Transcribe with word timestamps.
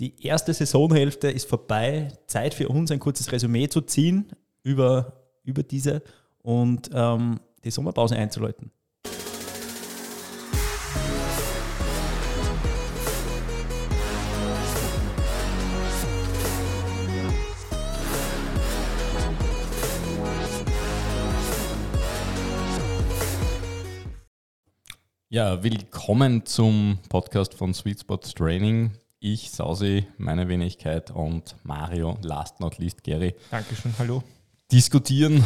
Die 0.00 0.26
erste 0.26 0.52
Saisonhälfte 0.52 1.30
ist 1.30 1.48
vorbei. 1.48 2.08
Zeit 2.26 2.52
für 2.52 2.68
uns, 2.68 2.90
ein 2.90 2.98
kurzes 2.98 3.30
Resümee 3.30 3.68
zu 3.68 3.80
ziehen 3.80 4.26
über, 4.64 5.22
über 5.44 5.62
diese 5.62 6.02
und 6.42 6.90
ähm, 6.92 7.38
die 7.64 7.70
Sommerpause 7.70 8.16
einzuläuten. 8.16 8.72
Ja, 25.28 25.62
willkommen 25.62 26.44
zum 26.46 26.98
Podcast 27.08 27.54
von 27.54 27.72
Sweet 27.72 28.00
Spot 28.00 28.16
Training. 28.16 28.90
Ich, 29.26 29.52
Sausi, 29.52 30.04
meine 30.18 30.48
Wenigkeit 30.48 31.10
und 31.10 31.56
Mario, 31.62 32.18
last 32.20 32.60
not 32.60 32.76
least 32.76 33.02
Gary. 33.02 33.34
Dankeschön, 33.50 33.94
hallo. 33.98 34.22
Diskutieren. 34.70 35.42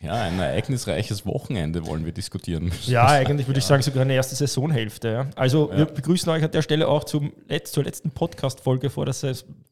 Ja, 0.00 0.12
ein 0.12 0.38
ereignisreiches 0.38 1.26
Wochenende 1.26 1.84
wollen 1.84 2.04
wir 2.04 2.12
diskutieren. 2.12 2.70
Ja, 2.86 3.08
eigentlich 3.08 3.48
würde 3.48 3.58
ich 3.58 3.64
sagen, 3.64 3.82
sogar 3.82 4.02
eine 4.02 4.14
erste 4.14 4.36
Saisonhälfte. 4.36 5.08
Ja. 5.08 5.26
Also, 5.34 5.72
ja. 5.72 5.78
wir 5.78 5.86
begrüßen 5.86 6.30
euch 6.30 6.44
an 6.44 6.52
der 6.52 6.62
Stelle 6.62 6.86
auch 6.86 7.02
zum 7.02 7.32
Letz-, 7.48 7.72
zur 7.72 7.82
letzten 7.82 8.12
Podcast-Folge 8.12 8.90
vor 8.90 9.06
der 9.06 9.14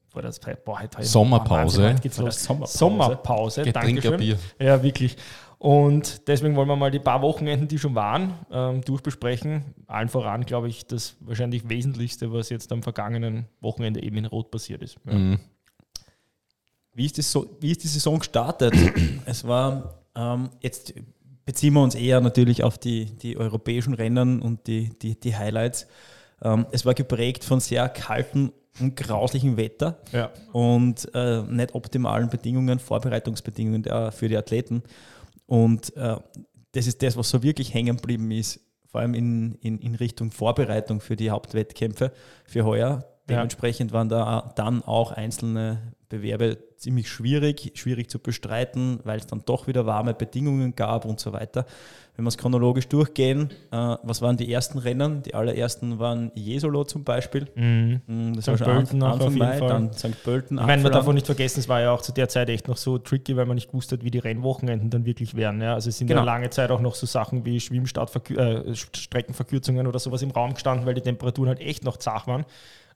vor 0.09 0.23
das, 0.23 0.41
boah, 0.65 0.80
heute, 0.80 1.05
Sommerpause. 1.05 1.85
Wahnsinn, 1.85 2.25
los. 2.25 2.43
Sommerpause. 2.43 2.79
Sommerpause. 2.79 3.63
Dankeschön. 3.71 4.16
Bier. 4.16 4.38
Ja, 4.59 4.83
wirklich. 4.83 5.16
Und 5.59 6.28
deswegen 6.28 6.55
wollen 6.55 6.69
wir 6.69 6.77
mal 6.77 6.91
die 6.91 6.98
paar 6.98 7.23
Wochenenden, 7.23 7.66
die 7.66 7.78
schon 7.78 7.95
waren, 7.95 8.34
ähm, 8.51 8.83
durchbesprechen. 8.83 9.74
Allen 9.87 10.09
voran, 10.09 10.45
glaube 10.45 10.69
ich, 10.69 10.87
das 10.87 11.16
wahrscheinlich 11.20 11.69
Wesentlichste, 11.69 12.32
was 12.32 12.51
jetzt 12.51 12.70
am 12.73 12.82
vergangenen 12.82 13.46
Wochenende 13.60 14.02
eben 14.02 14.19
in 14.19 14.27
Rot 14.27 14.51
passiert 14.51 14.82
ist. 14.82 14.98
Ja. 15.06 15.15
Mhm. 15.15 15.38
Wie, 16.92 17.06
ist 17.06 17.19
das 17.19 17.32
so, 17.32 17.56
wie 17.60 17.70
ist 17.70 17.82
die 17.82 17.88
Saison 17.88 18.18
gestartet? 18.18 18.74
es 19.24 19.46
war 19.46 20.02
ähm, 20.15 20.51
jetzt 20.60 20.95
beziehen 21.45 21.74
wir 21.74 21.82
uns 21.82 21.95
eher 21.95 22.20
natürlich 22.20 22.65
auf 22.65 22.76
die, 22.76 23.07
die 23.07 23.37
europäischen 23.37 23.95
Rennen 23.95 24.43
und 24.43 24.66
die, 24.66 24.91
die, 24.98 25.18
die 25.18 25.37
Highlights. 25.37 25.87
Ähm, 26.43 26.66
es 26.73 26.85
war 26.85 26.95
geprägt 26.95 27.45
von 27.45 27.60
sehr 27.60 27.88
kaltem 27.88 28.52
und 28.80 28.96
grauslichem 28.96 29.57
Wetter 29.57 29.98
ja. 30.13 30.30
und 30.52 31.09
äh, 31.15 31.43
nicht 31.43 31.74
optimalen 31.74 32.29
Bedingungen, 32.29 32.79
Vorbereitungsbedingungen 32.79 33.82
der, 33.82 34.13
für 34.13 34.29
die 34.29 34.37
Athleten. 34.37 34.82
Und 35.47 35.97
äh, 35.97 36.16
das 36.73 36.87
ist 36.87 37.02
das, 37.02 37.16
was 37.16 37.30
so 37.30 37.43
wirklich 37.43 37.73
hängen 37.73 37.97
geblieben 37.97 38.30
ist, 38.30 38.61
vor 38.87 39.01
allem 39.01 39.15
in, 39.15 39.55
in, 39.57 39.79
in 39.79 39.95
Richtung 39.95 40.30
Vorbereitung 40.30 41.01
für 41.01 41.16
die 41.16 41.30
Hauptwettkämpfe 41.30 42.13
für 42.45 42.65
heuer. 42.65 43.05
Dementsprechend 43.29 43.93
waren 43.93 44.09
da 44.09 44.52
dann 44.55 44.82
auch 44.82 45.10
einzelne 45.10 45.95
Bewerbe 46.09 46.59
ziemlich 46.77 47.09
schwierig, 47.09 47.73
schwierig 47.74 48.09
zu 48.09 48.21
bestreiten, 48.21 49.01
weil 49.02 49.19
es 49.19 49.27
dann 49.27 49.43
doch 49.45 49.66
wieder 49.66 49.87
warme 49.87 50.15
Bedingungen 50.15 50.77
gab 50.77 51.05
und 51.05 51.19
so 51.19 51.32
weiter. 51.32 51.66
Wenn 52.15 52.24
wir 52.24 52.29
es 52.29 52.38
chronologisch 52.38 52.87
durchgehen, 52.88 53.51
äh, 53.73 53.97
was 54.02 54.23
waren 54.23 54.37
die 54.37 54.52
ersten 54.52 54.79
Rennen? 54.79 55.23
Die 55.23 55.35
allerersten 55.35 55.99
waren 55.99 56.30
Jesolo 56.35 56.85
zum 56.85 57.02
Beispiel. 57.02 57.49
Mhm. 57.57 58.02
Mm, 58.07 58.35
das 58.35 58.45
St. 58.45 58.51
war 58.51 58.59
Pölten 58.59 59.02
Anfang, 59.02 59.27
Anfang 59.27 59.38
Mai, 59.38 59.59
Fall. 59.59 59.69
dann 59.69 59.93
St. 59.93 60.23
Pölten. 60.23 60.59
Ich 60.59 60.65
meine, 60.65 60.82
man 60.82 60.93
darf 60.93 61.09
auch 61.09 61.13
nicht 61.13 61.27
vergessen, 61.27 61.59
es 61.60 61.69
war 61.69 61.80
ja 61.80 61.91
auch 61.91 62.02
zu 62.02 62.13
der 62.13 62.29
Zeit 62.29 62.49
echt 62.49 62.69
noch 62.69 62.77
so 62.77 62.99
tricky, 62.99 63.37
weil 63.37 63.47
man 63.47 63.57
nicht 63.57 63.69
gewusst 63.69 63.91
hat, 63.93 64.04
wie 64.04 64.10
die 64.10 64.19
Rennwochenenden 64.19 64.91
dann 64.91 65.04
wirklich 65.04 65.34
wären. 65.34 65.60
Ja? 65.60 65.75
Also 65.75 65.88
es 65.88 65.99
sind 65.99 66.06
genau. 66.06 66.21
ja 66.21 66.25
lange 66.25 66.50
Zeit 66.50 66.71
auch 66.71 66.81
noch 66.81 66.94
so 66.94 67.06
Sachen 67.06 67.44
wie 67.44 67.59
Schwimmstreckenverkürzungen 67.60 69.84
äh, 69.84 69.88
oder 69.88 69.99
sowas 69.99 70.22
im 70.22 70.31
Raum 70.31 70.54
gestanden, 70.54 70.87
weil 70.87 70.94
die 70.94 71.03
Temperaturen 71.03 71.49
halt 71.49 71.60
echt 71.60 71.84
noch 71.84 71.97
zach 71.97 72.28
waren. 72.28 72.44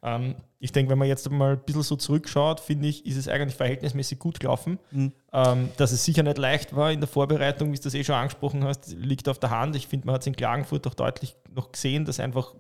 Ähm, 0.03 0.37
ich 0.59 0.73
denke, 0.73 0.91
wenn 0.91 0.99
man 0.99 1.09
jetzt 1.09 1.31
mal 1.31 1.53
ein 1.53 1.61
bisschen 1.65 1.83
so 1.83 1.97
zurückschaut, 1.97 2.61
finde 2.61 2.89
ich, 2.89 3.07
ist 3.07 3.17
es 3.17 3.29
eigentlich 3.29 3.55
verhältnismäßig 3.55 4.19
gut 4.19 4.41
gelaufen. 4.41 4.79
Mhm. 4.91 5.13
Ähm, 5.33 5.69
dass 5.77 5.93
es 5.93 6.05
sicher 6.05 6.23
nicht 6.23 6.39
leicht 6.39 6.75
war 6.75 6.91
in 6.91 7.01
der 7.01 7.09
Vorbereitung, 7.09 7.73
wie 7.73 7.77
du 7.77 7.83
das 7.83 7.95
eh 7.95 8.05
schon 8.05 8.15
angesprochen 8.15 8.65
hast, 8.65 8.93
liegt 8.93 9.29
auf 9.29 9.39
der 9.39 9.51
Hand. 9.51 9.77
Ich 9.77 9.87
finde, 9.87 10.07
man 10.07 10.15
hat 10.15 10.23
es 10.23 10.27
in 10.27 10.37
Klagenfurt 10.37 10.87
auch 10.87 10.95
deutlich 10.95 11.37
noch 11.55 11.73
gesehen, 11.73 12.05
dass 12.05 12.21
einfach 12.21 12.55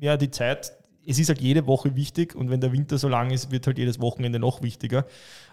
ja, 0.00 0.16
die 0.16 0.30
Zeit, 0.30 0.72
es 1.06 1.18
ist 1.18 1.28
halt 1.28 1.40
jede 1.40 1.66
Woche 1.66 1.96
wichtig 1.96 2.34
und 2.34 2.50
wenn 2.50 2.60
der 2.60 2.72
Winter 2.72 2.98
so 2.98 3.08
lang 3.08 3.30
ist, 3.30 3.50
wird 3.50 3.66
halt 3.66 3.78
jedes 3.78 4.00
Wochenende 4.00 4.38
noch 4.38 4.62
wichtiger. 4.62 5.04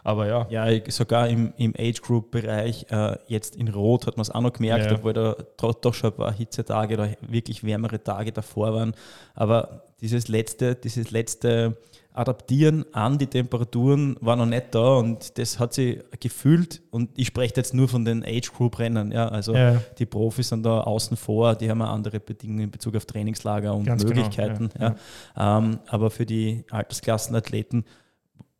Aber 0.03 0.27
ja. 0.27 0.47
Ja, 0.49 0.91
sogar 0.91 1.27
im, 1.27 1.53
im 1.57 1.73
Age-Group-Bereich, 1.77 2.87
äh, 2.89 3.17
jetzt 3.27 3.55
in 3.55 3.67
Rot 3.67 4.07
hat 4.07 4.17
man 4.17 4.21
es 4.21 4.31
auch 4.31 4.41
noch 4.41 4.53
gemerkt, 4.53 4.85
ja. 4.85 4.97
obwohl 4.97 5.13
da 5.13 5.35
doch 5.57 5.93
schon 5.93 6.11
ein 6.11 6.15
paar 6.15 6.33
Hitzetage 6.33 6.93
oder 6.95 7.09
wirklich 7.21 7.63
wärmere 7.63 8.03
Tage 8.03 8.31
davor 8.31 8.73
waren. 8.73 8.95
Aber 9.35 9.83
dieses 10.01 10.27
letzte, 10.27 10.75
dieses 10.75 11.11
letzte 11.11 11.77
Adaptieren 12.13 12.85
an 12.93 13.17
die 13.17 13.27
Temperaturen 13.27 14.17
war 14.19 14.35
noch 14.35 14.45
nicht 14.45 14.75
da 14.75 14.95
und 14.95 15.37
das 15.37 15.59
hat 15.59 15.73
sich 15.73 15.99
gefühlt 16.19 16.81
und 16.91 17.09
ich 17.17 17.27
spreche 17.27 17.53
jetzt 17.55 17.73
nur 17.73 17.87
von 17.87 18.03
den 18.03 18.23
Age 18.25 18.51
Group 18.51 18.79
Rennen, 18.79 19.11
ja, 19.11 19.27
also 19.29 19.55
ja. 19.55 19.81
die 19.97 20.05
Profis 20.05 20.49
sind 20.49 20.63
da 20.63 20.81
außen 20.81 21.15
vor, 21.15 21.55
die 21.55 21.69
haben 21.69 21.81
andere 21.81 22.19
Bedingungen 22.19 22.65
in 22.65 22.71
Bezug 22.71 22.95
auf 22.95 23.05
Trainingslager 23.05 23.73
und 23.73 23.85
Ganz 23.85 24.03
genau, 24.03 24.15
Möglichkeiten, 24.15 24.69
genau, 24.73 24.85
ja, 24.85 24.95
ja. 25.37 25.57
Ähm, 25.57 25.79
aber 25.87 26.09
für 26.09 26.25
die 26.25 26.65
Altersklassenathleten 26.69 27.85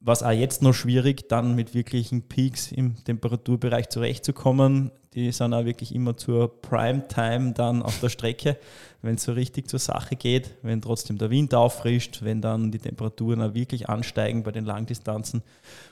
was 0.02 0.24
auch 0.24 0.32
jetzt 0.32 0.64
noch 0.64 0.74
schwierig, 0.74 1.30
dann 1.30 1.56
mit 1.56 1.74
wirklichen 1.74 2.24
Peaks 2.24 2.72
im 2.72 2.96
Temperaturbereich 3.04 3.90
zurechtzukommen. 3.90 4.92
Die 5.14 5.32
sind 5.32 5.54
auch 5.54 5.66
wirklich 5.66 5.94
immer 5.94 6.16
zur 6.16 6.62
Primetime 6.62 7.52
dann 7.52 7.84
auf 7.84 8.00
der 8.00 8.08
Strecke, 8.10 8.58
wenn 9.02 9.16
es 9.16 9.24
so 9.24 9.34
richtig 9.34 9.68
zur 9.70 9.80
Sache 9.80 10.16
geht, 10.16 10.56
wenn 10.62 10.82
trotzdem 10.82 11.18
der 11.18 11.30
Wind 11.30 11.54
auffrischt, 11.54 12.24
wenn 12.24 12.42
dann 12.42 12.72
die 12.72 12.80
Temperaturen 12.80 13.42
auch 13.42 13.54
wirklich 13.54 13.90
ansteigen 13.90 14.44
bei 14.44 14.52
den 14.52 14.64
Langdistanzen. 14.64 15.44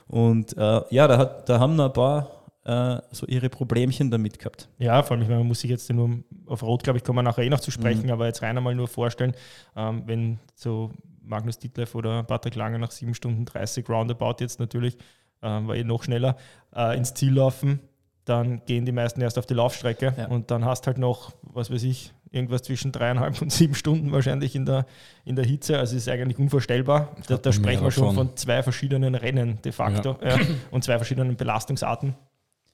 Und 0.08 0.56
äh, 0.56 0.80
ja, 0.90 1.06
da, 1.06 1.18
hat, 1.18 1.48
da 1.48 1.60
haben 1.60 1.76
noch 1.76 1.86
ein 1.86 1.92
paar 1.92 2.40
äh, 2.64 3.02
so 3.10 3.26
ihre 3.26 3.48
Problemchen 3.48 4.10
damit 4.10 4.38
gehabt. 4.38 4.68
Ja, 4.78 5.02
vor 5.02 5.16
allem, 5.16 5.22
ich 5.22 5.28
meine, 5.28 5.40
man 5.40 5.48
muss 5.48 5.60
sich 5.60 5.70
jetzt 5.70 5.92
nur 5.92 6.18
auf 6.46 6.62
Rot, 6.62 6.82
glaube 6.82 6.98
ich, 6.98 7.04
kommen 7.04 7.18
wir 7.18 7.22
nachher 7.22 7.44
eh 7.44 7.50
noch 7.50 7.60
zu 7.60 7.70
sprechen, 7.70 8.04
mhm. 8.04 8.12
aber 8.12 8.26
jetzt 8.26 8.42
rein 8.42 8.56
einmal 8.56 8.74
nur 8.74 8.88
vorstellen, 8.88 9.34
ähm, 9.76 10.02
wenn 10.06 10.38
so 10.54 10.92
Magnus 11.22 11.58
Ditlev 11.58 11.94
oder 11.94 12.22
Patrick 12.22 12.54
Lange 12.54 12.78
nach 12.78 12.90
7 12.90 13.14
Stunden 13.14 13.44
30 13.44 13.88
Roundabout 13.88 14.36
jetzt 14.40 14.60
natürlich, 14.60 14.96
äh, 15.42 15.46
war 15.46 15.74
eh 15.74 15.84
noch 15.84 16.02
schneller, 16.02 16.36
äh, 16.74 16.96
ins 16.96 17.14
Ziel 17.14 17.34
laufen, 17.34 17.80
dann 18.24 18.64
gehen 18.66 18.84
die 18.84 18.92
meisten 18.92 19.20
erst 19.20 19.38
auf 19.38 19.46
die 19.46 19.54
Laufstrecke 19.54 20.14
ja. 20.16 20.26
und 20.28 20.50
dann 20.50 20.64
hast 20.64 20.86
halt 20.86 20.98
noch, 20.98 21.32
was 21.42 21.70
weiß 21.70 21.82
ich, 21.84 22.12
irgendwas 22.30 22.62
zwischen 22.62 22.92
dreieinhalb 22.92 23.40
und 23.42 23.52
sieben 23.52 23.74
Stunden 23.74 24.12
wahrscheinlich 24.12 24.54
in 24.54 24.66
der, 24.66 24.86
in 25.24 25.36
der 25.36 25.44
Hitze. 25.44 25.78
Also 25.78 25.96
ist 25.96 26.08
eigentlich 26.08 26.38
unvorstellbar. 26.38 27.16
Da, 27.26 27.36
da 27.36 27.52
sprechen 27.52 27.82
wir 27.82 27.90
schon 27.90 28.14
von 28.14 28.36
zwei 28.36 28.62
verschiedenen 28.62 29.14
Rennen 29.14 29.58
de 29.62 29.72
facto 29.72 30.16
ja. 30.22 30.38
Ja, 30.38 30.46
und 30.70 30.84
zwei 30.84 30.96
verschiedenen 30.96 31.36
Belastungsarten. 31.36 32.14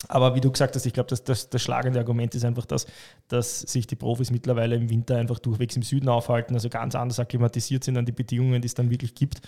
Aber 0.09 0.35
wie 0.35 0.41
du 0.41 0.53
gesagt 0.53 0.77
hast, 0.77 0.85
ich 0.85 0.93
glaube, 0.93 1.09
das, 1.09 1.25
das, 1.25 1.49
das 1.49 1.63
schlagende 1.63 1.99
Argument 1.99 2.35
ist 2.35 2.45
einfach 2.45 2.67
das, 2.67 2.87
dass 3.29 3.61
sich 3.61 3.87
die 3.87 3.97
Profis 3.97 4.31
mittlerweile 4.31 4.77
im 4.77 4.91
Winter 4.91 5.17
einfach 5.17 5.39
durchwegs 5.39 5.75
im 5.75 5.83
Süden 5.83 6.09
aufhalten, 6.09 6.55
also 6.55 6.69
ganz 6.69 6.95
anders 6.95 7.19
akklimatisiert 7.19 7.83
sind 7.83 7.97
an 7.97 8.05
die 8.05 8.13
Bedingungen, 8.13 8.61
die 8.61 8.67
es 8.67 8.75
dann 8.75 8.91
wirklich 8.91 9.15
gibt. 9.15 9.41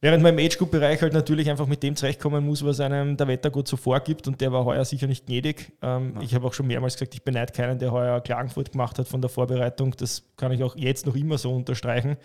Während 0.00 0.22
man 0.22 0.38
im 0.38 0.44
Age-Group-Bereich 0.44 1.00
halt 1.00 1.14
natürlich 1.14 1.48
einfach 1.48 1.66
mit 1.66 1.82
dem 1.82 1.96
zurechtkommen 1.96 2.44
muss, 2.44 2.64
was 2.64 2.80
einem 2.80 3.16
der 3.16 3.28
Wettergott 3.28 3.66
so 3.66 3.78
vorgibt 3.78 4.28
und 4.28 4.40
der 4.42 4.52
war 4.52 4.64
heuer 4.66 4.84
sicher 4.84 5.06
nicht 5.06 5.26
gnädig. 5.26 5.72
Ähm, 5.80 6.12
ja. 6.16 6.20
Ich 6.20 6.34
habe 6.34 6.46
auch 6.46 6.52
schon 6.52 6.66
mehrmals 6.66 6.94
gesagt, 6.94 7.14
ich 7.14 7.22
beneide 7.22 7.52
keinen, 7.52 7.78
der 7.78 7.92
heuer 7.92 8.20
Klagenfurt 8.20 8.72
gemacht 8.72 8.98
hat 8.98 9.08
von 9.08 9.22
der 9.22 9.30
Vorbereitung. 9.30 9.94
Das 9.96 10.24
kann 10.36 10.52
ich 10.52 10.62
auch 10.62 10.76
jetzt 10.76 11.06
noch 11.06 11.16
immer 11.16 11.38
so 11.38 11.54
unterstreichen. 11.54 12.18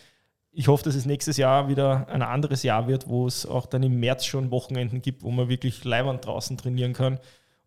Ich 0.51 0.67
hoffe, 0.67 0.83
dass 0.83 0.95
es 0.95 1.05
nächstes 1.05 1.37
Jahr 1.37 1.69
wieder 1.69 2.09
ein 2.09 2.21
anderes 2.21 2.63
Jahr 2.63 2.89
wird, 2.89 3.07
wo 3.07 3.25
es 3.25 3.45
auch 3.45 3.65
dann 3.65 3.83
im 3.83 4.01
März 4.01 4.25
schon 4.25 4.51
Wochenenden 4.51 5.01
gibt, 5.01 5.23
wo 5.23 5.31
man 5.31 5.47
wirklich 5.47 5.85
Leibwand 5.85 6.25
draußen 6.25 6.57
trainieren 6.57 6.91
kann. 6.91 7.19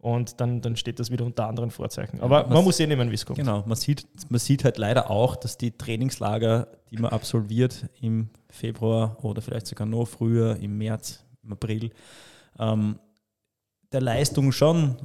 Und 0.05 0.39
dann, 0.39 0.61
dann 0.61 0.77
steht 0.77 1.01
das 1.01 1.11
wieder 1.11 1.25
unter 1.25 1.47
anderen 1.47 1.71
Vorzeichen. 1.71 2.21
Aber 2.21 2.43
man, 2.43 2.53
man 2.53 2.65
muss 2.65 2.77
sehen, 2.77 2.91
wie 2.91 3.15
es 3.15 3.25
kommt. 3.25 3.39
Genau, 3.39 3.65
man 3.65 3.75
sieht, 3.75 4.07
man 4.29 4.39
sieht 4.39 4.63
halt 4.63 4.77
leider 4.77 5.11
auch, 5.11 5.35
dass 5.35 5.57
die 5.57 5.71
Trainingslager, 5.71 6.69
die 6.91 6.99
man 6.99 7.11
absolviert 7.11 7.87
im 8.03 8.29
Februar 8.51 9.17
oder 9.25 9.41
vielleicht 9.41 9.67
sogar 9.67 9.87
noch 9.87 10.05
früher, 10.05 10.57
im 10.57 10.77
März, 10.77 11.25
im 11.43 11.53
April, 11.55 11.91
ähm, 12.59 12.99
der 13.93 14.03
Leistung 14.03 14.53
schon 14.53 14.97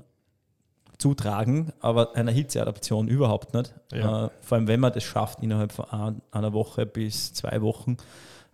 zutragen, 0.98 1.72
aber 1.80 2.18
einer 2.18 2.34
Hitzeadaption 2.34 3.07
überhaupt 3.07 3.54
nicht. 3.54 3.74
Ja. 3.94 4.25
Äh, 4.25 4.30
vor 4.42 4.57
allem, 4.57 4.68
wenn 4.68 4.81
man 4.81 4.92
das 4.92 5.06
schafft, 5.06 5.42
innerhalb 5.42 5.72
von 5.72 6.19
einer 6.30 6.52
Woche 6.52 6.86
bis 6.86 7.31
zwei 7.31 7.62
Wochen, 7.62 7.95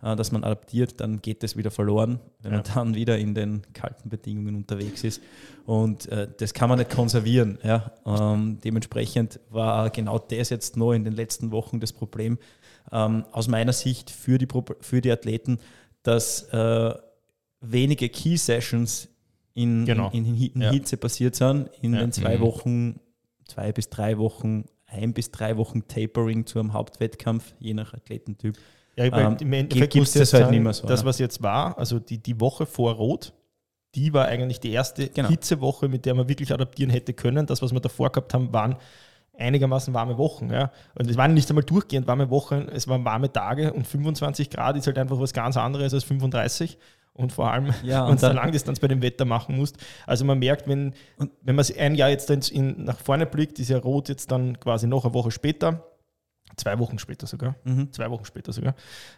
äh, 0.02 0.16
dass 0.16 0.32
man 0.32 0.44
adaptiert, 0.44 1.00
dann 1.00 1.22
geht 1.22 1.42
das 1.42 1.56
wieder 1.56 1.70
verloren, 1.70 2.20
wenn 2.42 2.52
ja. 2.52 2.58
man 2.58 2.74
dann 2.74 2.94
wieder 2.94 3.18
in 3.18 3.34
den 3.34 3.62
kalten 3.72 4.08
Bedingungen 4.08 4.54
unterwegs 4.54 5.04
ist. 5.04 5.22
Und 5.64 6.06
äh, 6.08 6.28
das 6.38 6.54
kann 6.54 6.68
man 6.68 6.78
nicht 6.78 6.90
konservieren. 6.90 7.58
Ja. 7.62 7.92
Ähm, 8.04 8.58
dementsprechend 8.62 9.40
war 9.50 9.90
genau 9.90 10.18
das 10.18 10.50
jetzt 10.50 10.76
noch 10.76 10.92
in 10.92 11.04
den 11.04 11.14
letzten 11.14 11.50
Wochen 11.50 11.80
das 11.80 11.92
Problem 11.92 12.38
ähm, 12.92 13.24
aus 13.32 13.48
meiner 13.48 13.72
Sicht 13.72 14.10
für 14.10 14.38
die, 14.38 14.46
für 14.80 15.00
die 15.00 15.10
Athleten, 15.10 15.58
dass 16.02 16.42
äh, 16.52 16.94
wenige 17.60 18.08
Key 18.08 18.36
Sessions 18.36 19.08
in, 19.54 19.86
genau. 19.86 20.10
in, 20.10 20.26
in, 20.26 20.36
in 20.36 20.60
ja. 20.60 20.70
Hitze 20.70 20.96
passiert 20.96 21.34
sind, 21.34 21.70
in 21.80 21.94
ja. 21.94 22.00
den 22.00 22.12
zwei 22.12 22.36
mhm. 22.36 22.42
Wochen, 22.42 23.00
zwei 23.46 23.72
bis 23.72 23.88
drei 23.88 24.18
Wochen, 24.18 24.66
ein 24.86 25.12
bis 25.12 25.30
drei 25.30 25.56
Wochen 25.56 25.88
Tapering 25.88 26.46
zu 26.46 26.60
einem 26.60 26.72
Hauptwettkampf, 26.72 27.54
je 27.58 27.74
nach 27.74 27.94
Athletentyp. 27.94 28.56
Ja, 28.96 29.04
ähm, 29.04 29.36
im 29.40 29.52
Endeffekt 29.52 29.92
gibt 29.92 30.06
es 30.06 30.14
das 30.14 30.32
halt 30.32 30.50
nicht 30.50 30.62
mehr 30.62 30.72
so. 30.72 30.86
Das, 30.86 31.02
ne? 31.02 31.08
was 31.08 31.18
jetzt 31.18 31.42
war, 31.42 31.78
also 31.78 31.98
die, 31.98 32.18
die 32.18 32.40
Woche 32.40 32.64
vor 32.64 32.94
Rot, 32.94 33.34
die 33.94 34.12
war 34.12 34.26
eigentlich 34.26 34.60
die 34.60 34.72
erste 34.72 35.08
genau. 35.08 35.28
Hitzewoche, 35.28 35.88
mit 35.88 36.06
der 36.06 36.14
man 36.14 36.28
wirklich 36.28 36.52
adaptieren 36.52 36.90
hätte 36.90 37.12
können. 37.12 37.46
Das, 37.46 37.62
was 37.62 37.72
wir 37.72 37.80
davor 37.80 38.10
gehabt 38.10 38.32
haben, 38.34 38.52
waren 38.52 38.76
einigermaßen 39.38 39.92
warme 39.92 40.16
Wochen. 40.16 40.50
Ja. 40.50 40.72
Und 40.94 41.10
es 41.10 41.16
waren 41.16 41.34
nicht 41.34 41.48
einmal 41.50 41.64
durchgehend 41.64 42.06
warme 42.06 42.30
Wochen, 42.30 42.68
es 42.72 42.88
waren 42.88 43.04
warme 43.04 43.30
Tage 43.30 43.72
und 43.72 43.86
25 43.86 44.50
Grad 44.50 44.76
ist 44.76 44.86
halt 44.86 44.98
einfach 44.98 45.18
was 45.20 45.32
ganz 45.32 45.56
anderes 45.56 45.92
als 45.92 46.04
35 46.04 46.78
und 47.12 47.32
vor 47.32 47.50
allem, 47.50 47.72
ja, 47.82 48.08
wenn 48.08 48.16
du 48.16 48.32
Langdistanz 48.32 48.80
bei 48.80 48.88
dem 48.88 49.02
Wetter 49.02 49.24
machen 49.24 49.56
musst. 49.56 49.76
Also 50.06 50.24
man 50.24 50.38
merkt, 50.38 50.68
wenn, 50.68 50.94
wenn 51.42 51.54
man 51.54 51.64
ein 51.78 51.94
Jahr 51.94 52.10
jetzt 52.10 52.30
in, 52.50 52.84
nach 52.84 52.98
vorne 52.98 53.26
blickt, 53.26 53.58
ist 53.58 53.70
ja 53.70 53.78
Rot 53.78 54.08
jetzt 54.08 54.30
dann 54.30 54.58
quasi 54.58 54.86
noch 54.86 55.04
eine 55.04 55.14
Woche 55.14 55.30
später 55.30 55.84
Zwei 56.56 56.78
Wochen 56.78 56.98
später 56.98 57.26
sogar. 57.26 57.54
Mhm. 57.64 57.92
Zwei 57.92 58.10
Wochen 58.10 58.24
später 58.24 58.52
sogar. 58.52 58.74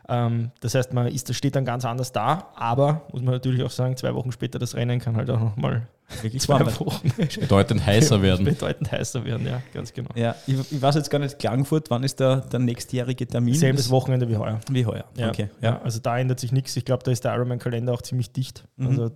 Ähm, 0.08 0.50
das 0.60 0.74
heißt, 0.74 0.92
man 0.92 1.06
ist, 1.06 1.32
steht 1.34 1.54
dann 1.54 1.64
ganz 1.64 1.84
anders 1.84 2.10
da, 2.10 2.48
aber 2.56 3.06
muss 3.12 3.22
man 3.22 3.34
natürlich 3.34 3.62
auch 3.62 3.70
sagen, 3.70 3.96
zwei 3.96 4.12
Wochen 4.14 4.32
später 4.32 4.58
das 4.58 4.74
Rennen 4.74 4.98
kann 4.98 5.16
halt 5.16 5.30
auch 5.30 5.38
nochmal 5.38 5.86
wirklich 6.22 6.42
zwei 6.42 6.66
Wochen 6.80 7.12
bedeutend 7.40 7.86
heißer 7.86 8.22
werden. 8.22 8.44
Bedeutend 8.44 8.90
heißer 8.90 9.24
werden, 9.24 9.46
ja, 9.46 9.62
ganz 9.72 9.92
genau. 9.92 10.10
Ja, 10.16 10.34
ich, 10.48 10.72
ich 10.72 10.82
weiß 10.82 10.96
jetzt 10.96 11.10
gar 11.10 11.20
nicht, 11.20 11.38
Klagenfurt, 11.38 11.90
wann 11.90 12.02
ist 12.02 12.18
der, 12.18 12.38
der 12.38 12.58
nächstjährige 12.58 13.26
Termin? 13.26 13.54
Selbes 13.54 13.88
Wochenende 13.90 14.28
wie 14.28 14.36
heuer. 14.36 14.58
Wie 14.68 14.84
heuer, 14.84 15.04
ja, 15.16 15.28
okay. 15.28 15.48
Ja. 15.60 15.70
ja. 15.70 15.82
also 15.82 16.00
da 16.00 16.18
ändert 16.18 16.40
sich 16.40 16.50
nichts. 16.50 16.76
Ich 16.76 16.84
glaube, 16.84 17.04
da 17.04 17.12
ist 17.12 17.24
der 17.24 17.34
Ironman-Kalender 17.34 17.92
auch 17.92 18.02
ziemlich 18.02 18.32
dicht. 18.32 18.64
Mhm. 18.76 18.86
Also, 18.88 19.10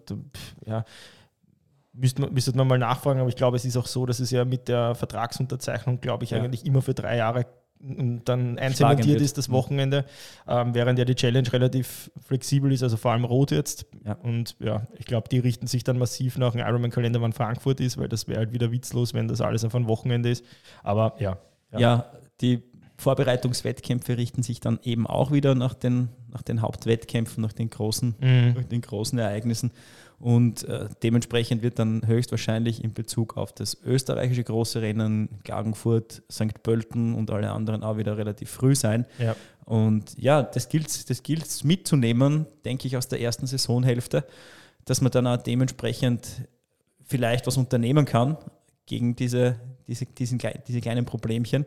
ja 0.65 0.85
müsste 1.93 2.23
man, 2.23 2.33
müsste 2.33 2.57
man 2.57 2.67
mal 2.67 2.79
nachfragen, 2.79 3.21
aber 3.21 3.29
ich 3.29 3.37
glaube, 3.37 3.57
es 3.57 3.65
ist 3.65 3.77
auch 3.77 3.87
so, 3.87 4.07
dass 4.07 4.21
es 4.21 4.31
ja 4.31 4.45
mit 4.45 4.69
der 4.69 4.95
Vertragsunterzeichnung, 4.95 6.01
glaube 6.01 6.25
ich, 6.25 6.31
ja. 6.31 6.39
eigentlich 6.39 6.65
immer 6.65 6.83
für 6.83 6.95
drei 6.95 7.17
Jahre 7.17 7.47
und 7.83 8.23
dann 8.27 8.59
einzementiert 8.59 9.21
ist 9.21 9.39
das 9.39 9.51
Wochenende, 9.51 10.05
ähm, 10.47 10.75
während 10.75 10.99
ja 10.99 11.05
die 11.05 11.15
Challenge 11.15 11.53
relativ 11.53 12.11
flexibel 12.25 12.73
ist, 12.73 12.83
also 12.83 12.97
vor 12.97 13.13
allem 13.13 13.25
rot 13.25 13.51
jetzt. 13.51 13.87
Ja. 14.05 14.15
Und 14.15 14.57
ja, 14.61 14.87
ich 14.97 15.07
glaube, 15.07 15.29
die 15.29 15.41
richten 15.41 15.67
sich 15.67 15.83
dann 15.83 15.99
massiv 15.99 16.39
nach 16.39 16.53
dem 16.53 16.61
Ironman-Kalender, 16.61 17.21
wann 17.21 17.33
Frankfurt 17.33 17.81
ist, 17.81 17.99
weil 17.99 18.09
das 18.09 18.29
wäre 18.29 18.39
halt 18.39 18.53
wieder 18.53 18.71
witzlos, 18.71 19.15
wenn 19.15 19.29
das 19.29 19.41
alles 19.41 19.65
auf 19.65 19.75
ein 19.75 19.89
Wochenende 19.89 20.31
ist. 20.31 20.45
Aber 20.83 21.15
ja. 21.19 21.39
Ja, 21.73 21.79
ja 21.81 22.13
die 22.41 22.63
Vorbereitungswettkämpfe 22.99 24.17
richten 24.17 24.43
sich 24.43 24.61
dann 24.61 24.79
eben 24.85 25.07
auch 25.07 25.33
wieder 25.33 25.55
nach 25.55 25.75
den, 25.75 26.09
nach 26.31 26.43
den 26.43 26.63
Hauptwettkämpfen, 26.63 27.43
nach 27.43 27.53
den 27.53 27.69
großen, 27.69 28.15
mhm. 28.21 28.69
den 28.69 28.81
großen 28.81 29.19
Ereignissen. 29.19 29.73
Und 30.23 30.63
äh, 30.69 30.89
dementsprechend 31.03 31.65
wird 31.65 31.81
dann 31.81 32.07
höchstwahrscheinlich 32.07 32.85
in 32.85 32.95
Bezug 32.95 33.37
auf 33.37 33.53
das 33.53 33.77
österreichische 33.85 34.45
große 34.45 34.81
Rennen 34.81 35.29
Klagenfurt, 35.43 36.23
St. 36.31 36.63
Pölten 36.63 37.15
und 37.15 37.29
alle 37.33 37.51
anderen 37.51 37.83
auch 37.83 37.97
wieder 37.97 38.17
relativ 38.17 38.49
früh 38.49 38.77
sein. 38.77 39.05
Ja. 39.19 39.35
Und 39.65 40.17
ja, 40.17 40.45
das 40.45 40.69
gilt 40.69 41.11
das 41.11 41.25
gilt 41.25 41.65
mitzunehmen, 41.65 42.47
denke 42.65 42.87
ich, 42.87 42.97
aus 42.97 43.09
der 43.09 43.21
ersten 43.21 43.49
Saisonhälfte, 43.49 44.25
dass 44.85 45.01
man 45.01 45.11
dann 45.11 45.27
auch 45.27 45.39
dementsprechend 45.39 46.43
vielleicht 47.05 47.49
was 47.49 47.57
unternehmen 47.57 48.05
kann 48.05 48.37
gegen 48.87 49.17
diese, 49.17 49.57
diese, 49.89 50.07
diesen, 50.07 50.39
diese 50.69 50.81
kleinen 50.81 51.05
Problemchen. 51.05 51.67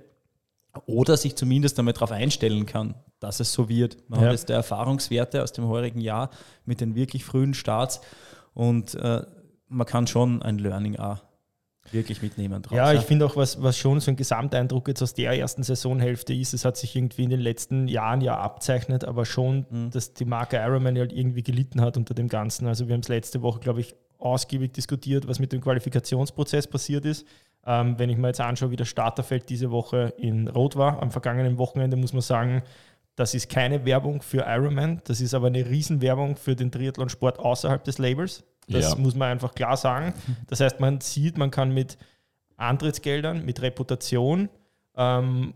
Oder 0.85 1.17
sich 1.17 1.35
zumindest 1.35 1.77
einmal 1.77 1.93
darauf 1.93 2.11
einstellen 2.11 2.65
kann, 2.65 2.95
dass 3.19 3.41
es 3.41 3.51
so 3.51 3.67
wird. 3.67 3.97
Man 4.09 4.21
ja. 4.21 4.27
hat 4.27 4.33
jetzt 4.33 4.47
die 4.47 4.53
Erfahrungswerte 4.53 5.43
aus 5.43 5.51
dem 5.51 5.67
heurigen 5.67 5.99
Jahr 5.99 6.29
mit 6.65 6.79
den 6.79 6.95
wirklich 6.95 7.25
frühen 7.25 7.53
Starts 7.53 7.99
und 8.55 8.95
äh, 8.95 9.21
man 9.67 9.85
kann 9.85 10.07
schon 10.07 10.41
ein 10.41 10.57
Learning 10.57 10.95
auch 10.95 11.21
wirklich 11.91 12.23
mitnehmen 12.23 12.63
draus. 12.63 12.75
Ja, 12.75 12.93
ich 12.93 13.01
finde 13.01 13.27
auch, 13.27 13.35
was, 13.35 13.61
was 13.61 13.77
schon 13.77 13.99
so 13.99 14.09
ein 14.09 14.17
Gesamteindruck 14.17 14.87
jetzt 14.87 15.03
aus 15.03 15.13
der 15.13 15.37
ersten 15.37 15.61
Saisonhälfte 15.61 16.33
ist, 16.33 16.53
es 16.53 16.65
hat 16.65 16.77
sich 16.77 16.95
irgendwie 16.95 17.23
in 17.23 17.29
den 17.29 17.39
letzten 17.39 17.87
Jahren 17.87 18.21
ja 18.21 18.37
abzeichnet, 18.37 19.05
aber 19.05 19.25
schon, 19.25 19.67
mhm. 19.69 19.91
dass 19.91 20.13
die 20.13 20.25
Marke 20.25 20.57
Ironman 20.57 20.97
halt 20.97 21.13
irgendwie 21.13 21.43
gelitten 21.43 21.81
hat 21.81 21.95
unter 21.97 22.15
dem 22.15 22.27
Ganzen. 22.27 22.65
Also 22.65 22.87
wir 22.87 22.93
haben 22.93 23.01
es 23.01 23.07
letzte 23.07 23.43
Woche, 23.43 23.59
glaube 23.59 23.81
ich, 23.81 23.95
ausgiebig 24.17 24.73
diskutiert, 24.73 25.27
was 25.27 25.37
mit 25.37 25.51
dem 25.51 25.61
Qualifikationsprozess 25.61 26.65
passiert 26.65 27.05
ist. 27.05 27.27
Ähm, 27.67 27.99
wenn 27.99 28.09
ich 28.09 28.17
mir 28.17 28.27
jetzt 28.27 28.41
anschaue, 28.41 28.71
wie 28.71 28.75
das 28.75 28.87
Starterfeld 28.87 29.49
diese 29.49 29.69
Woche 29.69 30.13
in 30.17 30.47
Rot 30.47 30.75
war, 30.75 31.01
am 31.01 31.11
vergangenen 31.11 31.57
Wochenende, 31.57 31.97
muss 31.97 32.13
man 32.13 32.21
sagen, 32.21 32.63
das 33.15 33.33
ist 33.33 33.49
keine 33.49 33.85
Werbung 33.85 34.21
für 34.21 34.45
Ironman, 34.47 35.01
das 35.05 35.21
ist 35.21 35.33
aber 35.33 35.47
eine 35.47 35.65
Riesenwerbung 35.65 36.35
für 36.35 36.55
den 36.55 36.71
Triathlonsport 36.71 37.39
außerhalb 37.39 37.83
des 37.83 37.97
Labels. 37.97 38.43
Das 38.67 38.91
ja. 38.91 38.95
muss 38.95 39.15
man 39.15 39.29
einfach 39.29 39.53
klar 39.53 39.77
sagen. 39.77 40.13
Das 40.47 40.59
heißt, 40.59 40.79
man 40.79 40.99
sieht, 40.99 41.37
man 41.37 41.51
kann 41.51 41.71
mit 41.71 41.97
Antrittsgeldern, 42.57 43.45
mit 43.45 43.61
Reputation 43.61 44.49
ähm, 44.95 45.53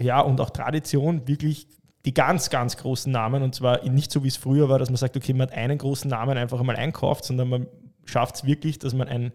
ja, 0.00 0.20
und 0.20 0.40
auch 0.40 0.50
Tradition 0.50 1.26
wirklich 1.26 1.66
die 2.04 2.14
ganz, 2.14 2.50
ganz 2.50 2.76
großen 2.76 3.12
Namen 3.12 3.42
und 3.42 3.54
zwar 3.54 3.88
nicht 3.88 4.10
so, 4.10 4.24
wie 4.24 4.28
es 4.28 4.36
früher 4.36 4.68
war, 4.68 4.78
dass 4.78 4.90
man 4.90 4.96
sagt, 4.96 5.16
okay, 5.16 5.32
man 5.32 5.48
hat 5.48 5.56
einen 5.56 5.78
großen 5.78 6.10
Namen 6.10 6.36
einfach 6.36 6.58
einmal 6.58 6.76
einkauft, 6.76 7.24
sondern 7.24 7.48
man 7.48 7.66
schafft 8.04 8.36
es 8.36 8.44
wirklich, 8.44 8.78
dass 8.78 8.94
man 8.94 9.08
ein, 9.08 9.32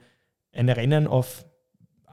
ein 0.54 0.70
Rennen 0.70 1.08
auf 1.08 1.46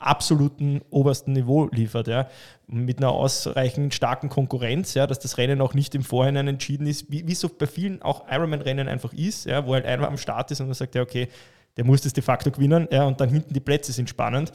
absoluten 0.04 0.82
obersten 0.90 1.32
Niveau 1.32 1.66
liefert, 1.66 2.08
ja, 2.08 2.28
mit 2.66 2.98
einer 2.98 3.10
ausreichend 3.10 3.94
starken 3.94 4.28
Konkurrenz, 4.28 4.94
ja, 4.94 5.06
dass 5.06 5.18
das 5.18 5.38
Rennen 5.38 5.60
auch 5.60 5.74
nicht 5.74 5.94
im 5.94 6.02
Vorhinein 6.02 6.48
entschieden 6.48 6.86
ist, 6.86 7.10
wie, 7.10 7.24
es 7.30 7.40
so 7.40 7.48
bei 7.48 7.66
vielen 7.66 8.02
auch 8.02 8.28
Ironman-Rennen 8.28 8.88
einfach 8.88 9.12
ist, 9.12 9.46
ja, 9.46 9.66
wo 9.66 9.74
halt 9.74 9.86
einer 9.86 10.06
am 10.06 10.18
Start 10.18 10.50
ist 10.50 10.60
und 10.60 10.66
man 10.66 10.74
sagt, 10.74 10.94
ja, 10.94 11.02
okay, 11.02 11.28
der 11.76 11.84
muss 11.84 12.02
das 12.02 12.12
de 12.12 12.22
facto 12.22 12.50
gewinnen, 12.50 12.88
ja, 12.90 13.04
und 13.04 13.20
dann 13.20 13.28
hinten 13.28 13.52
die 13.54 13.60
Plätze 13.60 13.92
sind 13.92 14.08
spannend. 14.08 14.52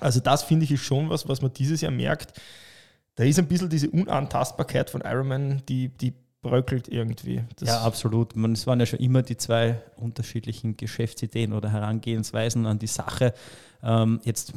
Also 0.00 0.20
das 0.20 0.42
finde 0.42 0.64
ich 0.64 0.72
ist 0.72 0.82
schon 0.82 1.10
was, 1.10 1.28
was 1.28 1.42
man 1.42 1.52
dieses 1.52 1.80
Jahr 1.80 1.92
merkt. 1.92 2.40
Da 3.16 3.24
ist 3.24 3.38
ein 3.38 3.48
bisschen 3.48 3.68
diese 3.68 3.90
Unantastbarkeit 3.90 4.88
von 4.88 5.02
Ironman, 5.02 5.62
die, 5.68 5.88
die 5.88 6.14
bröckelt 6.42 6.88
irgendwie. 6.88 7.44
Das 7.56 7.68
ja, 7.68 7.80
absolut. 7.82 8.34
Man, 8.34 8.52
es 8.52 8.66
waren 8.66 8.80
ja 8.80 8.86
schon 8.86 8.98
immer 9.00 9.22
die 9.22 9.36
zwei 9.36 9.82
unterschiedlichen 9.96 10.76
Geschäftsideen 10.76 11.52
oder 11.52 11.70
Herangehensweisen 11.70 12.66
an 12.66 12.78
die 12.78 12.86
Sache. 12.86 13.34
Ähm, 13.82 14.20
jetzt 14.24 14.54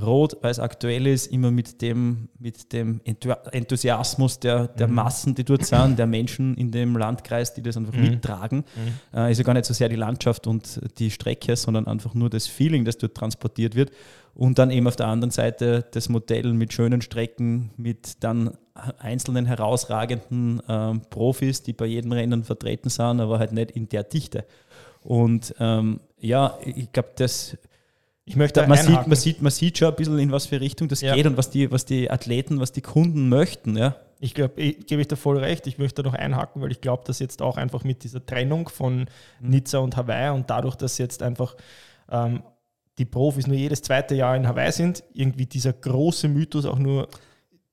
Rot, 0.00 0.36
weil 0.42 0.50
es 0.50 0.58
aktuell 0.58 1.06
ist, 1.06 1.32
immer 1.32 1.50
mit 1.50 1.80
dem, 1.80 2.28
mit 2.38 2.72
dem 2.72 3.00
Enthusiasmus 3.04 4.38
der, 4.38 4.68
der 4.68 4.88
mhm. 4.88 4.94
Massen, 4.94 5.34
die 5.34 5.44
dort 5.44 5.64
sind, 5.64 5.98
der 5.98 6.06
Menschen 6.06 6.54
in 6.56 6.70
dem 6.70 6.96
Landkreis, 6.96 7.54
die 7.54 7.62
das 7.62 7.76
einfach 7.76 7.94
mhm. 7.94 8.02
mittragen. 8.02 8.58
Mhm. 8.58 9.18
Äh, 9.18 9.32
ist 9.32 9.38
ja 9.38 9.44
gar 9.44 9.54
nicht 9.54 9.64
so 9.64 9.72
sehr 9.72 9.88
die 9.88 9.96
Landschaft 9.96 10.46
und 10.46 10.80
die 10.98 11.10
Strecke, 11.10 11.56
sondern 11.56 11.86
einfach 11.86 12.14
nur 12.14 12.28
das 12.28 12.46
Feeling, 12.46 12.84
das 12.84 12.98
dort 12.98 13.14
transportiert 13.14 13.74
wird. 13.74 13.90
Und 14.34 14.58
dann 14.58 14.70
eben 14.70 14.86
auf 14.86 14.96
der 14.96 15.06
anderen 15.06 15.30
Seite 15.30 15.86
das 15.92 16.10
Modell 16.10 16.52
mit 16.52 16.74
schönen 16.74 17.00
Strecken, 17.00 17.70
mit 17.78 18.22
dann 18.22 18.58
einzelnen 18.98 19.46
herausragenden 19.46 20.60
äh, 20.68 20.98
Profis, 21.08 21.62
die 21.62 21.72
bei 21.72 21.86
jedem 21.86 22.12
Rennen 22.12 22.44
vertreten 22.44 22.90
sind, 22.90 23.20
aber 23.20 23.38
halt 23.38 23.52
nicht 23.52 23.70
in 23.70 23.88
der 23.88 24.04
Dichte. 24.04 24.44
Und 25.02 25.54
ähm, 25.58 26.00
ja, 26.18 26.58
ich 26.62 26.92
glaube, 26.92 27.12
das 27.16 27.56
ich 28.28 28.34
möchte 28.34 28.66
man 28.66 28.76
sieht, 28.76 29.06
man, 29.06 29.16
sieht, 29.16 29.40
man 29.40 29.52
sieht 29.52 29.78
schon 29.78 29.88
ein 29.88 29.94
bisschen, 29.94 30.18
in 30.18 30.32
was 30.32 30.46
für 30.46 30.60
Richtung 30.60 30.88
das 30.88 31.00
ja. 31.00 31.14
geht 31.14 31.26
und 31.26 31.36
was 31.36 31.48
die, 31.48 31.70
was 31.70 31.84
die 31.84 32.10
Athleten, 32.10 32.58
was 32.58 32.72
die 32.72 32.82
Kunden 32.82 33.28
möchten. 33.28 33.76
Ja. 33.76 33.94
Ich 34.18 34.34
glaube, 34.34 34.54
gebe 34.56 35.00
ich 35.00 35.06
da 35.06 35.14
voll 35.14 35.38
recht. 35.38 35.68
Ich 35.68 35.78
möchte 35.78 36.02
da 36.02 36.08
noch 36.08 36.14
einhaken, 36.14 36.60
weil 36.60 36.72
ich 36.72 36.80
glaube, 36.80 37.04
dass 37.06 37.20
jetzt 37.20 37.40
auch 37.40 37.56
einfach 37.56 37.84
mit 37.84 38.02
dieser 38.02 38.26
Trennung 38.26 38.68
von 38.68 38.98
mhm. 38.98 39.06
Nizza 39.40 39.78
und 39.78 39.96
Hawaii 39.96 40.34
und 40.34 40.50
dadurch, 40.50 40.74
dass 40.74 40.98
jetzt 40.98 41.22
einfach 41.22 41.54
ähm, 42.10 42.42
die 42.98 43.04
Profis 43.04 43.46
nur 43.46 43.56
jedes 43.56 43.82
zweite 43.82 44.16
Jahr 44.16 44.34
in 44.36 44.48
Hawaii 44.48 44.72
sind, 44.72 45.04
irgendwie 45.12 45.46
dieser 45.46 45.72
große 45.72 46.26
Mythos 46.26 46.66
auch 46.66 46.80
nur 46.80 47.08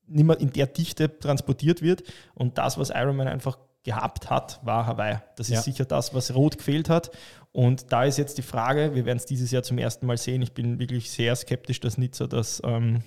nicht 0.06 0.26
mehr 0.26 0.40
in 0.40 0.54
der 0.54 0.68
Dichte 0.68 1.18
transportiert 1.18 1.82
wird. 1.82 2.04
Und 2.36 2.60
das, 2.60 2.78
was 2.78 2.92
Ironman 2.92 3.28
einfach 3.28 3.58
gehabt 3.84 4.30
hat, 4.30 4.60
war 4.64 4.86
Hawaii. 4.86 5.18
Das 5.36 5.50
ist 5.50 5.56
ja. 5.56 5.62
sicher 5.62 5.86
das, 5.86 6.14
was 6.14 6.34
Rot 6.34 6.58
gefehlt 6.58 6.90
hat. 6.90 7.12
Und 7.52 7.92
da 7.92 8.04
ist 8.06 8.18
jetzt 8.18 8.38
die 8.38 8.44
Frage, 8.44 8.96
wir 8.96 9.06
werden 9.06 9.18
es 9.18 9.26
dieses 9.26 9.52
Jahr 9.52 9.64
zum 9.64 9.78
ersten 9.78 10.08
Mal 10.08 10.18
sehen. 10.18 10.42
Ich 10.42 10.54
bin 10.54 10.80
wirklich 10.80 11.12
sehr 11.12 11.36
skeptisch, 11.36 11.80
dass 11.80 11.98
Nizza 11.98 12.26
das 12.26 12.62
ähm, 12.66 13.04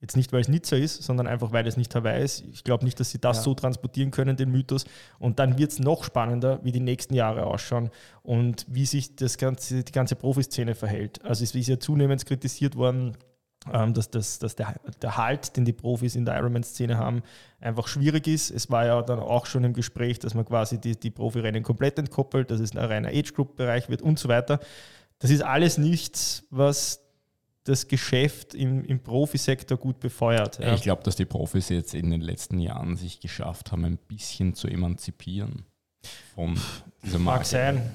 jetzt 0.00 0.16
nicht, 0.16 0.32
weil 0.32 0.42
es 0.42 0.48
Nizza 0.48 0.76
ist, 0.76 1.02
sondern 1.02 1.26
einfach, 1.26 1.52
weil 1.52 1.66
es 1.66 1.76
nicht 1.76 1.94
Hawaii 1.94 2.22
ist. 2.22 2.44
Ich 2.52 2.64
glaube 2.64 2.84
nicht, 2.84 3.00
dass 3.00 3.10
sie 3.10 3.18
das 3.18 3.38
ja. 3.38 3.42
so 3.44 3.54
transportieren 3.54 4.10
können, 4.10 4.36
den 4.36 4.50
Mythos. 4.50 4.84
Und 5.18 5.38
dann 5.38 5.56
wird 5.56 5.72
es 5.72 5.78
noch 5.78 6.04
spannender, 6.04 6.60
wie 6.62 6.72
die 6.72 6.80
nächsten 6.80 7.14
Jahre 7.14 7.46
ausschauen 7.46 7.90
und 8.22 8.66
wie 8.68 8.84
sich 8.84 9.16
das 9.16 9.38
ganze, 9.38 9.84
die 9.84 9.92
ganze 9.92 10.16
Profiszene 10.16 10.74
verhält. 10.74 11.24
Also 11.24 11.42
es 11.42 11.54
ist 11.54 11.66
ja 11.68 11.78
zunehmend 11.78 12.26
kritisiert 12.26 12.76
worden, 12.76 13.16
ähm, 13.72 13.94
dass, 13.94 14.10
das, 14.10 14.38
dass 14.38 14.56
der, 14.56 14.74
der 15.02 15.16
Halt, 15.16 15.56
den 15.56 15.64
die 15.64 15.72
Profis 15.72 16.16
in 16.16 16.24
der 16.24 16.36
Ironman-Szene 16.36 16.96
haben, 16.98 17.22
einfach 17.60 17.88
schwierig 17.88 18.26
ist. 18.26 18.50
Es 18.50 18.70
war 18.70 18.86
ja 18.86 19.02
dann 19.02 19.18
auch 19.18 19.46
schon 19.46 19.64
im 19.64 19.72
Gespräch, 19.72 20.18
dass 20.18 20.34
man 20.34 20.44
quasi 20.44 20.78
die, 20.80 20.98
die 20.98 21.10
Profirennen 21.10 21.62
komplett 21.62 21.98
entkoppelt, 21.98 22.50
dass 22.50 22.60
es 22.60 22.72
ein 22.72 22.84
reiner 22.84 23.08
Age-Group-Bereich 23.08 23.88
wird 23.88 24.02
und 24.02 24.18
so 24.18 24.28
weiter. 24.28 24.60
Das 25.18 25.30
ist 25.30 25.42
alles 25.42 25.78
nichts, 25.78 26.44
was 26.50 27.02
das 27.64 27.88
Geschäft 27.88 28.54
im, 28.54 28.84
im 28.84 29.00
Profisektor 29.00 29.76
gut 29.76 29.98
befeuert. 29.98 30.58
Ja. 30.60 30.74
Ich 30.74 30.82
glaube, 30.82 31.02
dass 31.02 31.16
die 31.16 31.24
Profis 31.24 31.68
jetzt 31.68 31.94
in 31.94 32.10
den 32.10 32.20
letzten 32.20 32.60
Jahren 32.60 32.96
sich 32.96 33.20
geschafft 33.20 33.72
haben, 33.72 33.84
ein 33.84 33.96
bisschen 33.96 34.54
zu 34.54 34.68
emanzipieren 34.68 35.64
von 36.34 36.56
dieser 37.02 37.18
Marke. 37.18 37.40
Mag 37.40 37.46
sein. 37.46 37.92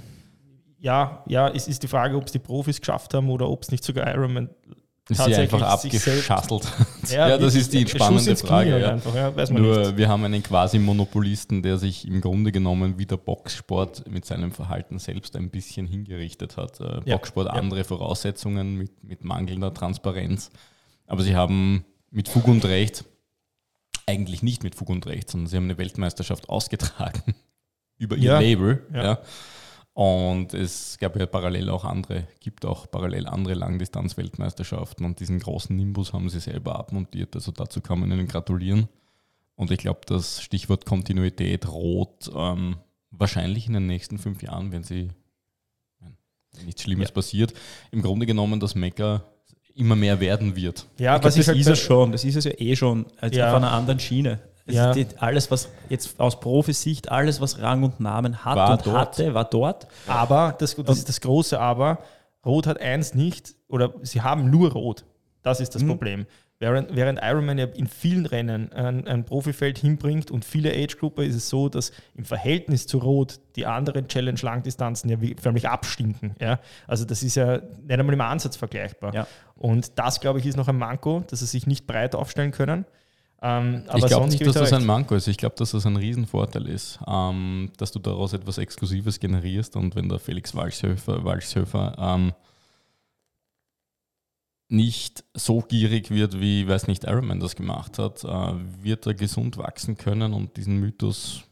Ja, 0.80 1.24
ja, 1.28 1.48
es 1.48 1.68
ist 1.68 1.84
die 1.84 1.88
Frage, 1.88 2.18
ob 2.18 2.26
es 2.26 2.32
die 2.32 2.40
Profis 2.40 2.80
geschafft 2.80 3.14
haben 3.14 3.30
oder 3.30 3.48
ob 3.48 3.62
es 3.62 3.72
nicht 3.72 3.84
sogar 3.84 4.12
Ironman 4.12 4.50
ist 5.12 5.24
sie 5.24 5.36
einfach 5.36 5.62
abgeschasselt. 5.62 6.72
Ja, 7.10 7.30
ja, 7.30 7.38
das 7.38 7.56
ist 7.56 7.74
die 7.74 7.88
spannende 7.88 8.36
Frage. 8.36 8.80
Ja. 8.80 8.92
Einfach, 8.92 9.16
ja, 9.16 9.32
Nur 9.52 9.80
nicht. 9.80 9.98
wir 9.98 10.08
haben 10.08 10.24
einen 10.24 10.44
quasi 10.44 10.80
Monopolisten, 10.80 11.62
der 11.62 11.78
sich 11.78 12.08
im 12.08 12.22
Grunde 12.22 12.52
genommen 12.52 12.98
wie 12.98 13.06
der 13.06 13.18
Boxsport 13.18 14.10
mit 14.10 14.26
seinem 14.26 14.52
Verhalten 14.52 15.00
selbst 15.00 15.36
ein 15.36 15.50
bisschen 15.50 15.88
hingerichtet 15.88 16.58
hat. 16.58 16.80
Äh, 16.80 17.02
Boxsport 17.02 17.50
andere 17.50 17.84
Voraussetzungen 17.84 18.78
mit, 18.78 19.04
mit 19.04 19.24
mangelnder 19.24 19.74
Transparenz. 19.74 20.50
Aber 21.08 21.24
sie 21.24 21.36
haben 21.36 21.86
mit 22.10 22.30
Fug 22.30 22.48
und 22.48 22.64
Recht, 22.66 23.06
eigentlich 24.06 24.44
nicht 24.44 24.64
mit 24.64 24.76
Fug 24.76 24.90
und 24.90 25.06
Recht, 25.08 25.30
sondern 25.30 25.48
sie 25.48 25.58
haben 25.58 25.66
eine 25.66 25.78
Weltmeisterschaft 25.78 26.50
ausgetragen 26.50 27.36
über 27.98 28.16
ihr 28.16 28.40
Label. 28.40 28.86
ja. 28.94 29.20
Und 29.94 30.54
es 30.54 30.98
gab 31.00 31.18
ja 31.18 31.26
parallel 31.26 31.70
auch 31.70 31.84
andere, 31.84 32.28
gibt 32.40 32.66
auch 32.66 32.90
parallel 32.90 33.28
andere 33.28 33.56
Langdistanz-Weltmeisterschaften 33.56 35.06
und 35.06 35.20
diesen 35.20 35.40
großen 35.40 35.76
Nimbus 35.76 36.14
haben 36.14 36.30
sie 36.30 36.40
selber 36.40 36.78
abmontiert. 36.78 37.36
Also 37.36 37.52
dazu 37.52 37.82
kann 37.82 38.00
man 38.00 38.12
ihnen 38.12 38.28
gratulieren. 38.28 38.88
Und 39.56 39.70
ich 39.70 39.80
glaube, 39.80 40.02
das 40.06 40.42
Stichwort 40.42 40.86
Kontinuität 40.86 41.68
rot 41.68 42.32
ähm, 42.34 42.78
wahrscheinlich 43.12 43.68
in 43.68 43.74
den 43.74 43.86
nächsten 43.86 44.18
fünf 44.18 44.42
Jahren, 44.42 44.72
wenn 44.72 44.84
sie 44.84 45.10
wenn 46.00 46.66
nichts 46.66 46.84
Schlimmes 46.84 47.10
ja. 47.10 47.14
passiert, 47.14 47.54
im 47.92 48.02
Grunde 48.02 48.26
genommen 48.26 48.60
das 48.60 48.76
Mecker 48.76 49.26
immer 49.76 49.96
mehr 49.96 50.20
werden 50.20 50.56
wird. 50.56 50.88
Ja, 50.98 51.22
was 51.24 51.36
das 51.36 51.48
halt 51.48 51.58
ist 51.58 51.68
es 51.68 51.80
schon, 51.80 52.12
das 52.12 52.24
ist 52.24 52.36
es 52.36 52.46
ja 52.46 52.52
eh 52.58 52.76
schon, 52.76 53.06
also 53.18 53.40
ja. 53.40 53.50
auf 53.50 53.56
einer 53.56 53.72
anderen 53.72 54.00
Schiene. 54.00 54.40
Ja. 54.76 54.94
Die, 54.94 55.08
alles, 55.18 55.52
was 55.52 55.70
jetzt 55.90 56.20
aus 56.20 56.40
Profisicht, 56.40 57.12
alles, 57.12 57.42
was 57.42 57.60
Rang 57.60 57.84
und 57.84 58.00
Namen 58.00 58.44
hat 58.46 58.58
war 58.58 58.72
und 58.72 58.86
dort. 58.86 58.98
hatte, 58.98 59.34
war 59.34 59.46
dort. 59.46 59.88
Aber, 60.08 60.56
das, 60.58 60.76
das 60.76 60.98
ist 60.98 61.10
das 61.10 61.22
große 61.22 61.60
Aber, 61.60 62.00
Rot 62.46 62.68
hat 62.68 62.80
eins 62.80 63.14
nicht, 63.14 63.56
oder 63.68 63.94
sie 64.02 64.22
haben 64.22 64.50
nur 64.50 64.72
Rot. 64.72 65.06
Das 65.44 65.60
ist 65.60 65.76
das 65.76 65.84
mhm. 65.84 65.88
Problem. 65.88 66.26
Während, 66.62 66.96
während 66.96 67.20
Ironman 67.24 67.58
ja 67.58 67.66
in 67.66 67.88
vielen 67.88 68.28
Rennen 68.28 68.72
ein, 68.72 69.08
ein 69.08 69.26
Profifeld 69.26 69.80
hinbringt 69.80 70.30
und 70.30 70.46
viele 70.46 70.72
Age-Gruppe 70.72 71.26
ist 71.26 71.34
es 71.34 71.50
so, 71.50 71.70
dass 71.70 71.92
im 72.14 72.24
Verhältnis 72.24 72.86
zu 72.86 73.00
Rot 73.00 73.40
die 73.56 73.66
anderen 73.66 74.08
Challenge-Langdistanzen 74.08 75.10
ja 75.10 75.18
förmlich 75.42 75.68
abstinken. 75.68 76.36
Ja? 76.40 76.60
Also 76.86 77.04
das 77.04 77.24
ist 77.24 77.34
ja 77.34 77.58
nicht 77.58 78.00
einmal 78.00 78.14
im 78.14 78.22
Ansatz 78.22 78.58
vergleichbar. 78.58 79.12
Ja. 79.12 79.28
Und 79.56 79.98
das, 79.98 80.20
glaube 80.20 80.38
ich, 80.38 80.46
ist 80.46 80.56
noch 80.56 80.68
ein 80.68 80.78
Manko, 80.78 81.24
dass 81.28 81.40
sie 81.40 81.48
sich 81.48 81.66
nicht 81.66 81.88
breit 81.88 82.14
aufstellen 82.14 82.52
können. 82.52 82.86
Ähm, 83.42 83.84
ich 83.96 84.06
glaube 84.06 84.28
nicht, 84.28 84.46
dass 84.46 84.54
das 84.54 84.74
ein 84.74 84.86
Manko 84.86 85.16
ist. 85.16 85.28
Ich 85.28 85.38
glaube, 85.38 85.56
dass 85.58 85.72
das 85.72 85.86
ein 85.86 85.96
Riesenvorteil 85.96 86.68
ist, 86.68 87.00
ähm, 87.08 87.72
dass 87.78 87.92
du 87.92 88.00
daraus 88.00 88.34
etwas 88.34 88.60
Exklusives 88.60 89.20
generierst 89.20 89.76
und 89.76 89.96
wenn 89.96 90.10
der 90.10 90.20
Felix 90.20 90.54
Walchshöfer, 90.54 91.24
Walchshöfer 91.26 91.96
ähm, 91.98 92.34
nicht 94.70 95.24
so 95.34 95.60
gierig 95.62 96.12
wird, 96.12 96.40
wie, 96.40 96.68
weiß 96.68 96.88
nicht, 96.88 97.04
Ironman 97.04 97.40
das 97.40 97.56
gemacht 97.56 97.98
hat, 97.98 98.24
äh, 98.24 98.54
wird 98.82 99.06
er 99.08 99.16
gesund 99.16 99.58
wachsen 99.58 99.98
können 99.98 100.34
und 100.34 100.56
diesen 100.56 100.78
Mythos 100.78 101.44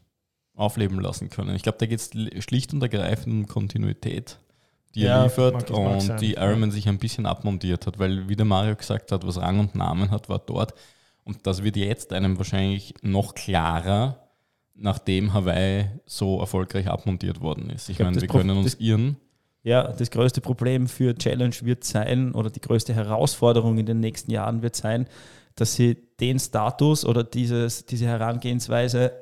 aufleben 0.54 1.00
lassen 1.00 1.28
können. 1.28 1.54
Ich 1.56 1.62
glaube, 1.62 1.78
da 1.78 1.86
geht 1.86 2.00
es 2.00 2.44
schlicht 2.44 2.72
und 2.72 2.82
ergreifend 2.82 3.34
um 3.34 3.46
Kontinuität, 3.48 4.38
die 4.94 5.02
ja, 5.02 5.18
er 5.18 5.24
liefert 5.24 5.70
und 5.70 6.20
die 6.20 6.34
Ironman 6.34 6.70
sich 6.70 6.88
ein 6.88 6.98
bisschen 6.98 7.26
abmontiert 7.26 7.86
hat, 7.86 7.98
weil, 7.98 8.28
wie 8.28 8.36
der 8.36 8.46
Mario 8.46 8.76
gesagt 8.76 9.10
hat, 9.10 9.26
was 9.26 9.38
Rang 9.38 9.58
und 9.58 9.74
Namen 9.74 10.10
hat, 10.10 10.28
war 10.28 10.38
dort 10.38 10.74
und 11.24 11.46
das 11.46 11.62
wird 11.62 11.76
jetzt 11.76 12.12
einem 12.12 12.38
wahrscheinlich 12.38 12.94
noch 13.02 13.34
klarer, 13.34 14.28
nachdem 14.74 15.32
Hawaii 15.32 15.86
so 16.06 16.40
erfolgreich 16.40 16.88
abmontiert 16.88 17.40
worden 17.40 17.70
ist. 17.70 17.88
Ich, 17.88 17.98
ich 17.98 18.04
meine, 18.04 18.20
wir 18.20 18.28
können 18.28 18.56
uns 18.56 18.74
irren. 18.74 19.16
Ja, 19.62 19.92
das 19.92 20.10
größte 20.10 20.40
Problem 20.40 20.88
für 20.88 21.14
Challenge 21.14 21.54
wird 21.62 21.84
sein, 21.84 22.32
oder 22.32 22.48
die 22.48 22.62
größte 22.62 22.94
Herausforderung 22.94 23.76
in 23.78 23.86
den 23.86 24.00
nächsten 24.00 24.30
Jahren 24.30 24.62
wird 24.62 24.74
sein, 24.74 25.06
dass 25.54 25.74
sie 25.74 25.96
den 26.18 26.38
Status 26.38 27.04
oder 27.04 27.24
dieses, 27.24 27.84
diese 27.84 28.06
Herangehensweise 28.06 29.12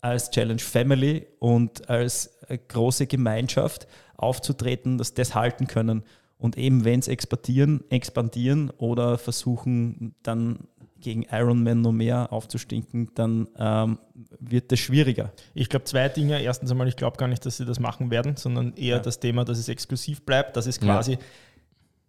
als 0.00 0.30
Challenge 0.30 0.60
Family 0.60 1.26
und 1.40 1.90
als 1.90 2.38
große 2.68 3.06
Gemeinschaft 3.06 3.86
aufzutreten, 4.16 4.98
dass 4.98 5.14
das 5.14 5.34
halten 5.34 5.66
können. 5.66 6.04
Und 6.38 6.56
eben, 6.56 6.84
wenn 6.84 7.00
es 7.00 7.08
expandieren, 7.08 7.84
expandieren 7.90 8.70
oder 8.78 9.18
versuchen, 9.18 10.14
dann 10.22 10.68
gegen 11.00 11.22
Ironman 11.30 11.80
noch 11.80 11.92
mehr 11.92 12.32
aufzustinken, 12.32 13.10
dann 13.14 13.48
ähm, 13.58 13.98
wird 14.38 14.72
das 14.72 14.78
schwieriger. 14.78 15.32
Ich 15.54 15.68
glaube 15.68 15.84
zwei 15.84 16.08
Dinge. 16.08 16.40
Erstens 16.40 16.70
einmal, 16.70 16.88
ich 16.88 16.96
glaube 16.96 17.16
gar 17.16 17.28
nicht, 17.28 17.44
dass 17.46 17.56
sie 17.56 17.64
das 17.64 17.80
machen 17.80 18.10
werden, 18.10 18.36
sondern 18.36 18.74
eher 18.74 18.96
ja. 18.96 18.98
das 18.98 19.20
Thema, 19.20 19.44
dass 19.44 19.58
es 19.58 19.68
exklusiv 19.68 20.22
bleibt, 20.22 20.56
dass 20.56 20.66
es 20.66 20.80
quasi 20.80 21.12
ja. 21.12 21.18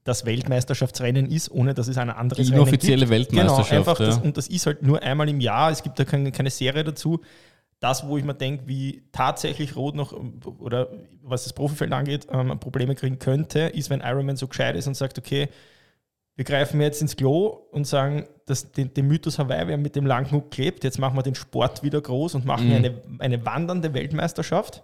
das 0.04 0.26
Weltmeisterschaftsrennen 0.26 1.30
ist, 1.32 1.52
ohne 1.52 1.74
dass 1.74 1.88
es 1.88 1.98
eine 1.98 2.16
andere 2.16 2.42
Die 2.42 2.52
inoffizielle 2.52 3.10
Weltmeisterschaft. 3.10 3.70
Genau, 3.70 3.80
einfach 3.80 4.00
ja. 4.00 4.06
das, 4.08 4.18
und 4.20 4.38
das 4.38 4.48
ist 4.48 4.66
halt 4.66 4.84
nur 4.84 5.02
einmal 5.02 5.30
im 5.30 5.40
Jahr. 5.40 5.72
Es 5.72 5.84
gibt 5.84 6.00
da 6.00 6.06
keine, 6.06 6.32
keine 6.32 6.50
Serie 6.50 6.84
dazu. 6.84 7.22
Das, 7.80 8.08
wo 8.08 8.16
ich 8.18 8.24
mir 8.24 8.36
denke, 8.36 8.68
wie 8.68 9.02
tatsächlich 9.12 9.76
Rot 9.76 9.96
noch, 9.96 10.14
oder 10.60 10.90
was 11.24 11.46
das 11.46 11.54
Profifeld 11.54 11.92
angeht, 11.94 12.28
ähm, 12.32 12.60
Probleme 12.60 12.94
kriegen 12.94 13.18
könnte, 13.18 13.60
ist, 13.62 13.90
wenn 13.90 14.02
Ironman 14.02 14.36
so 14.36 14.48
gescheit 14.48 14.76
ist 14.76 14.86
und 14.86 14.96
sagt, 14.96 15.18
okay, 15.18 15.50
wir 16.36 16.46
greifen 16.46 16.82
jetzt 16.82 17.02
ins 17.02 17.16
Klo 17.16 17.48
und 17.72 17.86
sagen, 17.86 18.28
dass 18.46 18.72
den, 18.72 18.94
den 18.94 19.08
Mythos 19.08 19.38
Hawaii, 19.38 19.68
wir 19.68 19.74
haben 19.74 19.82
mit 19.82 19.96
dem 19.96 20.06
Langhook 20.06 20.52
klebt, 20.52 20.84
jetzt 20.84 20.98
machen 20.98 21.16
wir 21.16 21.24
den 21.24 21.36
Sport 21.36 21.84
wieder 21.84 22.02
groß 22.02 22.36
und 22.36 22.46
machen 22.46 22.70
mhm. 22.70 22.76
eine, 22.76 23.02
eine 23.20 23.46
wandernde 23.46 23.94
Weltmeisterschaft. 23.94 24.84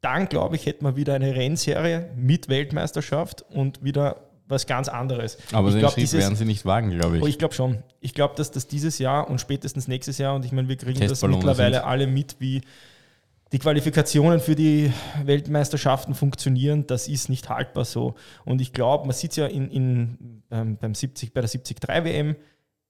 Dann, 0.00 0.28
glaube 0.28 0.56
ich, 0.56 0.66
hätten 0.66 0.84
wir 0.84 0.96
wieder 0.96 1.14
eine 1.14 1.34
Rennserie 1.34 2.10
mit 2.14 2.48
Weltmeisterschaft 2.48 3.42
und 3.50 3.82
wieder 3.82 4.28
was 4.46 4.66
ganz 4.66 4.88
anderes. 4.88 5.38
Aber 5.52 5.68
ich 5.68 5.74
den 5.74 5.80
glaub, 5.80 5.92
Schritt 5.92 6.02
dieses, 6.02 6.20
werden 6.20 6.36
sie 6.36 6.44
nicht 6.44 6.66
wagen, 6.66 6.90
glaube 6.90 7.16
ich. 7.16 7.22
Oh, 7.22 7.26
ich 7.26 7.38
glaube 7.38 7.54
schon. 7.54 7.82
Ich 8.00 8.12
glaube, 8.12 8.34
dass 8.36 8.50
das 8.50 8.66
dieses 8.66 8.98
Jahr 8.98 9.30
und 9.30 9.40
spätestens 9.40 9.88
nächstes 9.88 10.18
Jahr, 10.18 10.34
und 10.34 10.44
ich 10.44 10.52
meine, 10.52 10.68
wir 10.68 10.76
kriegen 10.76 11.00
das 11.00 11.22
mittlerweile 11.22 11.76
sind. 11.76 11.84
alle 11.84 12.06
mit, 12.06 12.36
wie 12.40 12.60
die 13.54 13.60
Qualifikationen 13.60 14.40
für 14.40 14.56
die 14.56 14.92
Weltmeisterschaften 15.22 16.16
funktionieren, 16.16 16.88
das 16.88 17.06
ist 17.06 17.28
nicht 17.28 17.48
haltbar 17.48 17.84
so. 17.84 18.16
Und 18.44 18.60
ich 18.60 18.72
glaube, 18.72 19.06
man 19.06 19.14
sieht 19.14 19.30
es 19.30 19.36
ja 19.36 19.46
in, 19.46 19.70
in, 19.70 20.42
ähm, 20.50 20.76
beim 20.76 20.92
70, 20.92 21.32
bei 21.32 21.40
der 21.40 21.48
73 21.48 22.04
WM, 22.04 22.34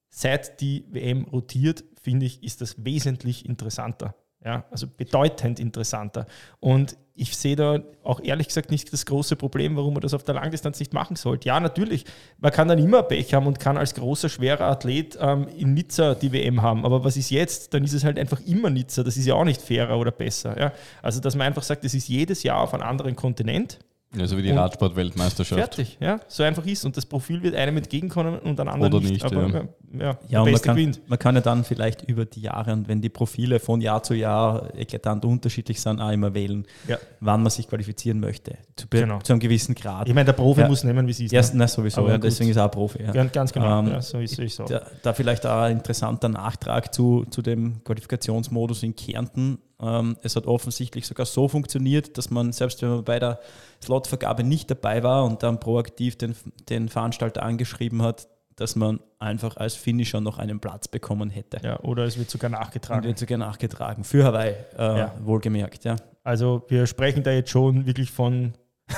seit 0.08 0.62
die 0.62 0.86
WM 0.90 1.24
rotiert, 1.24 1.84
finde 2.00 2.24
ich, 2.24 2.42
ist 2.42 2.62
das 2.62 2.82
wesentlich 2.82 3.44
interessanter. 3.44 4.14
Ja, 4.44 4.64
also 4.70 4.86
bedeutend 4.86 5.58
interessanter. 5.58 6.26
Und 6.60 6.98
ich 7.16 7.36
sehe 7.36 7.56
da 7.56 7.80
auch 8.02 8.20
ehrlich 8.20 8.48
gesagt 8.48 8.70
nicht 8.70 8.92
das 8.92 9.06
große 9.06 9.36
Problem, 9.36 9.76
warum 9.76 9.94
man 9.94 10.00
das 10.02 10.14
auf 10.14 10.24
der 10.24 10.34
Langdistanz 10.34 10.80
nicht 10.80 10.92
machen 10.92 11.16
sollte. 11.16 11.48
Ja, 11.48 11.60
natürlich, 11.60 12.04
man 12.38 12.50
kann 12.52 12.68
dann 12.68 12.78
immer 12.78 13.04
Pech 13.04 13.32
haben 13.32 13.46
und 13.46 13.58
kann 13.58 13.78
als 13.78 13.94
großer, 13.94 14.28
schwerer 14.28 14.66
Athlet 14.66 15.16
ähm, 15.20 15.46
in 15.56 15.74
Nizza 15.74 16.14
die 16.14 16.32
WM 16.32 16.60
haben. 16.60 16.84
Aber 16.84 17.04
was 17.04 17.16
ist 17.16 17.30
jetzt? 17.30 17.72
Dann 17.72 17.84
ist 17.84 17.92
es 17.92 18.04
halt 18.04 18.18
einfach 18.18 18.40
immer 18.40 18.68
Nizza. 18.68 19.02
Das 19.02 19.16
ist 19.16 19.26
ja 19.26 19.34
auch 19.34 19.44
nicht 19.44 19.62
fairer 19.62 19.98
oder 19.98 20.10
besser. 20.10 20.58
Ja? 20.58 20.72
Also, 21.02 21.20
dass 21.20 21.36
man 21.36 21.46
einfach 21.46 21.62
sagt, 21.62 21.84
es 21.84 21.94
ist 21.94 22.08
jedes 22.08 22.42
Jahr 22.42 22.60
auf 22.60 22.74
einem 22.74 22.82
anderen 22.82 23.16
Kontinent 23.16 23.78
ja, 24.16 24.26
so 24.26 24.36
wie 24.36 24.42
die 24.42 24.50
Radsport-Weltmeisterschaft. 24.50 25.58
Fertig, 25.58 25.98
ja. 26.00 26.20
So 26.28 26.42
einfach 26.42 26.64
ist. 26.66 26.84
Und 26.84 26.96
das 26.96 27.06
Profil 27.06 27.42
wird 27.42 27.54
einem 27.54 27.76
entgegenkommen 27.76 28.38
und 28.38 28.60
ein 28.60 28.68
anderer 28.68 29.00
nicht. 29.00 29.12
nicht. 29.12 29.24
Aber, 29.24 29.48
ja. 29.48 29.64
Ja, 29.98 30.18
ja 30.28 30.42
und 30.42 30.50
man 30.50 30.60
kann, 30.60 30.96
man 31.06 31.18
kann, 31.18 31.34
ja 31.36 31.40
dann 31.40 31.64
vielleicht 31.64 32.02
über 32.02 32.24
die 32.24 32.42
Jahre 32.42 32.72
und 32.72 32.88
wenn 32.88 33.00
die 33.00 33.08
Profile 33.08 33.60
von 33.60 33.80
Jahr 33.80 34.02
zu 34.02 34.14
Jahr 34.14 34.74
eklatant 34.76 35.24
unterschiedlich 35.24 35.80
sind, 35.80 36.00
auch 36.00 36.10
immer 36.10 36.34
wählen, 36.34 36.66
ja. 36.88 36.98
wann 37.20 37.42
man 37.42 37.50
sich 37.50 37.68
qualifizieren 37.68 38.20
möchte. 38.20 38.56
Zu, 38.76 38.86
genau. 38.88 39.20
zu 39.20 39.32
einem 39.32 39.40
gewissen 39.40 39.74
Grad. 39.74 40.08
Ich 40.08 40.14
meine, 40.14 40.26
der 40.26 40.32
Profi 40.32 40.62
ja. 40.62 40.68
muss 40.68 40.84
nehmen, 40.84 41.06
wie 41.06 41.12
sie 41.12 41.26
ist. 41.26 41.54
Ne? 41.54 41.68
sowieso. 41.68 42.08
Ja, 42.08 42.18
deswegen 42.18 42.50
ist 42.50 42.56
er 42.56 42.66
auch 42.66 42.70
Profi. 42.70 43.02
Ja. 43.02 43.24
Ganz 43.24 43.52
genau. 43.52 43.80
Ähm, 43.80 44.00
so 44.00 44.18
ist 44.18 44.38
es 44.38 44.56
so. 44.56 44.64
Da, 44.64 44.82
da, 45.02 45.12
vielleicht 45.12 45.46
auch 45.46 45.62
ein 45.62 45.76
interessanter 45.78 46.28
Nachtrag 46.28 46.92
zu, 46.92 47.24
zu 47.30 47.42
dem 47.42 47.82
Qualifikationsmodus 47.84 48.82
in 48.82 48.94
Kärnten. 48.94 49.58
Ähm, 49.84 50.16
es 50.22 50.36
hat 50.36 50.46
offensichtlich 50.46 51.06
sogar 51.06 51.26
so 51.26 51.48
funktioniert, 51.48 52.16
dass 52.16 52.30
man, 52.30 52.52
selbst 52.52 52.80
wenn 52.82 52.90
man 52.90 53.04
bei 53.04 53.18
der 53.18 53.40
Slotvergabe 53.82 54.42
nicht 54.42 54.70
dabei 54.70 55.02
war 55.02 55.24
und 55.24 55.42
dann 55.42 55.60
proaktiv 55.60 56.16
den, 56.16 56.34
den 56.68 56.88
Veranstalter 56.88 57.42
angeschrieben 57.42 58.02
hat, 58.02 58.28
dass 58.56 58.76
man 58.76 59.00
einfach 59.18 59.56
als 59.56 59.74
Finisher 59.74 60.20
noch 60.20 60.38
einen 60.38 60.60
Platz 60.60 60.88
bekommen 60.88 61.30
hätte. 61.30 61.58
Ja, 61.62 61.80
oder 61.80 62.04
es 62.04 62.18
wird 62.18 62.30
sogar 62.30 62.50
nachgetragen. 62.50 63.02
Und 63.02 63.08
wird 63.08 63.18
sogar 63.18 63.38
nachgetragen. 63.38 64.04
Für 64.04 64.24
Hawaii, 64.24 64.54
äh, 64.78 64.98
ja. 64.98 65.14
wohlgemerkt, 65.22 65.84
ja. 65.84 65.96
Also 66.22 66.64
wir 66.68 66.86
sprechen 66.86 67.22
da 67.22 67.32
jetzt 67.32 67.50
schon 67.50 67.86
wirklich 67.86 68.10
von 68.10 68.54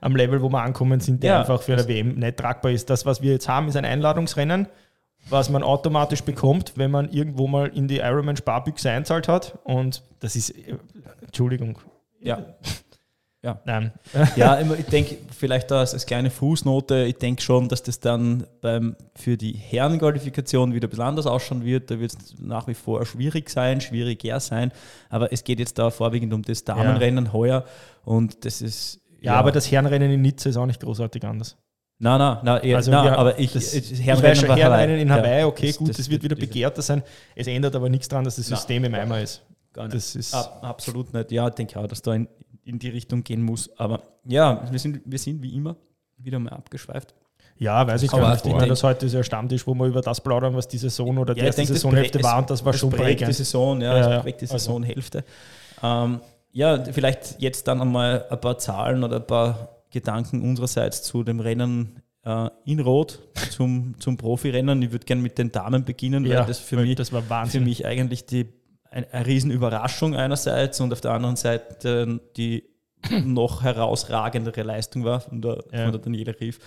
am 0.00 0.14
Level, 0.16 0.42
wo 0.42 0.48
wir 0.50 0.62
ankommen 0.62 1.00
sind, 1.00 1.22
der 1.22 1.32
ja, 1.32 1.40
einfach 1.40 1.62
für 1.62 1.72
eine 1.74 1.88
WM 1.88 2.14
nicht 2.14 2.36
tragbar 2.36 2.72
ist. 2.72 2.90
Das, 2.90 3.06
was 3.06 3.22
wir 3.22 3.32
jetzt 3.32 3.48
haben, 3.48 3.68
ist 3.68 3.76
ein 3.76 3.84
Einladungsrennen, 3.84 4.68
was 5.28 5.50
man 5.50 5.62
automatisch 5.62 6.22
bekommt, 6.22 6.72
wenn 6.76 6.90
man 6.90 7.10
irgendwo 7.10 7.46
mal 7.46 7.68
in 7.68 7.88
die 7.88 7.98
Ironman 7.98 8.36
Sparbüchse 8.36 8.90
einzahlt 8.90 9.28
hat. 9.28 9.58
Und 9.64 10.02
das 10.20 10.36
ist, 10.36 10.50
äh, 10.50 10.76
Entschuldigung. 11.22 11.78
Ja. 12.20 12.44
Ja. 13.42 13.58
Nein. 13.64 13.92
ja, 14.36 14.60
ich 14.78 14.84
denke, 14.86 15.16
vielleicht 15.34 15.72
als, 15.72 15.94
als 15.94 16.04
kleine 16.04 16.30
Fußnote, 16.30 17.04
ich 17.04 17.16
denke 17.16 17.40
schon, 17.40 17.68
dass 17.68 17.82
das 17.82 17.98
dann 17.98 18.46
beim, 18.60 18.96
für 19.14 19.38
die 19.38 19.54
Herrenqualifikation 19.54 20.74
wieder 20.74 20.88
ein 20.88 20.90
bisschen 20.90 21.04
anders 21.04 21.26
ausschauen 21.26 21.64
wird. 21.64 21.90
Da 21.90 21.98
wird 21.98 22.12
es 22.12 22.38
nach 22.38 22.66
wie 22.66 22.74
vor 22.74 23.04
schwierig 23.06 23.48
sein, 23.48 23.80
schwieriger 23.80 24.40
sein. 24.40 24.72
Aber 25.08 25.32
es 25.32 25.42
geht 25.42 25.58
jetzt 25.58 25.78
da 25.78 25.90
vorwiegend 25.90 26.34
um 26.34 26.42
das 26.42 26.64
Damenrennen 26.64 27.26
ja. 27.26 27.32
heuer. 27.32 27.64
Und 28.04 28.44
das 28.44 28.60
ist. 28.60 29.00
Ja, 29.20 29.32
ja, 29.32 29.38
aber 29.38 29.52
das 29.52 29.70
Herrenrennen 29.70 30.10
in 30.10 30.20
Nizza 30.20 30.50
ist 30.50 30.58
auch 30.58 30.66
nicht 30.66 30.80
großartig 30.80 31.24
anders. 31.24 31.56
Nein, 32.02 32.18
nein, 32.18 32.38
nein, 32.42 32.62
eher, 32.62 32.76
also 32.78 32.90
nein 32.90 33.04
wir, 33.04 33.18
aber 33.18 33.38
ich, 33.38 33.52
das, 33.52 33.74
ich 33.74 34.02
Herrenrennen, 34.02 34.48
war 34.48 34.56
Herrenrennen 34.56 35.00
in 35.00 35.12
Hawaii, 35.12 35.44
okay, 35.44 35.66
das, 35.66 35.76
gut, 35.76 35.90
das, 35.90 35.98
das 35.98 36.08
wird 36.08 36.22
wieder 36.22 36.34
begehrter 36.34 36.80
sein. 36.80 37.02
Es 37.34 37.46
ändert 37.46 37.76
aber 37.76 37.90
nichts 37.90 38.08
daran, 38.08 38.24
dass 38.24 38.36
das 38.36 38.46
System 38.46 38.82
nein, 38.82 38.94
im 38.94 39.00
Eimer 39.00 39.20
ist. 39.20 39.42
Gar 39.74 39.84
nicht. 39.84 39.96
Das 39.96 40.16
ist 40.16 40.34
Ab, 40.34 40.60
absolut 40.62 41.12
nicht. 41.12 41.30
Ja, 41.30 41.46
ich 41.48 41.54
denke 41.54 41.78
auch, 41.78 41.86
dass 41.86 42.00
da 42.00 42.14
in, 42.14 42.26
in 42.64 42.78
die 42.78 42.88
Richtung 42.88 43.22
gehen 43.22 43.42
muss. 43.42 43.70
Aber 43.78 44.00
ja, 44.24 44.66
wir 44.70 44.78
sind, 44.78 45.02
wir 45.04 45.18
sind 45.18 45.42
wie 45.42 45.54
immer 45.54 45.76
wieder 46.16 46.38
mal 46.38 46.52
abgeschweift. 46.52 47.14
Ja, 47.58 47.86
weiß 47.86 48.02
ich 48.02 48.10
gar 48.10 48.30
nicht. 48.30 48.46
Ich 48.46 48.52
meine, 48.52 48.68
das 48.68 48.82
heute 48.82 49.04
ist 49.04 49.12
ja 49.12 49.22
Stammtisch, 49.22 49.66
wo 49.66 49.74
wir 49.74 49.84
über 49.84 50.00
das 50.00 50.22
plaudern, 50.22 50.56
was 50.56 50.68
die 50.68 50.78
Saison 50.78 51.18
oder 51.18 51.34
die 51.34 51.40
ja, 51.40 51.46
erste 51.48 51.60
denke, 51.60 51.74
Saisonhälfte 51.74 52.22
war 52.22 52.38
und 52.38 52.48
das 52.48 52.64
war 52.64 52.72
das 52.72 52.80
schon 52.80 52.88
prägend. 52.88 53.28
Die 53.28 53.34
Saison, 53.34 53.78
ja, 53.82 53.98
ja, 53.98 54.20
prägt 54.20 54.40
die 54.40 54.46
also 54.46 54.56
Saisonhälfte. 54.56 55.22
Ähm, 55.82 56.20
ja, 56.52 56.82
vielleicht 56.82 57.40
jetzt 57.42 57.68
dann 57.68 57.82
einmal 57.82 58.24
ein 58.30 58.40
paar 58.40 58.56
Zahlen 58.56 59.04
oder 59.04 59.16
ein 59.16 59.26
paar 59.26 59.79
Gedanken 59.90 60.42
unsererseits 60.42 61.02
zu 61.02 61.24
dem 61.24 61.40
Rennen 61.40 62.02
äh, 62.24 62.48
in 62.64 62.80
Rot, 62.80 63.20
zum, 63.50 63.94
zum 63.98 64.16
Profirennen. 64.16 64.82
Ich 64.82 64.92
würde 64.92 65.06
gerne 65.06 65.22
mit 65.22 65.38
den 65.38 65.52
Damen 65.52 65.84
beginnen, 65.84 66.24
ja, 66.24 66.40
weil 66.40 66.46
das 66.46 66.58
für, 66.58 66.76
mich, 66.76 66.96
das 66.96 67.12
war 67.12 67.46
für 67.46 67.60
mich 67.60 67.86
eigentlich 67.86 68.26
die, 68.26 68.52
ein, 68.90 69.04
eine 69.10 69.26
Riesenüberraschung 69.26 70.14
einerseits 70.14 70.80
und 70.80 70.92
auf 70.92 71.00
der 71.00 71.12
anderen 71.12 71.36
Seite 71.36 72.20
die 72.36 72.64
noch 73.24 73.62
herausragendere 73.62 74.62
Leistung 74.62 75.04
war 75.04 75.20
von 75.20 75.40
der, 75.40 75.64
ja. 75.72 75.84
von 75.84 75.92
der 75.92 76.00
Daniela 76.00 76.34
Rief 76.40 76.58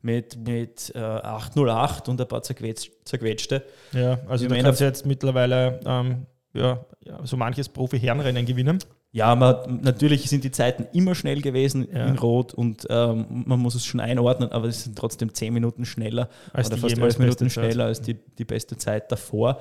mit, 0.00 0.36
mit 0.36 0.92
äh, 0.94 0.98
808 0.98 2.08
und 2.08 2.20
ein 2.20 2.28
paar 2.28 2.42
zerquetscht, 2.42 2.92
zerquetschte. 3.04 3.64
Ja, 3.92 4.18
also 4.28 4.46
du 4.46 4.60
kannst 4.60 4.80
jetzt 4.80 5.06
mittlerweile 5.06 5.80
ähm, 5.84 6.26
ja, 6.52 6.84
so 7.24 7.36
manches 7.36 7.68
Profi-Herrenrennen 7.68 8.46
gewinnen. 8.46 8.78
Ja, 9.10 9.34
man, 9.34 9.80
natürlich 9.82 10.28
sind 10.28 10.44
die 10.44 10.50
Zeiten 10.50 10.86
immer 10.92 11.14
schnell 11.14 11.40
gewesen 11.40 11.88
ja. 11.90 12.06
in 12.06 12.18
Rot 12.18 12.52
und 12.52 12.86
ähm, 12.90 13.44
man 13.46 13.58
muss 13.58 13.74
es 13.74 13.86
schon 13.86 14.00
einordnen, 14.00 14.52
aber 14.52 14.68
es 14.68 14.84
sind 14.84 14.98
trotzdem 14.98 15.32
zehn 15.32 15.54
Minuten 15.54 15.86
schneller 15.86 16.28
als 16.52 16.68
oder 16.68 16.76
fast 16.76 16.98
elf 16.98 17.18
Minuten 17.18 17.48
schneller 17.48 17.86
als 17.86 18.02
die, 18.02 18.14
die 18.14 18.44
beste 18.44 18.76
Zeit 18.76 19.10
davor. 19.10 19.60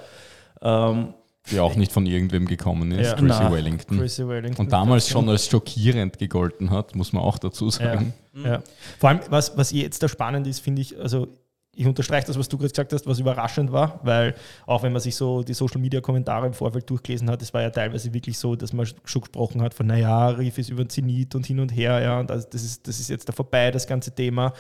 Ähm, 0.61 1.13
die 1.49 1.59
auch 1.61 1.75
nicht 1.75 1.93
von 1.93 2.05
irgendwem 2.05 2.45
gekommen 2.45 2.91
ist, 2.91 3.07
ja. 3.07 3.13
Chrissy, 3.13 3.25
Na, 3.27 3.51
Wellington. 3.51 3.99
Chrissy, 3.99 4.27
Wellington. 4.27 4.65
Und 4.65 4.73
damals 4.73 5.07
schon 5.07 5.29
als 5.29 5.47
schockierend 5.47 6.17
gegolten 6.17 6.71
hat, 6.71 6.95
muss 6.95 7.13
man 7.13 7.23
auch 7.23 7.39
dazu 7.39 7.69
sagen. 7.69 8.13
Ja. 8.33 8.43
ja. 8.43 8.63
Vor 8.99 9.09
allem, 9.09 9.19
was, 9.29 9.57
was 9.57 9.71
jetzt 9.71 10.03
da 10.03 10.09
spannend 10.09 10.45
ist, 10.45 10.59
finde 10.59 10.81
ich, 10.81 10.99
also 10.99 11.29
ich 11.77 11.85
unterstreiche 11.85 12.25
das, 12.25 12.39
was 12.39 12.49
du 12.49 12.57
gerade 12.57 12.71
gesagt 12.71 12.91
hast, 12.91 13.05
was 13.05 13.19
überraschend 13.19 13.71
war, 13.71 13.99
weil 14.03 14.33
auch 14.65 14.81
wenn 14.81 14.91
man 14.91 15.01
sich 15.01 15.15
so 15.15 15.43
die 15.43 15.53
Social 15.53 15.79
Media 15.79 16.01
Kommentare 16.01 16.47
im 16.47 16.53
Vorfeld 16.53 16.89
durchgelesen 16.89 17.29
hat, 17.29 17.41
es 17.43 17.53
war 17.53 17.61
ja 17.61 17.69
teilweise 17.69 18.11
wirklich 18.13 18.39
so, 18.39 18.55
dass 18.55 18.73
man 18.73 18.87
schon 18.87 19.21
gesprochen 19.21 19.61
hat 19.61 19.75
von, 19.75 19.85
naja, 19.85 20.29
Rief 20.29 20.57
ist 20.57 20.69
über 20.69 20.83
den 20.83 20.89
Zenit 20.89 21.35
und 21.35 21.45
hin 21.45 21.59
und 21.59 21.69
her, 21.69 22.01
ja, 22.01 22.19
und 22.19 22.31
das 22.31 22.45
ist, 22.51 22.87
das 22.87 22.99
ist 22.99 23.09
jetzt 23.09 23.29
da 23.29 23.33
vorbei, 23.33 23.69
das 23.69 23.85
ganze 23.85 24.11
Thema. 24.11 24.53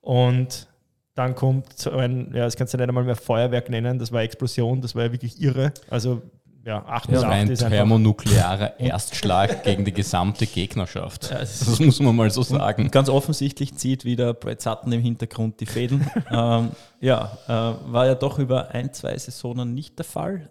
Und 0.00 0.68
dann 1.14 1.34
kommt 1.34 1.76
so 1.76 1.90
ein, 1.90 2.32
ja, 2.32 2.44
das 2.44 2.56
kannst 2.56 2.74
du 2.74 2.78
nicht 2.78 2.88
einmal 2.88 3.04
mehr 3.04 3.16
Feuerwerk 3.16 3.68
nennen, 3.68 3.98
das 3.98 4.12
war 4.12 4.22
Explosion, 4.22 4.80
das 4.80 4.94
war 4.94 5.02
ja 5.02 5.12
wirklich 5.12 5.42
irre. 5.42 5.72
Also 5.90 6.22
ja, 6.64 6.84
8 6.84 7.10
ja, 7.10 7.22
ein 7.22 7.52
thermonuklearer 7.54 8.78
Erstschlag 8.78 9.64
gegen 9.64 9.84
die 9.84 9.92
gesamte 9.92 10.46
Gegnerschaft. 10.46 11.30
Ja, 11.30 11.40
das 11.40 11.80
muss 11.80 12.00
man 12.00 12.14
mal 12.14 12.30
so 12.30 12.42
sagen. 12.42 12.90
Ganz 12.90 13.08
offensichtlich 13.08 13.74
zieht 13.74 14.04
wieder 14.04 14.32
Brett 14.32 14.62
Sutton 14.62 14.92
im 14.92 15.00
Hintergrund 15.00 15.60
die 15.60 15.66
Fäden. 15.66 16.08
ähm, 16.30 16.70
ja, 17.00 17.36
äh, 17.46 17.92
war 17.92 18.06
ja 18.06 18.14
doch 18.14 18.38
über 18.38 18.70
ein, 18.70 18.92
zwei 18.92 19.16
Saisonen 19.18 19.74
nicht 19.74 19.98
der 19.98 20.04
Fall. 20.04 20.50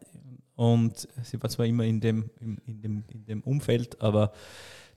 Und 0.55 1.07
sie 1.23 1.41
war 1.41 1.49
zwar 1.49 1.65
immer 1.65 1.85
in 1.85 2.01
dem, 2.01 2.29
in, 2.39 2.57
in 2.67 2.81
dem, 2.81 3.03
in 3.07 3.25
dem 3.25 3.41
Umfeld, 3.41 4.01
aber 4.01 4.33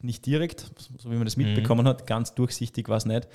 nicht 0.00 0.26
direkt, 0.26 0.66
so 0.98 1.10
wie 1.10 1.14
man 1.14 1.24
das 1.24 1.36
mitbekommen 1.36 1.84
mhm. 1.84 1.88
hat. 1.88 2.06
Ganz 2.06 2.34
durchsichtig 2.34 2.88
war 2.88 2.96
es 2.96 3.06
nicht. 3.06 3.28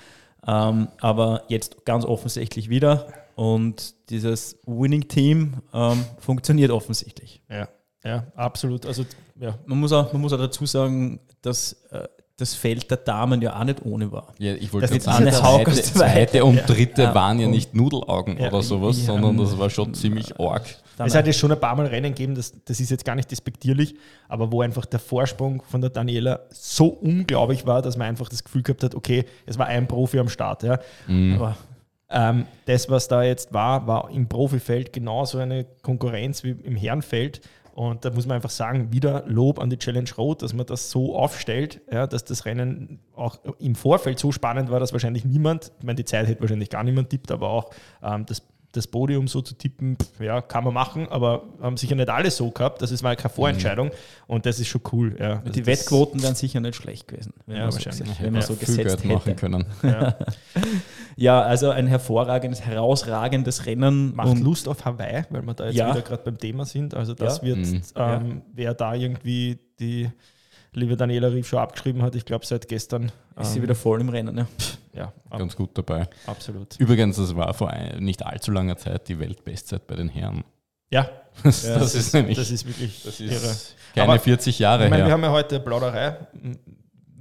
Ähm, 0.48 0.88
aber 1.00 1.44
jetzt 1.48 1.86
ganz 1.86 2.06
offensichtlich 2.06 2.70
wieder. 2.70 3.08
Und 3.36 3.96
dieses 4.10 4.60
Winning 4.66 5.08
Team 5.08 5.62
ähm, 5.74 6.04
funktioniert 6.20 6.72
offensichtlich. 6.72 7.42
Ja, 7.50 7.70
ja, 8.04 8.28
absolut. 8.36 8.86
Also, 8.86 9.06
ja. 9.40 9.58
man, 9.66 9.80
muss 9.80 9.94
auch, 9.94 10.12
man 10.12 10.22
muss 10.22 10.34
auch 10.34 10.38
dazu 10.38 10.66
sagen, 10.66 11.20
dass 11.42 11.74
äh, 11.92 12.08
das 12.40 12.54
Feld 12.56 12.90
der 12.90 12.98
Damen 12.98 13.42
ja 13.42 13.60
auch 13.60 13.64
nicht 13.64 13.86
ohne 13.86 14.12
war. 14.12 14.34
Ja, 14.40 14.54
ich 14.54 14.72
wollte 14.72 14.94
jetzt 14.94 15.06
sagen, 15.06 15.30
zweite, 15.32 15.72
zweite 15.82 16.46
und 16.46 16.62
dritte 16.68 17.04
ja. 17.04 17.16
waren 17.16 17.40
ja 17.40 17.48
nicht 17.48 17.74
Nudelaugen 17.74 18.38
ja, 18.40 18.48
oder 18.48 18.62
sowas, 18.62 18.98
ja, 19.00 19.06
sondern 19.06 19.38
das 19.38 19.58
war 19.58 19.70
schon 19.70 19.94
ziemlich 19.94 20.40
arg. 20.40 20.64
Es 21.08 21.16
hat 21.16 21.28
jetzt 21.28 21.40
schon 21.40 21.52
ein 21.52 21.60
paar 21.60 21.76
Mal 21.76 21.86
Rennen 21.86 22.12
gegeben, 22.14 22.36
das, 22.36 22.54
das 22.66 22.80
ist 22.80 22.90
jetzt 22.90 23.06
gar 23.06 23.16
nicht 23.16 23.32
despektierlich, 23.32 23.96
aber 24.28 24.52
wo 24.52 24.62
einfach 24.62 24.86
der 24.86 25.00
Vorsprung 25.00 25.62
von 25.64 25.82
der 25.82 25.90
Daniela 25.90 26.42
so 26.50 26.88
unglaublich 26.88 27.66
war, 27.66 27.82
dass 27.82 27.98
man 27.98 28.08
einfach 28.08 28.30
das 28.30 28.44
Gefühl 28.44 28.64
gehabt 28.64 28.84
hat, 28.84 28.96
okay, 28.96 29.26
es 29.46 29.58
war 29.58 29.68
ein 29.68 29.88
Profi 29.88 30.20
am 30.20 30.30
Start. 30.30 30.64
Ja. 30.64 30.80
Mhm. 31.08 31.36
Aber 31.36 31.58
ähm, 32.10 32.46
das, 32.66 32.90
was 32.90 33.08
da 33.08 33.24
jetzt 33.24 33.54
war, 33.54 33.88
war 33.88 34.10
im 34.10 34.28
Profifeld 34.28 34.92
genauso 34.92 35.38
eine 35.38 35.66
Konkurrenz 35.82 36.44
wie 36.44 36.52
im 36.52 36.76
Herrenfeld. 36.76 37.42
Und 37.74 38.04
da 38.04 38.10
muss 38.10 38.26
man 38.26 38.36
einfach 38.36 38.50
sagen, 38.50 38.92
wieder 38.92 39.24
Lob 39.28 39.58
an 39.60 39.70
die 39.70 39.78
Challenge 39.78 40.10
Road, 40.18 40.42
dass 40.42 40.54
man 40.54 40.66
das 40.66 40.90
so 40.92 41.16
aufstellt, 41.16 41.80
ja, 41.90 42.08
dass 42.08 42.26
das 42.26 42.46
Rennen 42.46 43.00
auch 43.16 43.40
im 43.60 43.76
Vorfeld 43.76 44.20
so 44.20 44.34
spannend 44.34 44.70
war, 44.70 44.82
dass 44.82 44.92
wahrscheinlich 44.92 45.24
niemand, 45.24 45.72
ich 45.80 45.86
meine, 45.86 45.96
die 45.96 46.04
Zeit 46.04 46.28
hätte 46.28 46.42
wahrscheinlich 46.42 46.70
gar 46.70 46.84
niemand 46.84 47.10
tippt, 47.10 47.32
aber 47.32 47.48
auch 47.48 47.70
ähm, 48.04 48.26
das 48.26 48.42
das 48.72 48.86
Podium 48.86 49.28
so 49.28 49.42
zu 49.42 49.56
tippen, 49.56 49.98
ja, 50.20 50.42
kann 50.42 50.64
man 50.64 50.74
machen, 50.74 51.08
aber 51.10 51.44
haben 51.60 51.78
sicher 51.78 51.96
nicht 51.96 52.10
alle 52.10 52.30
so 52.30 52.52
gehabt. 52.52 52.82
Das 52.82 52.92
ist 52.92 53.02
mal 53.02 53.16
keine 53.16 53.34
Vorentscheidung 53.34 53.88
mhm. 53.88 53.94
und 54.28 54.46
das 54.46 54.60
ist 54.60 54.68
schon 54.68 54.82
cool. 54.92 55.16
Ja. 55.20 55.38
Die 55.38 55.50
also 55.50 55.66
Wettquoten 55.66 56.22
wären 56.22 56.36
sicher 56.36 56.60
nicht 56.60 56.76
schlecht 56.76 57.08
gewesen, 57.08 57.34
ja, 57.48 57.64
wahrscheinlich. 57.64 58.08
So, 58.08 58.24
wenn 58.24 58.34
man 58.34 58.42
ja, 58.42 58.48
so 58.48 58.56
gesetzt 58.56 59.04
hätte. 59.04 59.08
machen 59.08 59.36
können. 59.36 59.66
Ja. 59.82 60.16
ja. 61.16 61.42
also 61.42 61.72
ein 61.72 61.88
hervorragendes, 61.88 62.62
herausragendes 62.62 63.66
Rennen. 63.66 64.16
Macht 64.16 64.40
Lust 64.40 64.68
auf 64.68 64.86
Hawaii, 64.86 65.24
weil 65.30 65.42
wir 65.42 65.54
da 65.54 65.66
jetzt 65.66 65.76
wieder 65.76 66.02
gerade 66.02 66.24
beim 66.24 66.38
Thema 66.38 66.66
sind. 66.66 66.94
Also 66.94 67.16
das 67.16 67.42
wird, 67.42 67.58
mhm. 67.58 67.82
ähm, 67.96 68.42
wer 68.54 68.76
da 68.76 68.94
irgendwie 68.94 69.58
die 69.80 70.10
liebe 70.74 70.96
Daniela 70.96 71.32
Rief 71.32 71.48
schon 71.48 71.60
abgeschrieben 71.60 72.02
hat, 72.04 72.16
ich 72.16 72.26
glaube 72.26 72.46
seit 72.46 72.68
gestern. 72.68 73.12
Ist 73.40 73.54
sie 73.54 73.58
ähm, 73.58 73.64
wieder 73.64 73.76
voll 73.76 74.02
im 74.02 74.10
Rennen, 74.10 74.38
ja. 74.38 74.48
Ja 74.94 75.14
Ganz 75.30 75.56
gut 75.56 75.78
dabei. 75.78 76.08
Absolut. 76.26 76.76
Übrigens, 76.80 77.18
das 77.18 77.36
war 77.36 77.54
vor 77.54 77.74
nicht 78.00 78.26
allzu 78.26 78.52
langer 78.52 78.78
Zeit 78.78 79.08
die 79.08 79.20
Weltbestzeit 79.20 79.86
bei 79.88 79.96
den 79.96 80.10
Herren. 80.10 80.44
Ja, 80.92 81.10
das, 81.44 81.64
ja, 81.64 81.74
das, 81.76 81.94
das 81.94 81.96
ist, 81.96 82.14
nämlich. 82.14 82.38
Das 82.38 82.50
ist 82.50 82.66
wirklich 82.66 83.04
das 83.04 83.20
ist 83.20 83.32
irre. 83.32 83.56
keine 83.94 84.12
Aber 84.12 84.20
40 84.20 84.58
Jahre 84.60 84.86
ich 84.86 84.90
meine, 84.90 85.04
her. 85.04 85.08
Wir 85.08 85.14
haben 85.14 85.24
ja 85.24 85.32
heute 85.32 85.60
Plauderei 85.60 86.18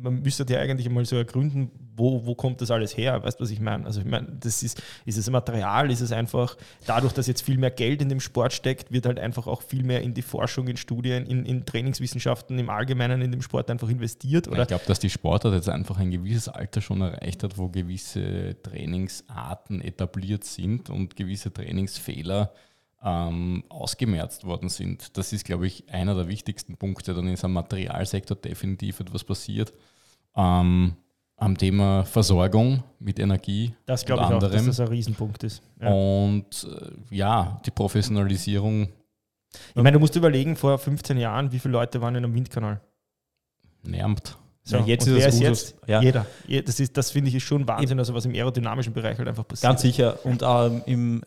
man 0.00 0.20
müsste 0.22 0.46
ja 0.52 0.60
eigentlich 0.60 0.88
mal 0.88 1.04
so 1.04 1.16
ergründen, 1.16 1.70
wo, 1.98 2.24
wo 2.24 2.34
kommt 2.34 2.60
das 2.60 2.70
alles 2.70 2.96
her? 2.96 3.22
Weißt 3.22 3.38
du, 3.38 3.44
was 3.44 3.50
ich 3.50 3.60
meine? 3.60 3.84
Also 3.84 4.00
ich 4.00 4.06
meine, 4.06 4.28
das 4.40 4.62
ist, 4.62 4.82
ist 5.04 5.18
es 5.18 5.28
ein 5.28 5.32
Material, 5.32 5.90
ist 5.90 6.00
es 6.00 6.12
einfach, 6.12 6.56
dadurch, 6.86 7.12
dass 7.12 7.26
jetzt 7.26 7.42
viel 7.42 7.58
mehr 7.58 7.70
Geld 7.70 8.00
in 8.00 8.08
dem 8.08 8.20
Sport 8.20 8.52
steckt, 8.52 8.92
wird 8.92 9.06
halt 9.06 9.18
einfach 9.18 9.46
auch 9.46 9.62
viel 9.62 9.82
mehr 9.82 10.02
in 10.02 10.14
die 10.14 10.22
Forschung, 10.22 10.68
in 10.68 10.76
Studien, 10.76 11.26
in, 11.26 11.44
in 11.44 11.66
Trainingswissenschaften 11.66 12.58
im 12.58 12.70
Allgemeinen 12.70 13.20
in 13.20 13.32
dem 13.32 13.42
Sport 13.42 13.70
einfach 13.70 13.88
investiert. 13.88 14.48
Oder? 14.48 14.62
Ich 14.62 14.68
glaube, 14.68 14.84
dass 14.86 15.00
die 15.00 15.10
Sportart 15.10 15.54
jetzt 15.54 15.68
einfach 15.68 15.98
ein 15.98 16.10
gewisses 16.10 16.48
Alter 16.48 16.80
schon 16.80 17.00
erreicht 17.02 17.42
hat, 17.42 17.58
wo 17.58 17.68
gewisse 17.68 18.56
Trainingsarten 18.62 19.80
etabliert 19.80 20.44
sind 20.44 20.90
und 20.90 21.16
gewisse 21.16 21.52
Trainingsfehler 21.52 22.52
ähm, 23.02 23.64
ausgemerzt 23.68 24.44
worden 24.44 24.68
sind. 24.68 25.16
Das 25.16 25.32
ist, 25.32 25.44
glaube 25.44 25.66
ich, 25.66 25.88
einer 25.88 26.14
der 26.14 26.28
wichtigsten 26.28 26.76
Punkte. 26.76 27.14
Dann 27.14 27.28
ist 27.28 27.44
am 27.44 27.52
Materialsektor 27.52 28.36
definitiv 28.36 29.00
etwas 29.00 29.24
passiert. 29.24 29.72
Ähm, 30.36 30.96
am 31.38 31.56
Thema 31.56 32.04
Versorgung 32.04 32.82
mit 32.98 33.18
Energie. 33.18 33.74
Das 33.86 34.04
glaube 34.04 34.22
ich 34.22 34.26
anderem. 34.26 34.50
auch, 34.50 34.54
dass 34.54 34.66
das 34.66 34.80
ein 34.80 34.88
Riesenpunkt 34.88 35.44
ist. 35.44 35.62
Ja. 35.80 35.88
Und 35.88 36.66
äh, 36.70 37.14
ja, 37.16 37.60
die 37.64 37.70
Professionalisierung. 37.70 38.88
Ich 39.74 39.76
meine, 39.76 39.92
du 39.92 40.00
musst 40.00 40.14
überlegen, 40.16 40.56
vor 40.56 40.78
15 40.78 41.16
Jahren, 41.16 41.50
wie 41.52 41.58
viele 41.58 41.72
Leute 41.72 42.00
waren 42.00 42.14
in 42.16 42.24
einem 42.24 42.34
Windkanal? 42.34 42.80
Nermt. 43.82 44.36
So, 44.64 44.76
ja, 44.76 44.84
jetzt 44.84 45.06
ist 45.06 45.26
es 45.26 45.40
jetzt? 45.40 45.76
Ja. 45.86 46.02
Jeder. 46.02 46.26
Das, 46.66 46.76
das 46.92 47.10
finde 47.10 47.30
ich 47.30 47.36
ist 47.36 47.44
schon 47.44 47.66
Wahnsinn, 47.66 47.98
also 47.98 48.12
was 48.12 48.26
im 48.26 48.34
aerodynamischen 48.34 48.92
Bereich 48.92 49.16
halt 49.16 49.28
einfach 49.28 49.46
passiert. 49.48 49.70
Ganz 49.70 49.80
sicher. 49.80 50.18
Und 50.26 50.42
ähm, 50.42 50.82
im 50.84 51.22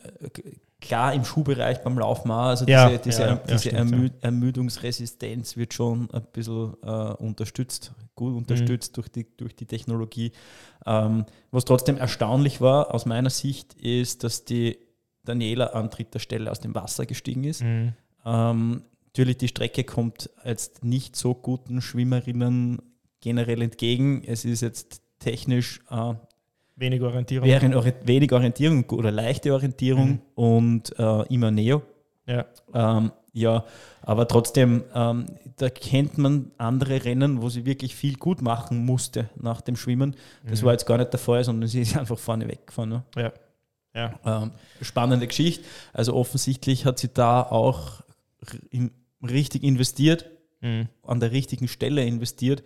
klar 0.82 1.14
im 1.14 1.24
Schuhbereich 1.24 1.82
beim 1.82 1.98
Laufen 1.98 2.30
auch. 2.30 2.48
Also 2.48 2.66
diese, 2.66 2.78
ja, 2.78 2.98
diese, 2.98 3.22
ja, 3.22 3.36
diese 3.36 3.70
ja, 3.70 3.78
Ermü 3.78 4.10
Ermüdungsresistenz 4.20 5.56
wird 5.56 5.72
schon 5.72 6.10
ein 6.12 6.22
bisschen 6.32 6.74
äh, 6.82 7.14
unterstützt, 7.14 7.92
gut 8.14 8.34
unterstützt 8.34 8.92
mhm. 8.92 8.94
durch, 8.94 9.08
die, 9.08 9.26
durch 9.36 9.56
die 9.56 9.66
Technologie. 9.66 10.32
Ähm, 10.86 11.24
was 11.50 11.64
trotzdem 11.64 11.96
erstaunlich 11.96 12.60
war 12.60 12.94
aus 12.94 13.06
meiner 13.06 13.30
Sicht, 13.30 13.74
ist, 13.74 14.24
dass 14.24 14.44
die 14.44 14.78
Daniela 15.24 15.66
an 15.66 15.90
dritter 15.90 16.18
Stelle 16.18 16.50
aus 16.50 16.60
dem 16.60 16.74
Wasser 16.74 17.06
gestiegen 17.06 17.44
ist. 17.44 17.62
Mhm. 17.62 17.92
Ähm, 18.24 18.82
natürlich, 19.06 19.38
die 19.38 19.48
Strecke 19.48 19.84
kommt 19.84 20.30
jetzt 20.44 20.84
nicht 20.84 21.16
so 21.16 21.34
guten 21.34 21.80
Schwimmerinnen 21.80 22.82
generell 23.20 23.62
entgegen. 23.62 24.22
Es 24.26 24.44
ist 24.44 24.62
jetzt 24.62 25.02
technisch 25.18 25.80
äh, 25.90 26.14
Wenig 26.76 27.02
Orientierung. 27.02 27.46
Wenig 27.48 28.32
Orientierung 28.32 28.84
oder 28.90 29.10
leichte 29.10 29.52
Orientierung 29.52 30.10
mhm. 30.10 30.20
und 30.34 30.98
äh, 30.98 31.22
immer 31.32 31.50
Neo. 31.50 31.82
Ja. 32.26 32.46
Ähm, 32.74 33.12
ja, 33.32 33.64
aber 34.02 34.28
trotzdem, 34.28 34.84
ähm, 34.94 35.26
da 35.56 35.70
kennt 35.70 36.18
man 36.18 36.50
andere 36.58 37.04
Rennen, 37.04 37.40
wo 37.40 37.48
sie 37.48 37.64
wirklich 37.64 37.94
viel 37.94 38.16
gut 38.16 38.42
machen 38.42 38.84
musste 38.84 39.30
nach 39.36 39.62
dem 39.62 39.76
Schwimmen. 39.76 40.16
Das 40.44 40.60
mhm. 40.60 40.66
war 40.66 40.72
jetzt 40.72 40.86
gar 40.86 40.98
nicht 40.98 41.12
der 41.12 41.20
Fall, 41.20 41.42
sondern 41.42 41.68
sie 41.68 41.80
ist 41.80 41.96
einfach 41.98 42.18
vorne 42.18 42.46
weggefahren. 42.46 42.90
Ne? 42.90 43.04
Ja. 43.16 43.32
ja. 43.94 44.42
Ähm, 44.42 44.52
spannende 44.82 45.26
Geschichte. 45.26 45.64
Also 45.92 46.14
offensichtlich 46.14 46.84
hat 46.84 46.98
sie 46.98 47.08
da 47.08 47.42
auch 47.42 48.02
in, 48.70 48.90
richtig 49.22 49.62
investiert, 49.62 50.26
mhm. 50.60 50.88
an 51.02 51.20
der 51.20 51.32
richtigen 51.32 51.68
Stelle 51.68 52.04
investiert 52.04 52.62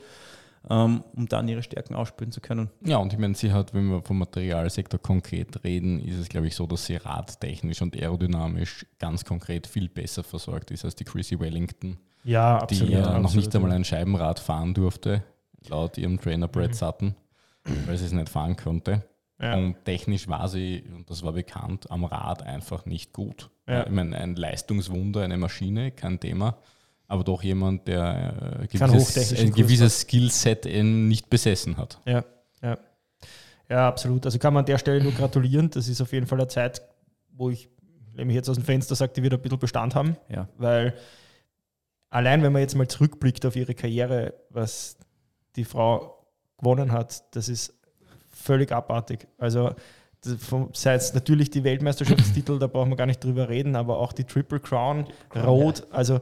um 0.69 1.29
dann 1.29 1.47
ihre 1.49 1.63
Stärken 1.63 1.95
ausspielen 1.95 2.33
zu 2.33 2.41
können. 2.41 2.71
Ja, 2.85 2.97
und 2.97 3.13
ich 3.13 3.19
meine, 3.19 3.35
sie 3.35 3.53
hat, 3.53 3.73
wenn 3.73 3.89
wir 3.89 4.03
vom 4.03 4.19
Materialsektor 4.19 5.01
konkret 5.01 5.63
reden, 5.63 6.01
ist 6.01 6.19
es, 6.19 6.29
glaube 6.29 6.49
ich, 6.49 6.57
so, 6.57 6.67
dass 6.67 6.87
sie 6.87 6.97
radtechnisch 6.97 7.83
und 7.83 7.97
aerodynamisch 7.97 8.85
ganz 8.99 9.25
konkret 9.25 9.67
viel 9.67 9.89
besser 9.89 10.25
versorgt 10.25 10.73
ist 10.73 10.85
als 10.85 10.97
die 10.97 11.05
Chrissy 11.05 11.39
Wellington, 11.39 11.99
ja, 12.25 12.59
absolut, 12.59 12.89
die 12.89 12.93
ja, 12.95 13.01
noch 13.01 13.25
absolut, 13.25 13.45
nicht 13.45 13.57
einmal 13.57 13.73
ein 13.73 13.85
Scheibenrad 13.85 14.41
fahren 14.41 14.75
durfte, 14.75 15.23
laut 15.69 15.99
ihrem 15.99 16.21
Trainer 16.21 16.49
Brad 16.49 16.71
mhm. 16.71 16.75
Sutton, 16.75 17.15
weil 17.87 17.97
sie 17.97 18.07
es 18.07 18.13
nicht 18.13 18.29
fahren 18.29 18.57
konnte. 18.57 19.05
Ja. 19.41 19.55
Und 19.55 19.85
technisch 19.85 20.27
war 20.27 20.49
sie, 20.49 20.83
und 20.97 21.09
das 21.11 21.23
war 21.23 21.33
bekannt, 21.33 21.91
am 21.91 22.05
Rad 22.05 22.43
einfach 22.43 22.87
nicht 22.87 23.13
gut. 23.13 23.51
Ja. 23.69 23.85
Ich 23.85 23.91
meine, 23.91 24.17
ein 24.17 24.35
Leistungswunder, 24.35 25.23
eine 25.23 25.37
Maschine, 25.37 25.93
kein 25.93 26.19
Thema 26.19 26.57
aber 27.09 27.25
doch 27.25 27.43
jemand, 27.43 27.87
der 27.87 28.61
äh, 28.63 28.67
gewisses, 28.67 29.39
ein 29.39 29.53
gewisses 29.53 30.01
Skillset 30.01 30.65
nicht 30.65 31.31
besessen 31.31 31.77
hat. 31.77 32.01
Ja, 32.05 32.25
ja. 32.63 32.79
Ja, 33.69 33.89
absolut. 33.89 34.25
Also 34.25 34.39
kann 34.39 34.55
man 34.55 34.63
an 34.63 34.67
der 34.67 34.79
Stelle 34.79 35.03
nur 35.03 35.13
gratulieren. 35.13 35.71
Das 35.71 35.89
ist 35.89 36.01
auf 36.01 36.13
jeden 36.13 36.27
Fall 36.27 36.39
eine 36.39 36.49
Zeit, 36.49 36.83
wo 37.33 37.51
ich, 37.51 37.69
wenn 38.15 38.31
ich 38.31 38.37
jetzt 38.37 38.49
aus 38.49 38.57
dem 38.57 38.65
Fenster 38.65 38.95
sage, 38.95 39.13
die 39.15 39.23
wird 39.23 39.35
ein 39.35 39.41
bisschen 39.41 39.59
Bestand 39.59 39.95
haben. 39.95 40.17
Ja. 40.29 40.49
Weil 40.57 40.95
allein, 42.11 42.43
wenn 42.43 42.53
man 42.53 42.63
jetzt 42.63 42.77
mal 42.77 42.87
zurückblickt 42.87 43.45
auf 43.45 43.57
ihre 43.57 43.75
Karriere, 43.75 44.35
was 44.51 44.99
die 45.57 45.65
Frau 45.65 46.27
gewonnen 46.59 46.93
hat, 46.93 47.25
das 47.35 47.49
ist 47.49 47.75
völlig 48.31 48.71
abartig. 48.71 49.27
Also 49.39 49.75
sei 50.73 50.95
es 50.95 51.15
natürlich 51.15 51.51
die 51.51 51.65
Weltmeisterschaftstitel, 51.65 52.59
da 52.59 52.67
brauchen 52.67 52.91
wir 52.91 52.97
gar 52.97 53.07
nicht 53.07 53.23
drüber 53.23 53.49
reden, 53.49 53.77
aber 53.77 53.99
auch 53.99 54.13
die 54.13 54.25
Triple 54.25 54.61
Crown, 54.61 55.07
Rot, 55.35 55.87
also 55.91 56.21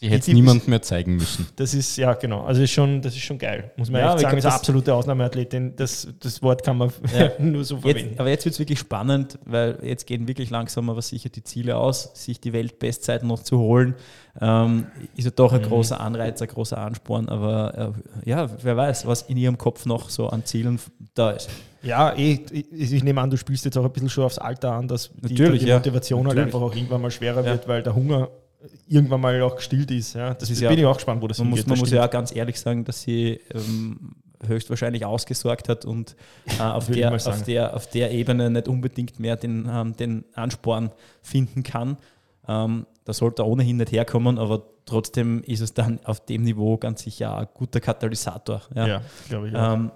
Sie 0.00 0.08
hätte 0.08 0.30
es 0.30 0.34
niemand 0.34 0.66
mehr 0.66 0.80
zeigen 0.80 1.16
müssen. 1.16 1.46
Das 1.56 1.74
ist, 1.74 1.98
ja, 1.98 2.14
genau. 2.14 2.44
Also 2.44 2.62
ist 2.62 2.70
schon, 2.70 3.02
das 3.02 3.14
ist 3.14 3.20
schon 3.20 3.36
geil. 3.36 3.70
Muss 3.76 3.90
man 3.90 4.00
ja, 4.00 4.14
echt 4.14 4.22
sagen, 4.22 4.38
ist 4.38 4.46
eine 4.46 4.54
absolute 4.54 4.94
Ausnahmeathletin. 4.94 5.76
Das, 5.76 6.08
das 6.18 6.40
Wort 6.42 6.64
kann 6.64 6.78
man 6.78 6.90
ja. 7.14 7.32
nur 7.38 7.64
so 7.64 7.76
verwenden. 7.76 8.12
Jetzt, 8.12 8.20
aber 8.20 8.30
jetzt 8.30 8.46
wird 8.46 8.54
es 8.54 8.58
wirklich 8.58 8.78
spannend, 8.78 9.38
weil 9.44 9.78
jetzt 9.82 10.06
gehen 10.06 10.26
wirklich 10.26 10.48
langsam 10.48 10.88
aber 10.88 11.02
sicher 11.02 11.28
die 11.28 11.44
Ziele 11.44 11.76
aus, 11.76 12.12
sich 12.14 12.40
die 12.40 12.54
Weltbestzeit 12.54 13.24
noch 13.24 13.42
zu 13.42 13.58
holen. 13.58 13.94
Ähm, 14.40 14.86
ist 15.16 15.26
ja 15.26 15.32
doch 15.32 15.52
ein 15.52 15.60
mhm. 15.60 15.66
großer 15.66 16.00
Anreiz, 16.00 16.40
ein 16.40 16.48
großer 16.48 16.78
Ansporn. 16.78 17.28
Aber 17.28 17.94
äh, 18.24 18.30
ja, 18.30 18.48
wer 18.62 18.78
weiß, 18.78 19.06
was 19.06 19.20
in 19.20 19.36
ihrem 19.36 19.58
Kopf 19.58 19.84
noch 19.84 20.08
so 20.08 20.30
an 20.30 20.46
Zielen 20.46 20.80
da 21.12 21.32
ist. 21.32 21.50
Ja, 21.82 22.14
eh, 22.16 22.40
ich, 22.50 22.92
ich, 22.92 23.04
nehme 23.04 23.20
an, 23.20 23.28
du 23.28 23.36
spielst 23.36 23.66
jetzt 23.66 23.76
auch 23.76 23.84
ein 23.84 23.92
bisschen 23.92 24.08
schon 24.08 24.24
aufs 24.24 24.38
Alter 24.38 24.72
an, 24.72 24.88
dass 24.88 25.10
die, 25.14 25.34
die 25.34 25.72
Motivation 25.72 26.22
ja. 26.22 26.28
halt 26.28 26.38
einfach 26.38 26.60
auch 26.62 26.74
irgendwann 26.74 27.02
mal 27.02 27.10
schwerer 27.10 27.44
wird, 27.44 27.68
weil 27.68 27.82
der 27.82 27.94
Hunger 27.94 28.30
irgendwann 28.86 29.20
mal 29.20 29.40
auch 29.42 29.56
gestillt 29.56 29.90
ist. 29.90 30.14
Ja. 30.14 30.30
Das, 30.30 30.38
das 30.38 30.50
ist 30.50 30.60
bin 30.60 30.70
ja, 30.70 30.78
ich 30.78 30.84
auch 30.86 30.96
gespannt, 30.96 31.22
wo 31.22 31.28
das 31.28 31.38
man 31.38 31.48
hingeht. 31.48 31.66
Muss, 31.66 31.78
man 31.78 31.78
muss 31.80 31.90
ja 31.90 32.04
auch 32.04 32.10
ganz 32.10 32.34
ehrlich 32.34 32.60
sagen, 32.60 32.84
dass 32.84 33.02
sie 33.02 33.40
ähm, 33.54 34.16
höchstwahrscheinlich 34.46 35.04
ausgesorgt 35.04 35.68
hat 35.68 35.84
und 35.84 36.16
äh, 36.58 36.62
auf, 36.62 36.86
der, 36.86 37.14
auf, 37.14 37.42
der, 37.42 37.74
auf 37.74 37.86
der 37.88 38.10
Ebene 38.10 38.50
nicht 38.50 38.68
unbedingt 38.68 39.18
mehr 39.18 39.36
den, 39.36 39.68
ähm, 39.70 39.96
den 39.96 40.24
Ansporn 40.34 40.90
finden 41.22 41.62
kann. 41.62 41.96
Ähm, 42.48 42.86
da 43.04 43.12
sollte 43.12 43.42
er 43.42 43.46
ohnehin 43.46 43.76
nicht 43.76 43.92
herkommen, 43.92 44.38
aber 44.38 44.62
trotzdem 44.84 45.42
ist 45.44 45.60
es 45.60 45.74
dann 45.74 46.00
auf 46.04 46.24
dem 46.24 46.42
Niveau 46.42 46.76
ganz 46.76 47.02
sicher 47.02 47.36
ein 47.36 47.48
guter 47.54 47.80
Katalysator. 47.80 48.62
Ja, 48.74 48.86
ja 48.86 49.02
glaube 49.28 49.48
ich. 49.48 49.54
Auch. 49.54 49.74
Ähm, 49.74 49.90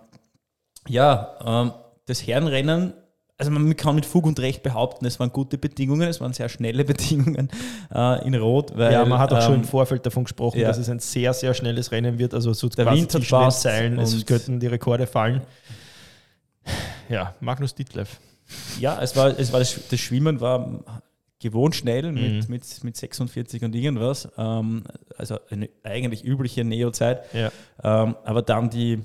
ja, 0.89 1.37
ähm, 1.45 1.73
das 2.07 2.27
Herrenrennen 2.27 2.93
also 3.37 3.51
man 3.51 3.77
kann 3.77 3.97
mit 3.97 4.07
Fug 4.07 4.27
und 4.27 4.39
Recht 4.39 4.63
behaupten, 4.63 5.07
es 5.07 5.19
waren 5.19 5.31
gute 5.31 5.59
Bedingungen, 5.59 6.09
es 6.09 6.21
waren 6.21 6.33
sehr 6.33 6.49
schnelle 6.49 6.85
Bedingungen 6.85 7.49
äh, 7.93 8.27
in 8.27 8.35
Rot. 8.35 8.77
Weil, 8.77 8.93
ja, 8.93 9.05
man 9.05 9.19
hat 9.19 9.33
auch 9.33 9.39
ähm, 9.39 9.43
schon 9.43 9.55
im 9.55 9.65
Vorfeld 9.65 10.07
davon 10.07 10.25
gesprochen, 10.25 10.61
ja. 10.61 10.69
dass 10.69 10.79
es 10.79 10.89
ein 10.89 11.01
sehr, 11.01 11.33
sehr 11.35 11.55
schnelles 11.55 11.91
Rennen 11.91 12.19
wird. 12.19 12.35
Also 12.35 12.53
so 12.53 12.69
der 12.69 12.87
Wind 12.87 13.13
hat 13.13 13.25
Spaß, 13.25 13.63
Zeilen, 13.63 13.99
es 13.99 14.25
könnten 14.25 14.61
die 14.61 14.69
Rekorde 14.69 15.07
fallen. 15.07 15.43
Ja, 17.09 17.35
Magnus 17.41 17.75
Ditlev. 17.75 18.19
Ja, 18.79 19.01
es 19.03 19.17
war, 19.17 19.39
es 19.39 19.53
war 19.53 19.59
das, 19.59 19.81
das 19.89 20.01
Schwimmen 20.01 20.41
war 20.41 20.81
gewohnt 21.41 21.75
schnell 21.75 22.11
mit, 22.13 22.45
mhm. 22.45 22.45
mit, 22.49 22.85
mit 22.85 22.97
46 22.97 23.63
und 23.65 23.75
irgendwas. 23.75 24.29
Ähm, 24.39 24.85
also 25.19 25.39
eine 25.51 25.69
eigentlich 25.83 26.25
übliche 26.25 26.65
Neo-Zeit. 26.65 27.23
Ja. 27.35 27.51
Ähm, 27.83 28.17
aber 28.25 28.43
dann 28.43 28.71
die 28.71 29.03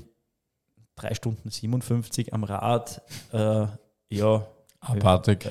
3 0.95 1.15
Stunden 1.15 1.49
57 1.49 2.33
am 2.33 2.43
Rad. 2.43 3.01
Äh, 3.33 3.67
ja. 4.09 4.45
Abartig. 4.81 5.45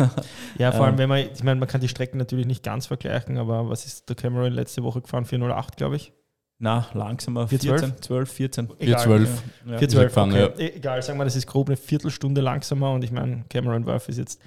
ja, 0.58 0.72
vor 0.72 0.86
allem, 0.86 0.96
wenn 0.96 1.08
man, 1.08 1.18
ich 1.18 1.42
meine, 1.42 1.60
man 1.60 1.68
kann 1.68 1.82
die 1.82 1.88
Strecken 1.88 2.16
natürlich 2.16 2.46
nicht 2.46 2.62
ganz 2.62 2.86
vergleichen, 2.86 3.36
aber 3.36 3.68
was 3.68 3.84
ist 3.84 4.08
der 4.08 4.16
Cameron 4.16 4.52
letzte 4.52 4.82
Woche 4.82 5.02
gefahren? 5.02 5.26
408, 5.26 5.76
glaube 5.76 5.96
ich. 5.96 6.14
Na, 6.58 6.86
langsamer. 6.94 7.48
412? 7.48 8.00
12, 8.00 8.32
14. 8.32 8.68
412. 8.78 9.42
Ja. 9.66 9.78
412, 9.78 10.16
okay. 10.16 10.64
ja. 10.64 10.74
Egal, 10.76 11.02
sagen 11.02 11.18
wir, 11.18 11.24
das 11.24 11.36
ist 11.36 11.46
grob 11.46 11.68
eine 11.68 11.76
Viertelstunde 11.76 12.40
langsamer 12.40 12.92
und 12.92 13.04
ich 13.04 13.12
meine, 13.12 13.44
Cameron 13.48 13.86
Worth 13.86 14.08
ist 14.08 14.18
jetzt 14.18 14.40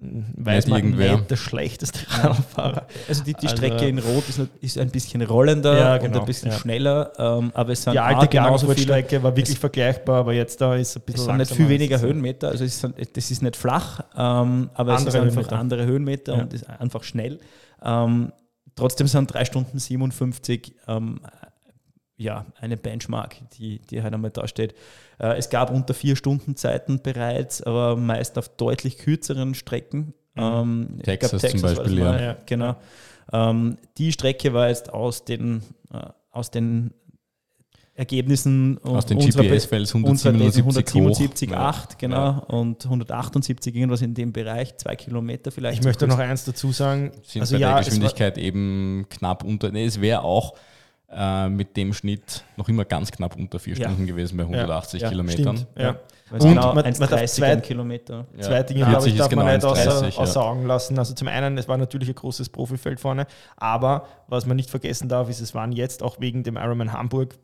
weiß 0.00 0.66
man 0.68 0.78
irgendwer. 0.78 1.16
nicht 1.16 1.30
der 1.30 1.36
schlechteste 1.36 2.00
Radfahrer. 2.10 2.86
Also 3.08 3.22
die, 3.22 3.34
die 3.34 3.46
also 3.46 3.56
Strecke 3.56 3.86
in 3.86 3.98
Rot 3.98 4.28
ist, 4.28 4.40
ist, 4.60 4.78
ein 4.78 4.90
bisschen 4.90 5.20
rollender 5.22 5.78
ja, 5.78 5.98
genau, 5.98 6.14
und 6.14 6.20
ein 6.20 6.26
bisschen 6.26 6.50
ja. 6.50 6.58
schneller, 6.58 7.12
ähm, 7.18 7.50
aber 7.54 7.72
es 7.72 7.82
sind 7.82 7.92
die 7.92 7.98
alte 7.98 8.26
Klagenfurt-Strecke 8.28 9.22
war 9.22 9.36
wirklich 9.36 9.56
es, 9.56 9.60
vergleichbar, 9.60 10.20
aber 10.20 10.32
jetzt 10.32 10.60
da 10.60 10.74
ist 10.74 10.96
ein 10.96 11.02
bisschen 11.02 11.20
Es 11.20 11.26
sind 11.26 11.36
nicht 11.36 11.54
viel 11.54 11.68
weniger 11.68 12.00
Höhenmeter, 12.00 12.48
also 12.48 12.64
es 12.64 12.82
ist, 12.82 13.16
das 13.16 13.30
ist 13.30 13.42
nicht 13.42 13.56
flach, 13.56 14.00
ähm, 14.16 14.70
aber 14.74 14.96
andere 14.96 15.08
es 15.08 15.14
ist 15.14 15.14
einfach 15.14 15.34
Höhenmeter. 15.34 15.58
andere 15.58 15.86
Höhenmeter 15.86 16.34
ja. 16.34 16.42
und 16.42 16.54
ist 16.54 16.68
einfach 16.68 17.02
schnell. 17.04 17.38
Ähm, 17.82 18.32
trotzdem 18.76 19.06
sind 19.06 19.32
3 19.32 19.44
Stunden 19.44 19.78
57 19.78 20.74
ähm, 20.88 21.20
ja, 22.20 22.44
eine 22.60 22.76
Benchmark, 22.76 23.36
die, 23.56 23.78
die 23.78 24.02
halt 24.02 24.12
einmal 24.12 24.30
da 24.30 24.46
steht. 24.46 24.74
Äh, 25.18 25.38
es 25.38 25.48
gab 25.48 25.70
unter 25.70 25.94
vier 25.94 26.16
Stunden 26.16 26.54
Zeiten 26.54 27.00
bereits, 27.02 27.62
aber 27.62 27.96
meist 27.96 28.36
auf 28.36 28.48
deutlich 28.48 28.98
kürzeren 28.98 29.54
Strecken. 29.54 30.12
Mhm. 30.34 30.42
Ähm, 30.42 30.98
Texas, 31.02 31.30
glaub, 31.30 31.40
Texas, 31.40 31.74
zum 31.74 31.84
Beispiel, 31.84 31.98
ja. 31.98 32.20
ja. 32.20 32.36
Genau. 32.44 32.76
Ähm, 33.32 33.78
die 33.96 34.12
Strecke 34.12 34.52
war 34.52 34.68
jetzt 34.68 34.92
aus 34.92 35.24
den, 35.24 35.62
äh, 35.92 35.98
aus 36.30 36.50
den 36.50 36.92
Ergebnissen 37.94 38.78
aus 38.82 39.06
den 39.06 39.18
GPS-Files 39.18 39.94
177, 39.94 41.54
8, 41.54 41.98
genau, 41.98 42.16
ja. 42.16 42.38
und 42.48 42.84
178, 42.84 43.74
irgendwas 43.74 44.00
in 44.00 44.14
dem 44.14 44.32
Bereich, 44.32 44.76
zwei 44.76 44.96
Kilometer 44.96 45.50
vielleicht. 45.50 45.80
Ich 45.80 45.84
möchte 45.84 46.06
noch 46.06 46.18
eins 46.18 46.44
dazu 46.44 46.72
sagen. 46.72 47.12
Sind 47.22 47.42
also 47.42 47.56
bei 47.56 47.60
ja, 47.60 47.74
der 47.74 47.84
Geschwindigkeit 47.84 48.38
eben 48.38 49.06
knapp 49.10 49.44
unter, 49.44 49.70
nee, 49.70 49.84
es 49.84 50.00
wäre 50.00 50.22
auch 50.22 50.54
äh, 51.12 51.48
mit 51.48 51.76
dem 51.76 51.92
Schnitt 51.92 52.44
noch 52.56 52.68
immer 52.68 52.84
ganz 52.84 53.10
knapp 53.10 53.36
unter 53.36 53.58
vier 53.58 53.76
ja. 53.76 53.86
Stunden 53.86 54.06
gewesen 54.06 54.36
bei 54.36 54.44
180 54.44 55.02
ja, 55.02 55.08
Kilometern. 55.08 55.56
Stimmt, 55.56 55.78
ja. 55.78 56.00
Und 56.30 56.38
genau 56.38 56.74
man, 56.74 56.84
1,30 56.84 57.26
zwei, 57.26 57.56
Kilometer. 57.56 58.26
Zwei 58.38 58.62
Dinge, 58.62 58.84
glaube 58.84 59.08
ich, 59.08 59.16
darf 59.16 59.28
genau 59.28 59.44
man 59.44 59.56
nicht 59.56 59.64
außer, 59.64 60.12
außer 60.16 60.44
Augen 60.44 60.66
lassen. 60.66 60.96
Also 60.98 61.14
zum 61.14 61.26
einen, 61.26 61.58
es 61.58 61.66
war 61.66 61.76
natürlich 61.76 62.08
ein 62.08 62.14
großes 62.14 62.50
Profifeld 62.50 63.00
vorne, 63.00 63.26
aber 63.56 64.06
was 64.28 64.46
man 64.46 64.56
nicht 64.56 64.70
vergessen 64.70 65.08
darf, 65.08 65.28
ist, 65.28 65.40
es 65.40 65.54
waren 65.54 65.72
jetzt 65.72 66.02
auch 66.02 66.20
wegen 66.20 66.44
dem 66.44 66.56
Ironman 66.56 66.92
Hamburg 66.92 67.36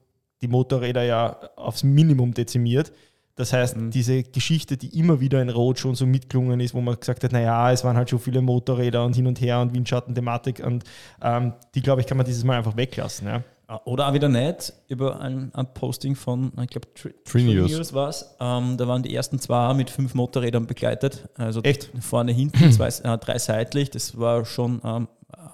die 0.42 0.48
Motorräder 0.48 1.02
ja 1.02 1.37
aufs 1.57 1.83
Minimum 1.83 2.35
dezimiert. 2.35 2.92
Das 3.35 3.52
heißt, 3.52 3.76
mhm. 3.76 3.90
diese 3.90 4.22
Geschichte, 4.22 4.76
die 4.76 4.98
immer 4.98 5.20
wieder 5.20 5.42
in 5.42 5.50
Rot 5.50 5.79
schon 5.79 5.94
so 5.94 6.07
mitgelungen 6.07 6.59
ist, 6.61 6.72
wo 6.72 6.81
man 6.81 6.98
gesagt 6.98 7.22
hat, 7.22 7.33
naja, 7.33 7.70
es 7.70 7.85
waren 7.85 7.96
halt 7.96 8.09
schon 8.09 8.18
viele 8.18 8.40
Motorräder 8.40 9.05
und 9.05 9.14
hin 9.14 9.26
und 9.26 9.40
her 9.40 9.61
und 9.61 9.74
Windschatten-Thematik 9.74 10.64
und 10.64 10.85
ähm, 11.22 11.52
die, 11.74 11.83
glaube 11.83 12.00
ich, 12.00 12.07
kann 12.07 12.16
man 12.16 12.24
dieses 12.24 12.44
Mal 12.44 12.57
einfach 12.57 12.76
weglassen. 12.76 13.29
Ja. 13.29 13.42
Oder 13.85 14.09
auch 14.09 14.12
wieder 14.12 14.29
nicht, 14.29 14.72
über 14.87 15.20
ein, 15.20 15.50
ein 15.52 15.74
Posting 15.74 16.14
von, 16.14 16.52
ich 16.62 16.68
glaube, 16.68 16.87
Tree 16.94 17.42
News 17.42 17.92
war 17.92 18.11
es. 18.11 18.37
Ähm, 18.38 18.76
da 18.76 18.87
waren 18.87 19.02
die 19.02 19.12
ersten 19.12 19.40
zwei 19.40 19.74
mit 19.74 19.90
fünf 19.90 20.14
Motorrädern 20.14 20.68
begleitet. 20.68 21.29
Also 21.37 21.62
Echt? 21.62 21.90
vorne, 22.00 22.31
hinten, 22.31 22.70
zwei, 22.72 22.87
äh, 22.88 23.18
drei 23.18 23.38
seitlich. 23.38 23.90
Das 23.90 24.16
war 24.16 24.44
schon 24.44 24.81
ähm, 24.85 25.09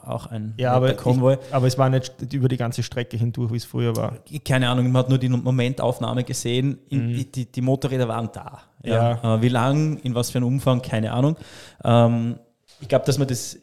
auch 0.05 0.27
ein 0.27 0.53
ja, 0.59 0.73
aber 0.73 0.93
Konvoi. 0.93 1.35
Ich, 1.35 1.55
aber 1.55 1.67
es 1.67 1.79
war 1.79 1.89
nicht 1.89 2.35
über 2.35 2.49
die 2.49 2.59
ganze 2.59 2.83
Strecke 2.83 3.17
hindurch, 3.17 3.51
wie 3.51 3.57
es 3.57 3.65
früher 3.65 3.97
war. 3.97 4.19
Keine 4.45 4.69
Ahnung, 4.69 4.93
man 4.93 5.05
hat 5.05 5.09
nur 5.09 5.19
die 5.19 5.31
Momentaufnahme 5.31 6.25
gesehen. 6.25 6.81
In, 6.91 7.13
mhm. 7.13 7.33
die, 7.33 7.51
die, 7.51 7.61
Motorräder 7.63 8.09
waren 8.09 8.29
da. 8.31 8.61
Ja. 8.85 9.19
ja. 9.23 9.37
Äh, 9.37 9.43
wie 9.43 9.49
lang, 9.49 9.97
in 9.99 10.15
was 10.15 10.31
für 10.31 10.39
einem 10.39 10.49
Umfang, 10.49 10.83
keine 10.83 11.13
Ahnung. 11.13 11.37
Ähm, 11.83 12.39
ich 12.81 12.89
glaube, 12.89 13.07
dass 13.07 13.17
man 13.17 13.29
das 13.29 13.59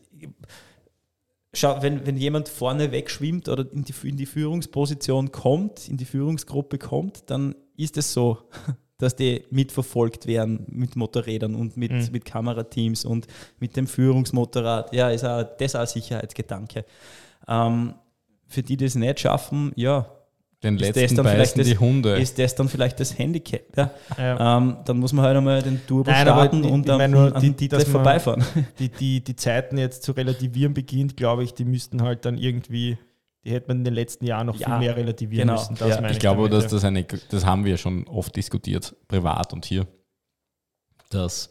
schau, 1.54 1.82
wenn, 1.82 2.06
wenn 2.06 2.18
jemand 2.18 2.50
vorne 2.50 2.92
wegschwimmt 2.92 3.50
oder 3.50 3.66
in 3.72 3.84
die, 3.84 3.94
in 4.08 4.18
die 4.18 4.26
Führungsposition 4.26 5.32
kommt, 5.32 5.88
in 5.88 5.98
die 5.98 6.06
Führungsgruppe 6.06 6.78
kommt, 6.78 7.30
dann 7.30 7.56
ist 7.76 7.98
es 7.98 8.14
so. 8.14 8.38
dass 9.00 9.16
die 9.16 9.46
mitverfolgt 9.50 10.28
werden 10.28 10.66
mit 10.68 10.98
Motorrädern 10.98 11.56
und 11.56 11.78
mit, 11.78 11.92
mhm. 11.92 12.10
mit 12.12 12.26
Kamerateams 12.26 13.06
und 13.06 13.28
mit 13.58 13.78
dem 13.78 13.88
Führungsmotorrad. 13.88 14.94
Ja, 14.94 15.10
ist 15.10 15.24
auch, 15.24 15.44
das 15.58 15.74
auch 15.74 15.80
ein 15.80 15.88
Sicherheitsgedanke. 15.88 16.84
Ähm, 17.48 17.96
für 18.48 18.62
die, 18.62 18.76
die 18.76 18.86
es 18.86 18.96
nicht 18.96 19.22
schaffen, 19.22 19.72
ja, 19.76 20.19
den 20.64 20.78
letzten 20.78 21.24
beißen 21.24 21.58
das, 21.58 21.68
die 21.68 21.78
Hunde. 21.78 22.18
Ist 22.18 22.38
das 22.38 22.54
dann 22.54 22.68
vielleicht 22.68 23.00
das 23.00 23.18
Handicap? 23.18 23.62
Ja? 23.78 23.92
ja. 24.18 24.58
Ähm, 24.58 24.78
dann 24.84 24.98
muss 24.98 25.14
man 25.14 25.24
halt 25.26 25.38
einmal 25.38 25.62
den 25.62 25.86
Turbo 25.88 26.12
Nein, 26.12 26.22
starten 26.22 26.64
die, 26.64 26.70
und 26.70 26.88
dann 26.88 27.14
an 27.16 27.42
die, 27.42 27.52
die 27.52 27.70
vorbeifahren. 27.86 28.44
Die, 28.80 28.90
die, 28.90 29.24
die 29.24 29.36
Zeiten 29.36 29.78
jetzt 29.78 30.04
zu 30.04 30.12
relativieren 30.12 30.74
beginnt, 30.74 31.18
glaube 31.18 31.44
ich, 31.44 31.54
die 31.54 31.66
müssten 31.66 32.02
halt 32.02 32.26
dann 32.26 32.38
irgendwie, 32.38 32.98
die 33.44 33.52
hätte 33.52 33.68
man 33.68 33.78
in 33.78 33.84
den 33.84 33.94
letzten 33.94 34.26
Jahren 34.26 34.48
noch 34.48 34.56
ja, 34.56 34.68
viel 34.68 34.80
mehr 34.80 34.96
relativieren 34.96 35.48
genau. 35.48 35.60
müssen. 35.60 35.76
Ja. 35.88 36.06
ich, 36.06 36.12
ich 36.14 36.20
glaube, 36.20 36.50
dass 36.50 36.68
das 36.68 36.84
eine, 36.84 37.04
das 37.04 37.46
haben 37.46 37.66
wir 37.66 37.78
schon 37.78 38.08
oft 38.08 38.36
diskutiert, 38.36 38.96
privat 39.08 39.54
und 39.54 39.66
hier, 39.66 39.88
dass, 41.10 41.50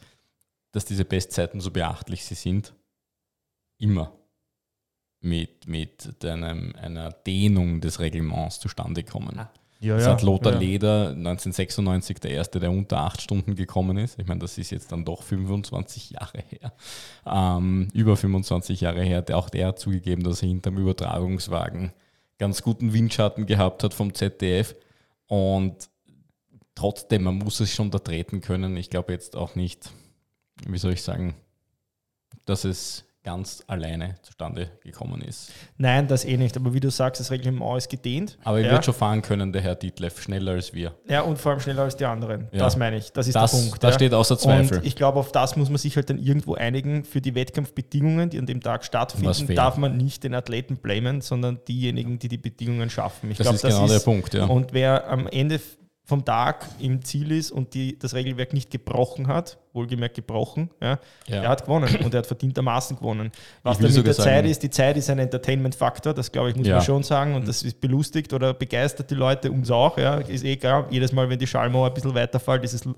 dass 0.73 0.85
diese 0.85 1.05
Bestzeiten 1.05 1.61
so 1.61 1.71
beachtlich 1.71 2.25
sie 2.25 2.35
sind. 2.35 2.75
Immer 3.79 4.18
mit, 5.21 5.67
mit 5.67 6.25
einem, 6.25 6.75
einer 6.77 7.11
Dehnung 7.11 7.81
des 7.81 8.01
Reglements 8.01 8.61
zustande 8.61 9.03
kommen. 9.03 9.39
Ah. 9.39 9.51
Ja, 9.81 9.95
das 9.95 10.07
ja, 10.07 10.13
hat 10.13 10.23
Lothar 10.23 10.55
ja. 10.55 10.59
Leder 10.59 11.09
1996 11.11 12.19
der 12.19 12.33
erste, 12.33 12.59
der 12.59 12.73
unter 12.73 12.99
acht 12.99 13.23
Stunden 13.23 13.55
gekommen 13.55 13.97
ist. 13.97 14.19
Ich 14.19 14.27
meine, 14.27 14.41
das 14.41 14.59
ist 14.59 14.71
jetzt 14.71 14.91
dann 14.91 15.05
doch 15.05 15.23
25 15.23 16.11
Jahre 16.11 16.43
her. 16.49 16.73
Ähm, 17.25 17.89
über 17.93 18.17
25 18.17 18.81
Jahre 18.81 19.03
her. 19.03 19.23
Der, 19.23 19.39
auch 19.39 19.49
der 19.49 19.69
hat 19.69 19.79
zugegeben, 19.79 20.25
dass 20.25 20.43
er 20.43 20.49
hinterm 20.49 20.79
Übertragungswagen 20.79 21.93
ganz 22.39 22.63
guten 22.63 22.93
Windschatten 22.93 23.47
gehabt 23.47 23.85
hat 23.85 23.95
vom 23.95 24.15
ZDF. 24.15 24.75
Und 25.27 25.89
trotzdem, 26.75 27.23
man 27.23 27.39
muss 27.39 27.61
es 27.61 27.73
schon 27.73 27.91
da 27.93 28.01
treten 28.01 28.41
können. 28.41 28.77
Ich 28.77 28.91
glaube 28.91 29.13
jetzt 29.13 29.37
auch 29.37 29.55
nicht, 29.55 29.91
wie 30.67 30.79
soll 30.79 30.93
ich 30.93 31.03
sagen, 31.03 31.35
dass 32.47 32.65
es 32.65 33.05
ganz 33.29 33.63
alleine 33.67 34.15
zustande 34.23 34.71
gekommen 34.83 35.21
ist. 35.21 35.53
Nein, 35.77 36.09
das 36.09 36.25
eh 36.25 36.39
nicht. 36.39 36.57
Aber 36.57 36.73
wie 36.73 36.81
du 36.81 36.91
sagst, 36.91 37.21
das 37.21 37.31
Reglement 37.31 37.77
ist 37.77 37.91
gedehnt. 37.91 38.39
Aber 38.43 38.59
er 38.59 38.65
ja. 38.65 38.73
wird 38.73 38.87
schon 38.87 38.95
fahren 38.95 39.21
können, 39.21 39.53
der 39.53 39.61
Herr 39.61 39.75
Dietleff, 39.75 40.23
schneller 40.23 40.53
als 40.53 40.73
wir. 40.73 40.95
Ja, 41.07 41.21
und 41.21 41.39
vor 41.39 41.53
allem 41.53 41.61
schneller 41.61 41.83
als 41.83 41.95
die 41.95 42.07
anderen. 42.07 42.49
Ja. 42.53 42.61
Das 42.61 42.79
meine 42.79 42.97
ich. 42.97 43.13
Das 43.13 43.27
ist 43.27 43.37
das, 43.37 43.51
der 43.51 43.59
Punkt. 43.59 43.85
Das 43.85 43.91
ja. 43.91 43.99
steht 43.99 44.15
außer 44.15 44.39
Zweifel. 44.39 44.79
Und 44.79 44.87
ich 44.87 44.97
glaube, 44.97 45.19
auf 45.19 45.31
das 45.31 45.57
muss 45.57 45.69
man 45.69 45.77
sich 45.77 45.95
halt 45.97 46.09
dann 46.09 46.19
irgendwo 46.19 46.55
einigen. 46.55 47.05
Für 47.05 47.21
die 47.21 47.35
Wettkampfbedingungen, 47.35 48.31
die 48.31 48.39
an 48.39 48.47
dem 48.47 48.63
Tag 48.63 48.83
stattfinden, 48.83 49.55
darf 49.55 49.77
man 49.77 49.99
nicht 49.99 50.25
den 50.25 50.35
Athleten 50.35 50.79
blamen, 50.79 51.21
sondern 51.21 51.59
diejenigen, 51.69 52.19
die 52.19 52.29
die 52.29 52.39
Bedingungen 52.39 52.89
schaffen. 52.89 53.31
Ich 53.31 53.37
das 53.37 53.45
glaub, 53.45 53.55
ist 53.57 53.65
das 53.65 53.75
genau 53.75 53.85
ist, 53.85 53.93
der 53.93 54.01
Punkt. 54.01 54.33
Ja. 54.33 54.47
Und 54.47 54.73
wer 54.73 55.07
am 55.11 55.27
Ende 55.27 55.61
vom 56.09 56.25
Tag 56.25 56.67
im 56.79 57.05
Ziel 57.05 57.33
ist 57.33 57.51
und 57.51 57.75
die, 57.75 57.99
das 57.99 58.15
Regelwerk 58.15 58.55
nicht 58.55 58.71
gebrochen 58.71 59.27
hat, 59.27 59.59
wohlgemerkt 59.75 60.17
gebrochen, 60.17 60.71
ja, 60.81 60.99
ja. 61.27 61.43
er 61.43 61.49
hat 61.51 61.65
gewonnen 61.65 61.95
und 62.03 62.15
er 62.15 62.19
hat 62.21 62.27
verdientermaßen 62.27 62.97
gewonnen. 62.97 63.31
Was 63.63 63.79
dann 63.79 63.93
mit 63.93 64.07
der 64.07 64.15
Zeit 64.15 64.47
ist, 64.47 64.63
die 64.63 64.71
Zeit 64.71 64.97
ist 64.97 65.11
ein 65.11 65.19
Entertainment-Faktor, 65.19 66.15
das 66.15 66.33
glaube 66.33 66.49
ich, 66.49 66.57
muss 66.57 66.67
ja. 66.67 66.77
man 66.77 66.85
schon 66.85 67.03
sagen 67.03 67.35
und 67.35 67.47
das 67.47 67.63
ist 67.63 67.79
belustigt 67.83 68.33
oder 68.33 68.55
begeistert 68.55 69.11
die 69.11 69.17
Leute 69.17 69.53
uns 69.53 69.71
auch, 69.71 69.99
ja, 69.99 70.15
ist 70.15 70.45
eh 70.45 70.57
klar, 70.57 70.87
jedes 70.89 71.13
Mal, 71.13 71.29
wenn 71.29 71.39
die 71.39 71.47
Schallmauer 71.47 71.89
ein 71.89 71.95
bisschen 71.95 72.15
weiterfällt, 72.15 72.65
ist 72.65 72.73
es 72.73 72.89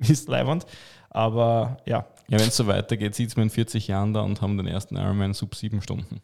ist 0.00 0.28
leibend, 0.28 0.66
aber 1.10 1.76
ja. 1.86 2.04
Ja, 2.28 2.40
wenn 2.40 2.48
es 2.48 2.56
so 2.56 2.66
weitergeht, 2.66 3.14
sieht 3.14 3.36
man 3.36 3.44
in 3.44 3.50
40 3.50 3.86
Jahren 3.86 4.12
da 4.12 4.22
und 4.22 4.42
haben 4.42 4.56
den 4.56 4.66
ersten 4.66 4.96
Ironman 4.96 5.34
sub 5.34 5.54
7 5.54 5.80
Stunden. 5.82 6.20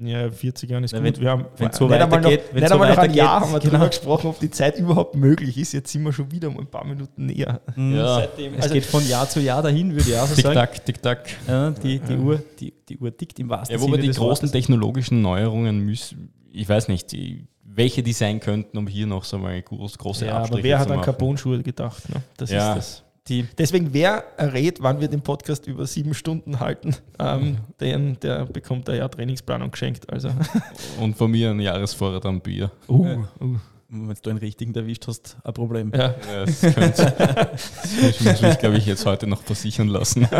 Ja, 0.00 0.30
40 0.30 0.70
Jahren 0.70 0.84
ist 0.84 0.92
wenn, 0.92 1.04
gut. 1.04 1.20
Wir 1.20 1.30
haben 1.30 1.46
wenn 1.56 1.72
so 1.72 1.88
nicht 1.88 2.00
einmal 2.00 2.20
noch, 2.20 2.30
nicht 2.30 2.68
so 2.68 2.74
einmal 2.74 2.90
noch 2.90 2.98
ein 2.98 3.14
Jahr 3.14 3.40
haben 3.40 3.52
wir 3.52 3.58
genau. 3.58 3.72
darüber 3.72 3.88
gesprochen, 3.88 4.26
ob 4.28 4.38
die 4.38 4.50
Zeit 4.50 4.78
überhaupt 4.78 5.16
möglich 5.16 5.58
ist. 5.58 5.72
Jetzt 5.72 5.90
sind 5.90 6.02
wir 6.04 6.12
schon 6.12 6.30
wieder 6.30 6.50
mal 6.50 6.60
ein 6.60 6.66
paar 6.66 6.84
Minuten 6.84 7.26
näher. 7.26 7.60
Mhm. 7.74 7.96
Ja. 7.96 8.14
Seitdem, 8.16 8.54
es 8.54 8.62
also 8.62 8.74
geht 8.74 8.84
von 8.84 9.06
Jahr 9.08 9.28
zu 9.28 9.40
Jahr 9.40 9.60
dahin, 9.60 9.90
würde 9.92 10.08
ich 10.08 10.16
auch 10.16 10.26
so 10.26 10.36
tick 10.36 10.44
sagen. 10.44 10.54
Tick-Tack, 10.54 10.84
Tick-Tack. 10.86 11.28
Ja, 11.48 11.70
die, 11.70 11.98
die, 11.98 12.12
ja. 12.12 12.18
Uhr, 12.18 12.42
die, 12.60 12.72
die 12.88 12.98
Uhr 12.98 13.16
tickt 13.16 13.40
im 13.40 13.48
wahrsten 13.48 13.76
ja, 13.76 13.82
Sinne 13.82 13.98
die 13.98 14.08
großen 14.08 14.20
Wortes. 14.20 14.52
technologischen 14.52 15.20
Neuerungen 15.20 15.80
müssen, 15.80 16.32
ich 16.52 16.68
weiß 16.68 16.86
nicht, 16.88 17.10
die, 17.10 17.48
welche 17.64 18.04
die 18.04 18.12
sein 18.12 18.38
könnten, 18.38 18.78
um 18.78 18.86
hier 18.86 19.06
noch 19.06 19.24
so 19.24 19.38
mal 19.38 19.60
groß, 19.60 19.98
große 19.98 20.26
ja, 20.26 20.38
Abstriche 20.38 20.58
aber 20.58 20.62
wer 20.62 20.78
hat 20.78 20.90
an 20.90 21.00
Carbon-Schuhe 21.00 21.62
gedacht? 21.62 22.08
Ne? 22.08 22.22
Das 22.36 22.50
ja. 22.50 22.74
ist 22.74 22.78
das. 22.78 23.07
Die, 23.28 23.46
deswegen, 23.58 23.92
wer 23.92 24.24
errät, 24.38 24.82
wann 24.82 25.00
wir 25.00 25.08
den 25.08 25.20
Podcast 25.20 25.66
über 25.66 25.86
sieben 25.86 26.14
Stunden 26.14 26.60
halten, 26.60 26.96
ähm, 27.18 27.58
den, 27.80 28.18
der 28.20 28.46
bekommt 28.46 28.88
ein 28.88 28.96
Jahr 28.96 29.10
Trainingsplanung 29.10 29.70
geschenkt. 29.70 30.10
Also. 30.10 30.30
Und 31.00 31.16
von 31.16 31.30
mir 31.30 31.50
ein 31.50 31.60
Jahresvorrat 31.60 32.24
an 32.24 32.40
Bier. 32.40 32.70
Uh, 32.88 33.24
uh. 33.40 33.56
Wenn 33.90 34.16
du 34.22 34.30
einen 34.30 34.38
richtigen 34.38 34.74
erwischt 34.74 35.06
hast, 35.08 35.36
ein 35.44 35.54
Problem. 35.54 35.92
Ja. 35.94 36.14
ja 36.30 36.44
das, 36.44 36.60
könnte, 36.60 37.14
das 37.16 38.20
muss 38.20 38.42
mich, 38.42 38.58
glaube 38.58 38.76
ich, 38.76 38.86
jetzt 38.86 39.04
heute 39.06 39.26
noch 39.26 39.42
versichern 39.42 39.88
lassen. 39.88 40.28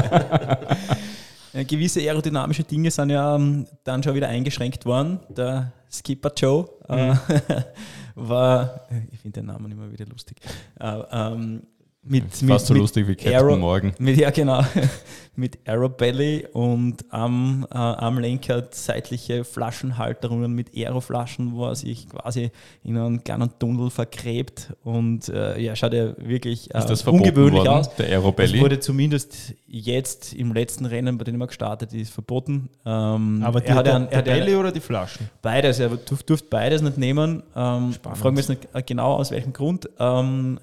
Ja, 1.54 1.62
gewisse 1.62 2.00
aerodynamische 2.00 2.62
Dinge 2.62 2.90
sind 2.90 3.10
ja 3.10 3.34
um, 3.34 3.66
dann 3.82 4.02
schon 4.02 4.14
wieder 4.14 4.28
eingeschränkt 4.28 4.84
worden. 4.84 5.18
Der 5.30 5.72
Skipper 5.90 6.30
Joe 6.36 6.68
äh, 6.88 7.12
mhm. 7.12 7.18
äh, 7.48 7.62
war, 8.14 8.86
ich 9.10 9.18
finde 9.18 9.40
den 9.40 9.46
Namen 9.46 9.72
immer 9.72 9.90
wieder 9.90 10.04
lustig, 10.06 10.40
äh, 10.78 11.02
ähm, 11.10 11.62
mit, 12.02 12.24
Fast 12.24 12.42
mit, 12.42 12.60
so 12.60 12.74
lustig 12.74 13.08
wie 13.08 13.14
Captain 13.14 13.34
Aero, 13.34 13.56
Morgan. 13.56 13.92
Mit, 13.98 14.16
ja, 14.16 14.30
genau. 14.30 14.64
mit 15.38 15.58
Aerobelly 15.66 16.46
und 16.52 17.04
am, 17.10 17.66
äh, 17.70 17.76
am 17.76 18.18
Lenker 18.18 18.68
seitliche 18.70 19.44
Flaschenhalterungen 19.44 20.52
mit 20.52 20.76
Aeroflaschen, 20.76 21.52
wo 21.52 21.66
er 21.66 21.76
sich 21.76 22.08
quasi 22.08 22.50
in 22.82 22.98
einen 22.98 23.22
kleinen 23.22 23.50
Tunnel 23.58 23.90
vergräbt. 23.90 24.74
Und 24.82 25.28
äh, 25.28 25.60
ja, 25.60 25.76
schaut 25.76 25.92
ja 25.92 26.16
wirklich 26.18 26.74
äh, 26.74 26.82
ungewöhnlich 27.06 27.60
worden, 27.60 27.68
aus. 27.68 27.94
Der 27.94 28.06
Aerobelly? 28.06 28.52
Das 28.52 28.60
wurde 28.60 28.80
zumindest 28.80 29.54
jetzt 29.66 30.34
im 30.34 30.52
letzten 30.52 30.86
Rennen, 30.86 31.18
bei 31.18 31.24
dem 31.24 31.40
er 31.40 31.46
gestartet 31.46 31.92
ist, 31.94 32.12
verboten. 32.12 32.68
Ähm, 32.84 33.42
Aber 33.44 33.60
die, 33.60 33.68
er 33.68 33.74
hat 33.76 33.86
der, 33.86 33.96
einen, 33.96 34.10
der 34.10 34.22
Belly 34.22 34.56
oder 34.56 34.72
die 34.72 34.80
Flaschen? 34.80 35.30
Beides. 35.40 35.78
Er 35.78 35.90
durfte 35.90 36.36
beides 36.50 36.82
nicht 36.82 36.98
nehmen. 36.98 37.42
Ähm, 37.54 37.92
fragen 37.92 38.36
wir 38.36 38.42
jetzt 38.42 38.48
nicht 38.48 38.86
genau 38.86 39.14
aus 39.14 39.30
welchem 39.30 39.52
Grund. 39.52 39.88
Ähm, 39.98 40.58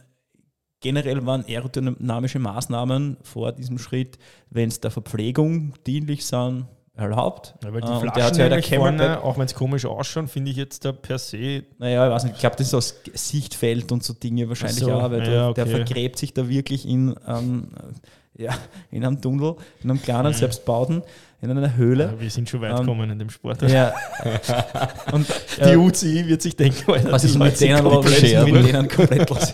Generell 0.86 1.26
waren 1.26 1.43
aerodynamische 1.48 2.38
Maßnahmen 2.38 3.17
vor 3.24 3.52
diesem 3.52 3.80
Schritt, 3.80 4.19
wenn 4.52 4.69
es 4.69 4.82
der 4.82 4.91
Verpflegung 4.91 5.74
dienlich 5.88 6.24
sind, 6.28 6.67
erlaubt. 6.95 7.56
Ja, 7.63 7.74
weil 7.74 7.82
die 7.82 7.88
Flaschen 7.88 8.24
hat 8.24 8.38
ja 8.38 8.50
halt 8.52 8.65
vorne, 8.67 9.24
auch 9.24 9.36
wenn 9.39 9.45
es 9.45 9.56
komisch 9.56 9.84
ausschaut, 9.88 10.30
finde 10.30 10.52
ich 10.52 10.58
jetzt 10.58 10.86
da 10.86 10.91
per 10.91 11.17
se. 11.17 11.63
Naja, 11.80 12.06
ich 12.06 12.13
weiß 12.13 12.24
nicht, 12.26 12.36
ich 12.36 12.39
glaube, 12.39 12.56
das 12.58 12.67
ist 12.67 12.76
aus 12.76 13.02
Sichtfeld 13.15 13.91
und 13.91 14.04
so 14.04 14.13
Dinge 14.13 14.48
wahrscheinlich 14.48 14.84
so, 14.84 14.93
auch, 14.93 15.10
weil 15.10 15.24
ja, 15.24 15.26
der, 15.26 15.50
okay. 15.50 15.63
der, 15.63 15.67
vergräbt 15.76 16.19
sich 16.19 16.36
da 16.36 16.48
wirklich 16.48 16.88
in, 16.88 17.15
ähm, 17.28 17.69
ja, 18.38 18.54
in 18.91 19.04
einem 19.04 19.19
Tunnel, 19.19 19.56
in 19.82 19.89
einem 19.89 20.04
kleinen, 20.04 20.34
mhm. 20.34 20.38
selbstbauten 20.38 21.02
in 21.41 21.58
einer 21.58 21.76
Höhle. 21.76 22.06
Ja, 22.06 22.19
wir 22.19 22.30
sind 22.30 22.50
schon 22.50 22.62
weit 22.62 22.78
gekommen 22.78 23.02
um, 23.02 23.12
in 23.12 23.19
dem 23.19 23.30
Sport. 23.30 23.62
Ja. 23.63 23.93
und 25.12 25.28
die 25.58 25.62
äh, 25.62 25.76
UCI 25.76 26.28
wird 26.28 26.41
sich 26.41 26.56
denken, 26.56 26.84
was 26.88 27.24
ist 27.24 27.38
mit 27.38 27.60
denen 27.60 27.84
komplett, 27.84 28.52
mit 28.52 28.67
denen 28.67 28.88
komplett 28.88 29.30
los. 29.30 29.54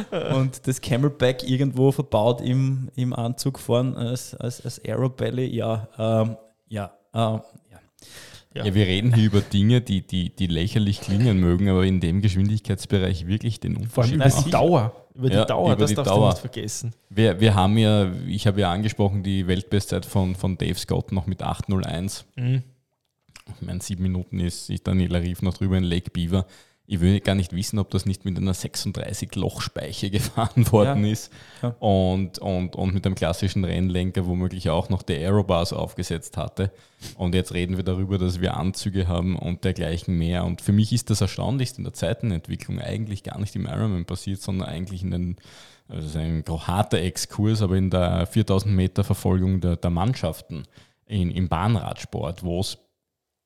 und 0.34 0.66
das 0.66 0.80
Camelback 0.80 1.42
irgendwo 1.48 1.92
verbaut 1.92 2.40
im, 2.40 2.90
im 2.94 3.12
Anzug 3.12 3.58
vorn 3.58 3.94
als, 3.94 4.34
als, 4.34 4.64
als 4.64 4.84
Aerobelly, 4.84 5.46
ja, 5.46 5.88
ähm, 5.98 6.36
ja, 6.68 6.92
ähm, 7.14 7.40
ja. 8.54 8.64
ja. 8.64 8.74
wir 8.74 8.86
reden 8.86 9.14
hier 9.14 9.26
über 9.26 9.40
Dinge, 9.40 9.80
die, 9.80 10.06
die, 10.06 10.34
die 10.34 10.46
lächerlich 10.46 11.00
klingen 11.00 11.40
mögen, 11.40 11.68
aber 11.68 11.84
in 11.84 12.00
dem 12.00 12.20
Geschwindigkeitsbereich 12.20 13.26
wirklich 13.26 13.60
den 13.60 13.76
Unterschied 13.76 13.92
Vor 13.92 14.04
allem 14.04 14.14
über 14.20 14.42
die 14.44 14.50
Dauer. 14.50 14.92
Über 15.14 15.28
die 15.28 15.36
ja, 15.36 15.44
Dauer, 15.44 15.72
über 15.72 15.76
das 15.76 15.90
die 15.90 15.96
darfst 15.96 16.10
Dauer. 16.10 16.20
du 16.20 16.28
nicht 16.28 16.38
vergessen. 16.38 16.94
Wir, 17.10 17.38
wir 17.38 17.54
haben 17.54 17.76
ja, 17.76 18.10
ich 18.26 18.46
habe 18.46 18.60
ja 18.62 18.72
angesprochen, 18.72 19.22
die 19.22 19.46
Weltbestzeit 19.46 20.06
von, 20.06 20.34
von 20.34 20.56
Dave 20.56 20.78
Scott 20.78 21.12
noch 21.12 21.26
mit 21.26 21.42
8.01. 21.42 22.24
Mhm. 22.36 22.62
Ich 23.56 23.66
meine, 23.66 23.80
sieben 23.80 24.02
Minuten 24.02 24.40
ist, 24.40 24.70
ist 24.70 24.86
Daniela 24.86 25.18
Rief 25.18 25.42
noch 25.42 25.54
drüber 25.54 25.76
in 25.76 25.84
Lake 25.84 26.10
Beaver 26.10 26.46
ich 26.92 27.00
will 27.00 27.20
gar 27.20 27.34
nicht 27.34 27.54
wissen, 27.54 27.78
ob 27.78 27.88
das 27.90 28.04
nicht 28.04 28.26
mit 28.26 28.36
einer 28.36 28.52
36-Loch-Speiche 28.52 30.10
gefahren 30.10 30.70
worden 30.70 31.06
ja. 31.06 31.12
ist 31.12 31.32
ja. 31.62 31.74
Und, 31.78 32.38
und, 32.38 32.76
und 32.76 32.92
mit 32.92 33.06
einem 33.06 33.14
klassischen 33.14 33.64
Rennlenker 33.64 34.26
womöglich 34.26 34.68
auch 34.68 34.90
noch 34.90 35.02
die 35.02 35.14
Aerobars 35.14 35.72
aufgesetzt 35.72 36.36
hatte. 36.36 36.70
Und 37.16 37.34
jetzt 37.34 37.54
reden 37.54 37.78
wir 37.78 37.84
darüber, 37.84 38.18
dass 38.18 38.42
wir 38.42 38.58
Anzüge 38.58 39.08
haben 39.08 39.36
und 39.36 39.64
dergleichen 39.64 40.18
mehr. 40.18 40.44
Und 40.44 40.60
für 40.60 40.72
mich 40.72 40.92
ist 40.92 41.08
das 41.08 41.22
erstaunlichste 41.22 41.78
in 41.78 41.84
der 41.84 41.94
Zeitenentwicklung 41.94 42.78
eigentlich 42.78 43.22
gar 43.22 43.40
nicht 43.40 43.56
im 43.56 43.64
Ironman 43.64 44.04
passiert, 44.04 44.42
sondern 44.42 44.68
eigentlich 44.68 45.02
in 45.02 45.12
den, 45.12 45.36
also 45.88 46.18
ein 46.18 46.44
harter 46.46 46.98
Exkurs, 46.98 47.62
aber 47.62 47.76
in 47.76 47.88
der 47.88 48.26
4000 48.26 48.74
Meter 48.74 49.02
Verfolgung 49.02 49.62
der, 49.62 49.76
der 49.76 49.90
Mannschaften 49.90 50.64
in, 51.06 51.30
im 51.30 51.48
Bahnradsport, 51.48 52.44
wo 52.44 52.60
es 52.60 52.76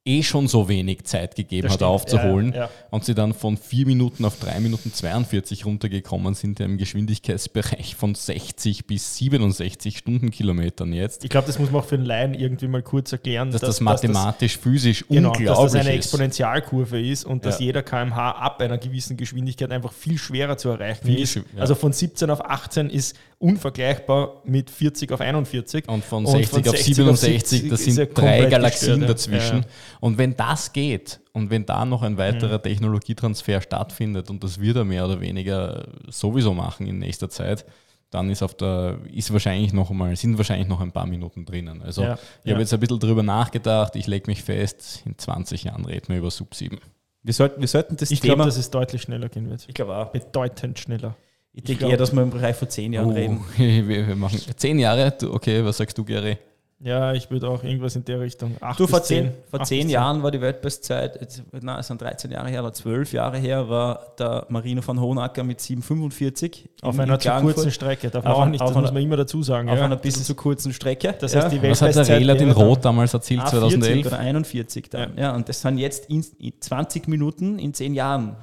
eh 0.07 0.23
schon 0.23 0.49
so 0.49 0.69
wenig 0.69 1.05
Zeit 1.05 1.35
gegeben 1.35 1.65
das 1.65 1.73
hat, 1.73 1.79
stimmt. 1.79 1.91
aufzuholen 1.91 2.53
ja, 2.53 2.61
ja. 2.61 2.71
und 2.91 3.05
sie 3.05 3.15
dann 3.15 3.35
von 3.35 3.57
4 3.57 3.87
Minuten 3.87 4.25
auf 4.25 4.39
3 4.39 4.61
Minuten 4.61 4.93
42 4.93 5.67
runtergekommen 5.67 6.35
sind 6.35 6.61
im 6.61 6.79
Geschwindigkeitsbereich 6.79 7.97
von 7.97 8.15
60 8.15 8.87
bis 8.87 9.17
67 9.17 9.99
Stundenkilometern 9.99 10.93
jetzt. 10.93 11.25
Ich 11.25 11.31
glaube, 11.31 11.47
das 11.47 11.59
muss 11.59 11.71
man 11.71 11.83
auch 11.83 11.87
für 11.87 11.97
den 11.97 12.07
Laien 12.07 12.35
irgendwie 12.35 12.69
mal 12.69 12.83
kurz 12.83 13.13
erklären. 13.13 13.51
Dass, 13.51 13.61
dass 13.61 13.71
das 13.77 13.81
mathematisch, 13.81 14.55
dass 14.55 14.63
das, 14.63 14.73
physisch 14.73 15.05
genau, 15.09 15.31
unglaublich 15.31 15.51
ist. 15.51 15.57
Dass 15.59 15.73
das 15.73 15.81
eine 15.81 15.91
Exponentialkurve 15.91 17.01
ist 17.01 17.25
und 17.25 17.45
ja. 17.45 17.51
dass 17.51 17.61
jeder 17.61 17.83
kmh 17.83 18.31
ab 18.31 18.61
einer 18.61 18.79
gewissen 18.79 19.17
Geschwindigkeit 19.17 19.71
einfach 19.71 19.93
viel 19.93 20.19
schwerer 20.19 20.57
zu 20.57 20.69
erreichen 20.69 21.07
viel 21.07 21.21
ist. 21.21 21.41
Also 21.57 21.75
von 21.75 21.93
17 21.93 22.31
auf 22.31 22.45
18 22.45 22.91
ist 22.91 23.17
unvergleichbar 23.39 24.43
mit 24.45 24.71
40 24.71 25.13
auf 25.13 25.21
41. 25.21 25.89
Und 25.89 26.05
von 26.05 26.27
60, 26.27 26.57
und 26.57 26.65
von 26.65 26.77
60 26.77 27.05
auf 27.05 27.17
67, 27.17 27.63
auf 27.65 27.69
das 27.71 27.85
sind 27.85 28.11
drei 28.19 28.47
Galaxien 28.47 29.01
gestört, 29.01 29.11
dazwischen. 29.11 29.59
Ja. 29.59 29.69
Und 30.01 30.19
wenn 30.19 30.37
das 30.37 30.73
geht 30.73 31.21
und 31.33 31.51
wenn 31.51 31.67
da 31.67 31.85
noch 31.85 32.03
ein 32.03 32.17
weiterer 32.17 32.59
mhm. 32.59 32.63
Technologietransfer 32.63 33.61
stattfindet 33.61 34.31
und 34.31 34.43
das 34.43 34.61
wird 34.61 34.77
er 34.77 34.85
mehr 34.85 35.05
oder 35.05 35.21
weniger 35.21 35.87
sowieso 36.09 36.55
machen 36.55 36.87
in 36.87 36.99
nächster 36.99 37.29
Zeit, 37.29 37.67
dann 38.11 38.31
ist 38.31 38.43
auf 38.43 38.55
der, 38.55 39.01
ist 39.13 39.33
wahrscheinlich 39.33 39.73
noch 39.73 39.91
mal, 39.91 40.15
sind 40.17 40.39
wahrscheinlich 40.39 40.69
noch 40.69 40.81
ein 40.81 40.93
paar 40.93 41.07
Minuten 41.07 41.45
drinnen. 41.45 41.83
Also 41.83 42.03
ja, 42.03 42.15
ich 42.15 42.21
ja. 42.45 42.53
habe 42.53 42.63
jetzt 42.63 42.73
ein 42.73 42.81
bisschen 42.81 43.01
drüber 43.01 43.23
nachgedacht, 43.23 43.97
ich 43.97 44.07
lege 44.07 44.31
mich 44.31 44.43
fest, 44.43 45.03
in 45.05 45.19
20 45.19 45.65
Jahren 45.65 45.85
reden 45.85 46.09
wir 46.09 46.19
über 46.19 46.31
Sub 46.31 46.55
7. 46.55 46.79
Wir 47.23 47.35
sollten, 47.35 47.61
wir 47.61 47.69
sollten 47.69 47.97
das 47.97 48.11
ich 48.11 48.21
Thema... 48.21 48.33
Ich 48.33 48.37
glaube, 48.37 48.49
dass 48.49 48.57
es 48.57 48.71
deutlich 48.71 49.03
schneller 49.03 49.29
gehen 49.29 49.51
wird. 49.51 49.65
Ich 49.67 49.75
glaube 49.75 49.97
auch. 49.97 50.13
Bedeutend 50.13 50.79
schneller. 50.79 51.17
Ich 51.57 51.65
denke 51.65 51.89
eher, 51.89 51.97
dass 51.97 52.13
wir 52.13 52.23
im 52.23 52.31
Bereich 52.31 52.55
von 52.55 52.69
zehn 52.69 52.93
Jahren 52.93 53.11
oh, 53.11 53.15
reden. 53.15 53.41
wir, 53.57 54.09
wir 54.09 54.17
machen 54.17 54.39
zehn 54.57 54.79
Jahre, 54.79 55.13
okay, 55.31 55.65
was 55.65 55.79
sagst 55.79 55.97
du, 55.97 56.05
Gary? 56.05 56.37
Ja, 56.79 57.15
ich 57.15 57.31
würde 57.31 57.49
auch 57.49 57.65
irgendwas 57.65 57.97
in 57.97 58.05
der 58.05 58.21
Richtung. 58.21 58.55
Acht 58.61 58.79
du, 58.79 58.87
vor 58.87 59.03
zehn, 59.03 59.33
vor 59.51 59.63
zehn 59.63 59.89
Jahren 59.89 60.23
war 60.23 60.31
die 60.31 60.43
Weltbestzeit, 60.43 61.43
nein, 61.63 61.79
es 61.79 61.87
sind 61.87 62.03
13 62.03 62.31
Jahre 62.31 62.51
her 62.51 62.61
oder 62.61 62.75
12 62.75 63.15
Jahre 63.15 63.39
her, 63.39 63.71
war 63.71 64.15
der 64.19 64.45
Marino 64.51 64.83
von 64.83 65.01
Hohenacker 65.01 65.43
mit 65.43 65.61
7,45. 65.61 66.69
Auf 66.83 66.99
einer 66.99 67.19
zu 67.19 67.31
kurzen 67.31 67.71
Strecke, 67.71 68.11
darf 68.11 68.25
man 68.25 68.33
auch 68.35 68.45
nicht, 68.45 68.61
das 68.61 68.75
muss 68.75 68.93
man 68.93 69.03
immer 69.03 69.17
dazu 69.17 69.43
sagen. 69.43 69.71
Auf 69.71 69.79
ja. 69.79 69.87
einer 69.87 69.97
bisschen 69.97 70.25
zu 70.25 70.35
kurzen 70.35 70.75
Strecke. 70.75 71.15
Das 71.19 71.35
heißt, 71.35 71.51
die 71.51 71.63
Was 71.63 71.81
hat 71.81 71.97
der 71.97 72.09
Rehler 72.09 72.39
in 72.39 72.51
Rot 72.51 72.85
damals 72.85 73.15
erzielt, 73.15 73.49
2011? 73.49 74.07
Oder 74.09 74.19
41 74.19 74.91
dann. 74.91 75.17
Ja. 75.17 75.23
ja, 75.23 75.35
und 75.35 75.49
das 75.49 75.63
sind 75.63 75.79
jetzt 75.79 76.11
in 76.11 76.23
20 76.61 77.09
Minuten 77.09 77.59
in 77.59 77.73
10 77.73 77.95
Jahren. 77.95 78.37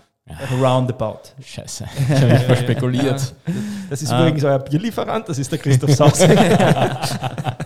Roundabout. 0.60 1.20
Scheiße. 1.42 1.86
Ich 1.86 2.10
habe 2.10 2.34
nicht 2.34 2.48
mal 2.48 2.58
spekuliert. 2.58 3.36
Ja. 3.46 3.54
Das 3.90 4.02
ist 4.02 4.12
übrigens 4.12 4.44
euer 4.44 4.60
Bierlieferant, 4.60 5.28
das 5.28 5.38
ist 5.38 5.52
der 5.52 5.60
Christoph 5.60 5.94
Sauser. 5.94 6.30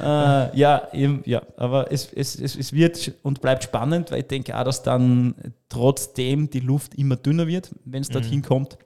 äh, 0.00 0.58
ja, 0.58 0.88
eben, 0.92 1.22
ja, 1.24 1.42
aber 1.56 1.90
es, 1.92 2.12
es, 2.12 2.34
es, 2.36 2.56
es 2.56 2.72
wird 2.72 3.12
und 3.22 3.40
bleibt 3.40 3.62
spannend, 3.64 4.10
weil 4.10 4.20
ich 4.20 4.26
denke 4.26 4.58
auch, 4.58 4.64
dass 4.64 4.82
dann 4.82 5.34
trotzdem 5.68 6.50
die 6.50 6.60
Luft 6.60 6.94
immer 6.96 7.16
dünner 7.16 7.46
wird, 7.46 7.70
wenn 7.84 8.02
es 8.02 8.08
dorthin 8.08 8.38
mhm. 8.38 8.44
kommt. 8.44 8.78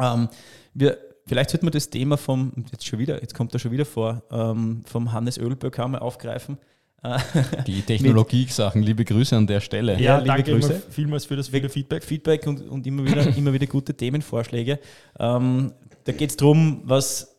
Ähm, 0.00 0.28
wir, 0.74 0.98
vielleicht 1.26 1.50
sollte 1.50 1.64
man 1.64 1.72
das 1.72 1.90
Thema 1.90 2.16
vom, 2.16 2.52
jetzt 2.72 2.86
schon 2.86 2.98
wieder, 2.98 3.20
jetzt 3.20 3.34
kommt 3.34 3.52
er 3.54 3.60
schon 3.60 3.70
wieder 3.70 3.84
vor, 3.84 4.22
ähm, 4.32 4.82
vom 4.84 5.12
Hannes 5.12 5.38
Ölböck 5.38 5.78
mal 5.78 5.98
aufgreifen. 5.98 6.58
Die 7.66 7.82
Technologie-Sachen, 7.82 8.82
liebe 8.82 9.04
Grüße 9.04 9.36
an 9.36 9.46
der 9.46 9.60
Stelle. 9.60 9.94
Ja, 9.94 10.00
ja 10.00 10.18
liebe 10.18 10.28
danke 10.28 10.52
Grüße. 10.52 10.82
vielmals 10.90 11.26
für 11.26 11.36
das 11.36 11.48
viele 11.48 11.68
Feedback. 11.68 12.02
Feedback 12.02 12.46
und, 12.46 12.68
und 12.68 12.86
immer, 12.86 13.04
wieder, 13.04 13.26
immer 13.36 13.52
wieder 13.52 13.66
gute 13.66 13.94
Themenvorschläge. 13.94 14.78
Ähm, 15.18 15.72
da 16.04 16.12
geht 16.12 16.30
es 16.30 16.36
darum, 16.36 16.82
was 16.84 17.36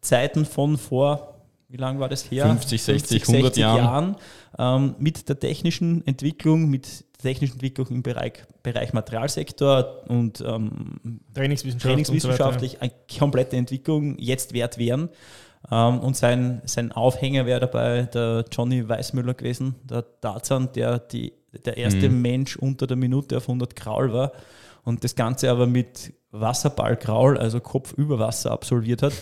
Zeiten 0.00 0.44
von 0.44 0.76
vor 0.76 1.36
wie 1.68 1.76
lange 1.76 1.98
war 1.98 2.08
das 2.08 2.30
her? 2.30 2.46
50, 2.46 2.82
60, 2.82 3.24
50, 3.24 3.34
100 3.34 3.56
Jahren. 3.56 3.78
Jahren 3.78 4.16
ähm, 4.58 4.94
mit 4.98 5.28
der 5.28 5.38
technischen 5.38 6.06
Entwicklung, 6.06 6.70
mit 6.70 7.04
der 7.16 7.30
technischen 7.30 7.54
Entwicklung 7.54 7.88
im 7.88 8.02
Bereich, 8.02 8.44
Bereich 8.62 8.92
Materialsektor 8.92 10.04
und 10.08 10.40
ähm, 10.40 11.20
Trainingswissenschaft 11.34 11.84
trainingswissenschaftlich 11.84 12.74
und 12.74 12.78
so 12.78 12.84
eine 12.84 13.18
komplette 13.18 13.56
Entwicklung 13.56 14.16
jetzt 14.18 14.52
wert 14.52 14.78
wären. 14.78 15.08
Ähm, 15.70 16.00
und 16.00 16.16
sein, 16.16 16.62
sein 16.64 16.92
Aufhänger 16.92 17.46
wäre 17.46 17.60
dabei 17.60 18.02
der 18.02 18.44
Johnny 18.50 18.88
Weißmüller 18.88 19.34
gewesen, 19.34 19.74
der 19.84 20.04
Tarzan, 20.20 20.70
der 20.72 20.98
die, 20.98 21.32
der 21.64 21.76
erste 21.76 22.08
mhm. 22.08 22.22
Mensch 22.22 22.56
unter 22.56 22.86
der 22.86 22.96
Minute 22.96 23.36
auf 23.36 23.44
100 23.44 23.74
Kraul 23.74 24.12
war 24.12 24.32
und 24.84 25.02
das 25.02 25.14
Ganze 25.14 25.50
aber 25.50 25.66
mit 25.66 26.12
Wasserballkraul, 26.30 27.38
also 27.38 27.60
Kopf 27.60 27.92
über 27.94 28.18
Wasser 28.18 28.52
absolviert 28.52 29.02
hat. 29.02 29.14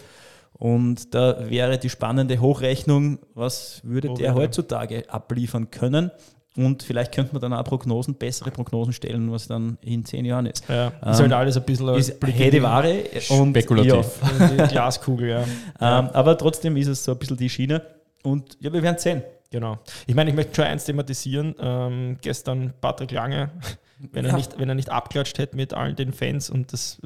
Und 0.53 1.15
da 1.15 1.51
wäre 1.51 1.79
die 1.79 1.91
spannende 1.91 2.41
Hochrechnung, 2.41 3.19
was 3.35 3.81
würde 3.83 4.11
oh, 4.11 4.15
der 4.15 4.27
ja. 4.27 4.35
heutzutage 4.35 5.11
abliefern 5.11 5.71
können? 5.71 6.11
Und 6.57 6.85
vielleicht 6.85 7.13
könnte 7.13 7.33
man 7.33 7.43
dann 7.43 7.53
auch 7.53 7.65
Prognosen, 7.65 8.15
bessere 8.15 8.51
Prognosen 8.53 8.93
stellen, 8.93 9.31
was 9.33 9.49
dann 9.49 9.77
in 9.81 10.05
zehn 10.05 10.25
Jahren 10.25 10.47
ist. 10.47 10.69
Ja, 10.69 10.93
ähm, 11.03 11.11
ist 11.11 11.21
halt 11.21 11.33
alles 11.33 11.57
ein 11.57 11.65
bisschen 11.65 11.89
ist 11.97 12.23
Ware 12.23 13.03
und 13.31 13.51
spekulativ. 13.51 14.21
Ja, 14.39 14.49
die 14.67 14.73
Glaskugel, 14.73 15.29
ja. 15.31 15.43
Ähm, 15.81 16.11
aber 16.13 16.39
trotzdem 16.39 16.77
ist 16.77 16.87
es 16.87 17.03
so 17.03 17.13
ein 17.13 17.19
bisschen 17.19 17.37
die 17.37 17.49
Schiene. 17.49 17.83
Und 18.23 18.57
ja, 18.61 18.73
wir 18.73 18.83
werden 18.83 18.99
sehen. 18.99 19.25
Genau. 19.51 19.79
Ich 20.07 20.15
meine, 20.15 20.31
ich 20.31 20.37
möchte 20.37 20.55
schon 20.55 20.65
eins 20.65 20.85
thematisieren. 20.85 21.55
Ähm, 21.61 22.19
gestern 22.21 22.73
Patrick 22.81 23.11
Lange, 23.11 23.51
wenn, 24.13 24.25
ja. 24.25 24.31
er 24.31 24.37
nicht, 24.37 24.59
wenn 24.59 24.69
er 24.69 24.75
nicht 24.77 24.91
abklatscht 24.91 25.39
hätte 25.39 25.57
mit 25.57 25.75
allen 25.75 25.97
den 25.97 26.13
Fans 26.13 26.51
und 26.51 26.73
das 26.73 27.01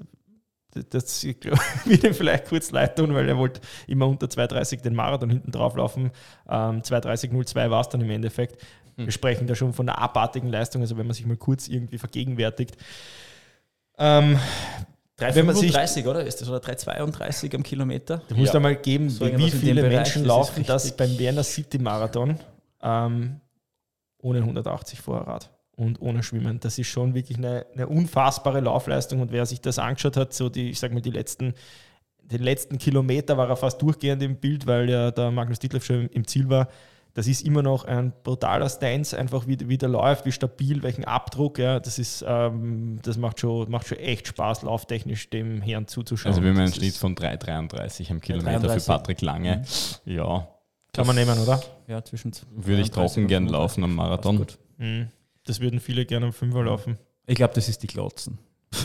das 0.90 1.24
wird 1.84 2.04
ihm 2.04 2.14
vielleicht 2.14 2.46
kurz 2.46 2.70
leid 2.70 2.96
tun, 2.96 3.14
weil 3.14 3.28
er 3.28 3.38
wollte 3.38 3.60
immer 3.86 4.06
unter 4.06 4.26
2,30 4.26 4.82
den 4.82 4.94
Marathon 4.94 5.30
hinten 5.30 5.50
drauf 5.50 5.74
laufen. 5.76 6.10
Ähm, 6.48 6.82
2,30,02 6.82 7.70
war 7.70 7.80
es 7.80 7.88
dann 7.88 8.02
im 8.02 8.10
Endeffekt. 8.10 8.62
Hm. 8.98 9.06
Wir 9.06 9.12
sprechen 9.12 9.46
da 9.46 9.54
schon 9.54 9.72
von 9.72 9.88
einer 9.88 9.98
abartigen 9.98 10.48
Leistung, 10.48 10.82
also 10.82 10.98
wenn 10.98 11.06
man 11.06 11.14
sich 11.14 11.24
mal 11.24 11.36
kurz 11.36 11.68
irgendwie 11.68 11.98
vergegenwärtigt. 11.98 12.76
Ähm, 13.96 14.38
3,35 15.18 16.06
oder? 16.06 16.24
Ist 16.24 16.40
das 16.40 16.48
oder 16.48 16.58
3,32 16.58 17.54
am 17.54 17.62
Kilometer? 17.62 18.22
Du 18.28 18.36
musst 18.36 18.54
ja. 18.54 18.60
mal 18.60 18.76
geben, 18.76 19.08
so 19.10 19.26
wie 19.26 19.50
viele 19.50 19.82
Menschen 19.88 20.24
laufen 20.24 20.64
das 20.64 20.96
beim 20.96 21.18
Werner 21.18 21.42
City 21.42 21.78
Marathon 21.78 22.38
ähm, 22.82 23.40
ohne 24.18 24.38
180 24.38 25.00
Vorrat 25.00 25.50
und 25.76 26.00
ohne 26.00 26.22
Schwimmen. 26.22 26.60
Das 26.60 26.78
ist 26.78 26.88
schon 26.88 27.14
wirklich 27.14 27.38
eine, 27.38 27.66
eine, 27.74 27.88
unfassbare 27.88 28.60
Laufleistung 28.60 29.20
und 29.20 29.32
wer 29.32 29.46
sich 29.46 29.60
das 29.60 29.78
angeschaut 29.78 30.16
hat, 30.16 30.34
so 30.34 30.48
die, 30.48 30.70
ich 30.70 30.78
sag 30.78 30.92
mal, 30.92 31.00
die 31.00 31.10
letzten, 31.10 31.54
den 32.22 32.42
letzten 32.42 32.78
Kilometer 32.78 33.36
war 33.36 33.48
er 33.48 33.56
fast 33.56 33.80
durchgehend 33.82 34.22
im 34.22 34.36
Bild, 34.36 34.66
weil 34.66 34.88
ja 34.88 35.10
der 35.10 35.30
Magnus 35.30 35.58
Ditlev 35.58 35.84
schon 35.84 36.08
im 36.08 36.26
Ziel 36.26 36.48
war. 36.48 36.68
Das 37.14 37.26
ist 37.26 37.44
immer 37.44 37.62
noch 37.62 37.84
ein 37.84 38.12
brutaler 38.22 38.68
Stance, 38.68 39.18
einfach 39.18 39.46
wie, 39.46 39.58
wie 39.68 39.78
der 39.78 39.88
läuft, 39.88 40.24
wie 40.24 40.32
stabil, 40.32 40.82
welchen 40.82 41.04
Abdruck. 41.04 41.58
Ja, 41.58 41.80
das 41.80 41.98
ist, 41.98 42.24
ähm, 42.26 43.00
das 43.02 43.16
macht 43.16 43.40
schon, 43.40 43.70
macht 43.70 43.88
schon 43.88 43.98
echt 43.98 44.28
Spaß, 44.28 44.62
lauftechnisch 44.62 45.28
dem 45.30 45.60
Herrn 45.60 45.88
zuzuschauen. 45.88 46.32
Also 46.32 46.42
wir 46.42 46.50
haben 46.50 46.58
einen 46.58 46.72
Schnitt 46.72 46.94
von 46.96 47.16
3,33 47.16 48.10
am 48.10 48.20
Kilometer 48.20 48.60
33. 48.60 48.82
für 48.82 48.92
Patrick 48.92 49.20
Lange. 49.22 49.64
Mhm. 50.04 50.12
Ja. 50.12 50.48
Kann 50.92 51.06
man 51.06 51.16
nehmen, 51.16 51.38
oder? 51.38 51.60
Ja, 51.86 52.04
zwischen. 52.04 52.32
Würde 52.54 52.82
ich 52.82 52.90
trocken 52.90 53.26
gern 53.26 53.46
laufen 53.46 53.84
am 53.84 53.94
Marathon. 53.94 54.46
Mhm. 54.78 55.08
Das 55.44 55.60
würden 55.60 55.80
viele 55.80 56.06
gerne 56.06 56.26
am 56.26 56.32
Fünfer 56.32 56.62
laufen. 56.62 56.98
Ich 57.26 57.36
glaube, 57.36 57.54
das 57.54 57.68
ist 57.68 57.82
die 57.82 57.86
Glotzen. 57.86 58.38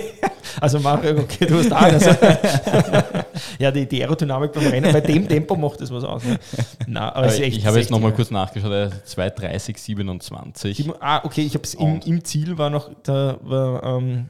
also 0.60 0.78
Mario, 0.80 1.18
okay, 1.20 1.46
du 1.46 1.58
hast 1.58 1.72
alles. 1.72 2.04
ja, 3.58 3.70
die, 3.70 3.86
die, 3.86 4.02
Aerodynamik 4.02 4.52
beim 4.52 4.66
Rennen, 4.66 4.92
bei 4.92 5.00
dem 5.00 5.28
Tempo 5.28 5.56
macht 5.56 5.80
das 5.80 5.90
was 5.90 6.04
aus. 6.04 6.24
Ne? 6.24 6.38
Nein, 6.86 7.02
aber 7.02 7.26
aber 7.26 7.34
ich 7.34 7.66
habe 7.66 7.78
jetzt 7.78 7.90
nochmal 7.90 8.12
kurz 8.12 8.30
nachgeschaut, 8.30 8.70
2,30, 8.72 9.78
27. 9.78 10.90
Ah, 11.00 11.20
okay, 11.24 11.42
ich 11.42 11.54
habe 11.54 11.64
es 11.64 11.74
im, 11.74 12.00
im, 12.00 12.24
Ziel 12.24 12.56
war 12.58 12.70
noch, 12.70 12.90
da 13.02 13.38
war 13.42 13.82
ähm, 13.98 14.28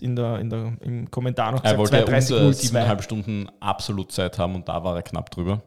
in 0.00 0.16
der, 0.16 0.38
in 0.38 0.50
der, 0.50 0.72
im 0.80 1.10
Kommentar 1.10 1.52
noch 1.52 1.62
gesagt, 1.62 1.74
er 1.74 1.78
wollte 1.78 2.26
2, 2.26 2.36
unter 2.36 2.52
siebeneinhalb 2.52 3.02
Stunden 3.02 3.48
Absolutzeit 3.60 4.38
haben 4.38 4.54
und 4.54 4.68
da 4.68 4.82
war 4.82 4.96
er 4.96 5.02
knapp 5.02 5.30
drüber. 5.30 5.62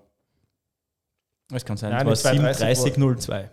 Das 1.49 1.65
kann 1.65 1.77
sein, 1.77 1.91
Nein, 1.91 2.07
das 2.07 2.25
war 2.25 2.31
37,02. 2.31 3.49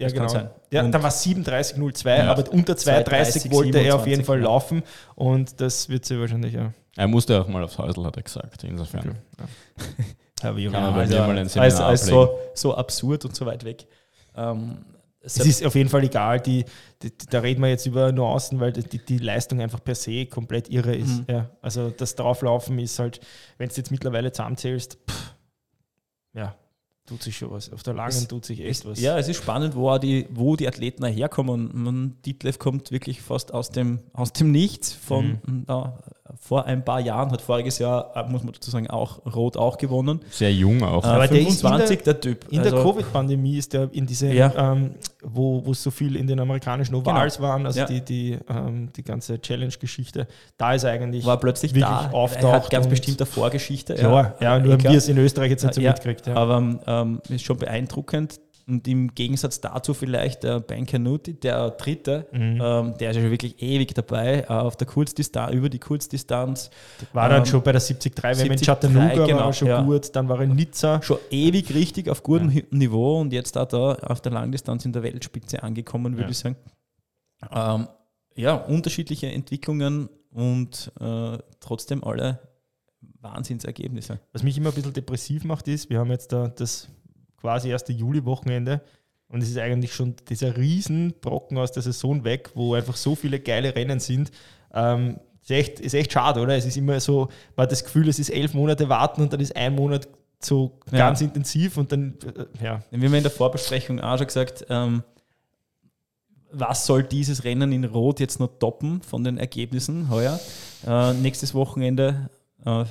Ja, 0.00 0.06
das 0.06 0.14
genau. 0.14 0.28
Sein. 0.28 0.50
Ja, 0.70 0.82
dann 0.82 1.02
war 1.02 1.10
es 1.10 1.26
37,02, 1.26 2.16
ja, 2.16 2.30
aber 2.30 2.50
unter 2.50 2.72
2,30 2.72 3.50
wollte 3.50 3.72
27, 3.72 3.86
er 3.86 3.94
auf 3.94 4.06
jeden 4.06 4.24
Fall 4.24 4.38
ja. 4.38 4.44
laufen 4.44 4.82
und 5.14 5.60
das 5.60 5.90
wird 5.90 6.06
sie 6.06 6.18
wahrscheinlich 6.18 6.54
ja. 6.54 6.72
Er 6.96 7.06
musste 7.06 7.38
auch 7.38 7.46
mal 7.48 7.62
aufs 7.62 7.76
Häusl, 7.76 8.02
hat 8.04 8.16
er 8.16 8.22
gesagt, 8.22 8.64
insofern. 8.64 9.18
Ja. 9.38 9.44
ja, 10.42 10.56
wie 10.56 10.64
ja, 10.64 10.92
also, 10.92 11.16
mal 11.18 11.38
ein 11.38 11.48
Seminar 11.50 11.64
als, 11.64 11.80
als 11.80 12.06
so, 12.06 12.38
so 12.54 12.74
absurd 12.74 13.26
und 13.26 13.36
so 13.36 13.44
weit 13.44 13.62
weg. 13.64 13.86
Ähm, 14.34 14.78
es 15.20 15.36
ist 15.36 15.66
auf 15.66 15.74
jeden 15.74 15.90
Fall 15.90 16.04
egal, 16.04 16.40
die, 16.40 16.64
die, 17.02 17.12
da 17.28 17.40
reden 17.40 17.60
wir 17.60 17.68
jetzt 17.68 17.84
über 17.84 18.10
Nuancen, 18.10 18.58
weil 18.58 18.72
die, 18.72 19.04
die 19.04 19.18
Leistung 19.18 19.60
einfach 19.60 19.84
per 19.84 19.94
se 19.94 20.24
komplett 20.24 20.70
irre 20.70 20.96
ist. 20.96 21.18
Mhm. 21.18 21.24
Ja, 21.28 21.50
also 21.60 21.90
das 21.90 22.14
Drauflaufen 22.14 22.78
ist 22.78 22.98
halt, 22.98 23.20
wenn 23.58 23.68
du 23.68 23.74
jetzt 23.74 23.90
mittlerweile 23.90 24.32
zusammenzählst, 24.32 24.96
pff, 25.06 25.34
ja, 26.32 26.56
tut 27.10 27.24
sich 27.24 27.36
schon 27.36 27.50
was. 27.50 27.72
Auf 27.72 27.82
der 27.82 27.94
langen 27.94 28.10
es, 28.10 28.28
tut 28.28 28.44
sich 28.44 28.60
echt 28.60 28.86
was. 28.86 29.00
Ja, 29.00 29.18
es 29.18 29.26
ist 29.26 29.38
spannend, 29.38 29.74
wo, 29.74 29.98
die, 29.98 30.26
wo 30.30 30.54
die 30.54 30.68
Athleten 30.68 31.04
herkommen. 31.04 31.70
Man, 31.74 32.16
Dietlev 32.24 32.60
kommt 32.60 32.92
wirklich 32.92 33.20
fast 33.20 33.52
aus 33.52 33.70
dem, 33.70 33.98
aus 34.12 34.32
dem 34.32 34.52
Nichts 34.52 34.92
von, 34.92 35.40
mhm. 35.44 35.64
da, 35.66 35.98
vor 36.38 36.64
ein 36.66 36.84
paar 36.84 37.00
Jahren, 37.00 37.30
hat 37.30 37.40
voriges 37.40 37.78
Jahr, 37.78 38.12
äh, 38.14 38.30
muss 38.30 38.42
man 38.42 38.52
dazu 38.52 38.70
sagen, 38.70 38.88
auch 38.88 39.24
Rot 39.26 39.56
auch 39.56 39.78
gewonnen. 39.78 40.20
Sehr 40.30 40.52
jung 40.52 40.82
auch. 40.82 41.04
Äh, 41.04 41.08
Aber 41.08 41.28
25, 41.28 42.02
der, 42.02 42.14
der, 42.14 42.20
Typ. 42.20 42.46
In 42.50 42.60
also, 42.60 42.76
der 42.76 42.84
Covid-Pandemie 42.84 43.58
ist 43.58 43.72
der 43.72 43.88
in 43.92 44.06
diese, 44.06 44.32
ja. 44.32 44.72
ähm, 44.72 44.94
wo, 45.22 45.64
wo 45.64 45.74
so 45.74 45.90
viel 45.90 46.16
in 46.16 46.26
den 46.26 46.40
amerikanischen 46.40 46.94
Ovals 46.94 47.36
genau. 47.36 47.48
waren, 47.48 47.66
also 47.66 47.80
ja. 47.80 47.86
die, 47.86 48.00
die, 48.00 48.38
ähm, 48.48 48.90
die 48.94 49.02
ganze 49.02 49.40
Challenge-Geschichte, 49.40 50.26
da 50.56 50.74
ist 50.74 50.84
er 50.84 50.92
eigentlich 50.92 51.24
war 51.24 51.38
plötzlich 51.38 51.74
wirklich 51.74 51.90
da, 51.90 52.10
auftaucht. 52.10 52.44
Er 52.44 52.52
hat 52.52 52.70
ganz 52.70 52.86
bestimmte 52.86 53.26
Vorgeschichte. 53.26 53.94
Klar, 53.94 54.34
ja, 54.40 54.56
ja 54.56 54.58
nur 54.58 54.74
haben 54.74 54.82
wir 54.82 54.90
es 54.92 55.08
in 55.08 55.18
Österreich 55.18 55.50
jetzt 55.50 55.64
nicht 55.64 55.74
so 55.74 55.80
mitgekriegt. 55.80 56.28
Aber 56.28 56.78
ähm, 56.86 57.20
ist 57.28 57.44
schon 57.44 57.56
beeindruckend 57.56 58.40
und 58.66 58.86
im 58.88 59.14
Gegensatz 59.14 59.60
dazu 59.60 59.94
vielleicht 59.94 60.42
der 60.42 60.60
Ben 60.60 60.86
Canuti, 60.86 61.34
der 61.34 61.70
Dritte, 61.70 62.26
mhm. 62.32 62.60
ähm, 62.62 62.94
der 62.98 63.10
ist 63.10 63.16
ja 63.16 63.22
schon 63.22 63.30
wirklich 63.30 63.60
ewig 63.62 63.94
dabei, 63.94 64.42
äh, 64.42 64.46
auf 64.46 64.76
der 64.76 64.86
Kurzdistanz, 64.86 65.54
über 65.54 65.68
die 65.68 65.78
Kurzdistanz. 65.78 66.70
War 67.12 67.28
dann 67.28 67.40
ähm, 67.40 67.46
schon 67.46 67.62
bei 67.62 67.72
der 67.72 67.80
73 67.80 68.22
wenn 68.22 68.52
in 68.52 68.64
Chattanooga 68.64 69.26
genau, 69.26 69.38
war 69.38 69.52
schon 69.52 69.68
ja. 69.68 69.82
gut, 69.82 70.14
dann 70.14 70.28
war 70.28 70.38
er 70.38 70.44
in 70.44 70.54
Nizza. 70.54 71.02
Schon 71.02 71.18
ewig 71.30 71.74
richtig 71.74 72.08
auf 72.08 72.22
gutem 72.22 72.50
ja. 72.50 72.62
Niveau 72.70 73.20
und 73.20 73.32
jetzt 73.32 73.56
da 73.56 73.64
da 73.64 73.94
auf 73.94 74.20
der 74.20 74.32
Langdistanz 74.32 74.84
in 74.84 74.92
der 74.92 75.02
Weltspitze 75.02 75.62
angekommen, 75.62 76.14
würde 76.14 76.24
ja. 76.24 76.30
ich 76.30 76.38
sagen. 76.38 76.56
Ähm, 77.50 77.88
ja, 78.36 78.54
unterschiedliche 78.54 79.26
Entwicklungen 79.28 80.08
und 80.30 80.92
äh, 81.00 81.38
trotzdem 81.60 82.04
alle 82.04 82.40
Wahnsinnsergebnisse. 83.20 84.20
Was 84.32 84.42
mich 84.42 84.56
immer 84.56 84.70
ein 84.70 84.74
bisschen 84.74 84.92
depressiv 84.92 85.44
macht, 85.44 85.68
ist, 85.68 85.90
wir 85.90 85.98
haben 85.98 86.10
jetzt 86.10 86.32
da 86.32 86.48
das 86.48 86.88
quasi 87.40 87.70
erste 87.70 87.92
Juli-Wochenende. 87.92 88.82
Und 89.28 89.42
es 89.42 89.50
ist 89.50 89.58
eigentlich 89.58 89.94
schon 89.94 90.16
dieser 90.28 90.56
Riesenbrocken 90.56 91.56
aus 91.56 91.72
der 91.72 91.82
Saison 91.82 92.24
weg, 92.24 92.50
wo 92.54 92.74
einfach 92.74 92.96
so 92.96 93.14
viele 93.14 93.38
geile 93.38 93.74
Rennen 93.74 94.00
sind. 94.00 94.30
Ähm, 94.74 95.20
ist, 95.40 95.50
echt, 95.50 95.80
ist 95.80 95.94
echt 95.94 96.12
schade, 96.12 96.40
oder? 96.40 96.56
Es 96.56 96.66
ist 96.66 96.76
immer 96.76 96.98
so, 97.00 97.28
man 97.54 97.64
hat 97.64 97.72
das 97.72 97.84
Gefühl, 97.84 98.08
es 98.08 98.18
ist 98.18 98.30
elf 98.30 98.54
Monate 98.54 98.88
warten 98.88 99.22
und 99.22 99.32
dann 99.32 99.40
ist 99.40 99.54
ein 99.54 99.74
Monat 99.74 100.08
so 100.40 100.78
ja. 100.90 100.98
ganz 100.98 101.20
intensiv 101.20 101.76
und 101.76 101.92
dann, 101.92 102.16
äh, 102.24 102.64
ja. 102.64 102.80
Wir 102.90 103.08
haben 103.08 103.14
in 103.14 103.22
der 103.22 103.30
Vorbesprechung 103.30 104.00
auch 104.00 104.16
schon 104.18 104.26
gesagt, 104.26 104.66
ähm, 104.68 105.04
was 106.52 106.86
soll 106.86 107.04
dieses 107.04 107.44
Rennen 107.44 107.72
in 107.72 107.84
Rot 107.84 108.20
jetzt 108.20 108.40
noch 108.40 108.58
toppen 108.58 109.02
von 109.02 109.22
den 109.22 109.38
Ergebnissen 109.38 110.10
heuer? 110.10 110.40
Äh, 110.86 111.12
nächstes 111.14 111.54
Wochenende, 111.54 112.30
äh, 112.64 112.84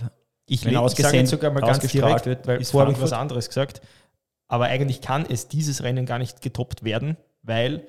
ich, 0.45 0.65
wenn 0.65 0.77
ausgesehen, 0.77 1.27
sogar 1.27 1.51
mal 1.51 1.59
ganz 1.59 1.79
direkt, 1.79 2.25
wird, 2.25 2.47
weil 2.47 2.63
vorher 2.63 2.87
habe 2.87 2.97
ich 2.97 3.03
was 3.03 3.13
anderes 3.13 3.47
gesagt. 3.47 3.81
Aber 4.49 4.65
eigentlich 4.65 4.99
kann 4.99 5.25
es 5.29 5.47
dieses 5.47 5.83
Rennen 5.83 6.05
gar 6.05 6.17
nicht 6.17 6.41
getoppt 6.41 6.83
werden, 6.83 7.15
weil 7.43 7.87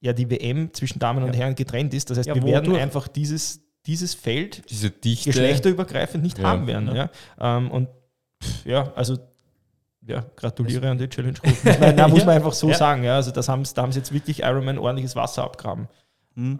ja 0.00 0.14
die 0.14 0.30
WM 0.30 0.72
zwischen 0.72 0.98
Damen 0.98 1.22
und 1.22 1.34
ja. 1.34 1.40
Herren 1.40 1.54
getrennt 1.56 1.92
ist. 1.92 2.08
Das 2.08 2.16
heißt, 2.16 2.28
ja, 2.28 2.34
wir 2.34 2.44
werden 2.44 2.74
einfach 2.76 3.08
dieses, 3.08 3.60
dieses 3.84 4.14
Feld 4.14 4.62
Diese 4.70 4.90
Dichte. 4.90 5.30
geschlechterübergreifend 5.30 6.22
nicht 6.22 6.38
ja, 6.38 6.44
haben 6.44 6.66
werden. 6.66 6.94
Ja. 6.94 7.10
Ähm, 7.38 7.70
und 7.70 7.88
ja, 8.64 8.92
also 8.94 9.18
ja, 10.06 10.24
gratuliere 10.36 10.80
also, 10.80 10.92
an 10.92 10.98
die 10.98 11.08
Challenge 11.08 11.38
Group. 11.38 11.64
Muss 11.64 11.78
man, 11.78 11.96
na, 11.96 12.08
muss 12.08 12.24
man 12.24 12.36
einfach 12.36 12.54
so 12.54 12.72
sagen. 12.72 13.04
Ja. 13.04 13.16
Also 13.16 13.32
das 13.32 13.48
haben, 13.48 13.64
da 13.74 13.82
haben 13.82 13.92
sie 13.92 13.98
jetzt 13.98 14.12
wirklich 14.12 14.40
Ironman 14.40 14.78
ordentliches 14.78 15.14
Wasser 15.14 15.44
abgraben. 15.44 15.88
Mhm. 16.34 16.58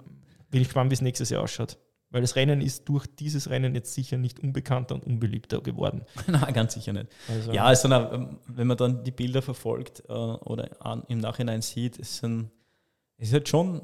Bin 0.50 0.60
ich 0.60 0.68
gespannt, 0.68 0.90
wie 0.90 0.94
es 0.94 1.00
nächstes 1.00 1.30
Jahr 1.30 1.42
ausschaut. 1.42 1.78
Weil 2.10 2.22
das 2.22 2.34
Rennen 2.34 2.60
ist 2.60 2.88
durch 2.88 3.06
dieses 3.06 3.50
Rennen 3.50 3.74
jetzt 3.74 3.94
sicher 3.94 4.18
nicht 4.18 4.40
unbekannter 4.40 4.96
und 4.96 5.04
unbeliebter 5.04 5.60
geworden. 5.60 6.04
Nein, 6.26 6.52
ganz 6.52 6.74
sicher 6.74 6.92
nicht. 6.92 7.06
Also 7.28 7.52
ja, 7.52 7.64
also, 7.64 7.88
wenn 7.88 8.66
man 8.66 8.76
dann 8.76 9.04
die 9.04 9.12
Bilder 9.12 9.42
verfolgt 9.42 10.02
äh, 10.08 10.12
oder 10.12 10.68
an, 10.80 11.04
im 11.08 11.18
Nachhinein 11.18 11.62
sieht, 11.62 11.98
es 11.98 12.18
sind, 12.18 12.50
es 13.16 13.28
ist 13.28 13.34
halt 13.34 13.48
schon 13.48 13.82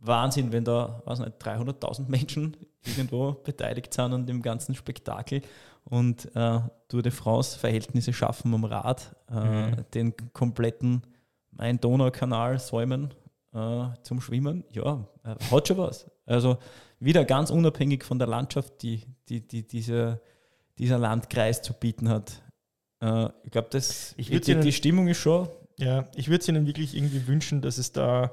Wahnsinn, 0.00 0.52
wenn 0.52 0.64
da, 0.64 1.02
weiß 1.04 1.18
nicht, 1.18 1.32
300.000 1.42 2.08
Menschen 2.08 2.56
irgendwo 2.86 3.32
beteiligt 3.32 3.92
sind 3.92 4.14
an 4.14 4.26
dem 4.26 4.40
ganzen 4.40 4.74
Spektakel 4.74 5.42
und 5.84 6.34
äh, 6.34 6.60
Tour 6.88 7.02
de 7.02 7.12
France 7.12 7.58
Verhältnisse 7.58 8.14
schaffen 8.14 8.54
am 8.54 8.64
Rad, 8.64 9.14
äh, 9.30 9.70
mhm. 9.70 9.76
den 9.92 10.14
kompletten 10.32 11.02
Main-Donau-Kanal 11.52 12.58
säumen 12.58 13.10
äh, 13.54 13.86
zum 14.02 14.20
Schwimmen. 14.20 14.64
Ja, 14.72 15.06
äh, 15.24 15.34
hat 15.50 15.68
schon 15.68 15.78
was. 15.78 16.10
Also 16.26 16.58
wieder 16.98 17.24
ganz 17.24 17.50
unabhängig 17.50 18.04
von 18.04 18.18
der 18.18 18.28
Landschaft, 18.28 18.82
die, 18.82 19.06
die, 19.28 19.46
die 19.46 19.66
diese, 19.66 20.20
dieser 20.78 20.98
Landkreis 20.98 21.62
zu 21.62 21.72
bieten 21.72 22.08
hat. 22.08 22.42
Äh, 23.00 23.28
ich 23.44 23.50
glaube, 23.50 23.68
das 23.70 24.14
ich 24.16 24.28
die, 24.28 24.50
Ihnen, 24.50 24.60
die 24.60 24.72
Stimmung 24.72 25.08
ist 25.08 25.18
schon. 25.18 25.48
Ja, 25.78 26.08
ich 26.14 26.28
würde 26.28 26.42
es 26.42 26.48
Ihnen 26.48 26.66
wirklich 26.66 26.94
irgendwie 26.94 27.26
wünschen, 27.26 27.62
dass 27.62 27.78
es 27.78 27.92
da. 27.92 28.32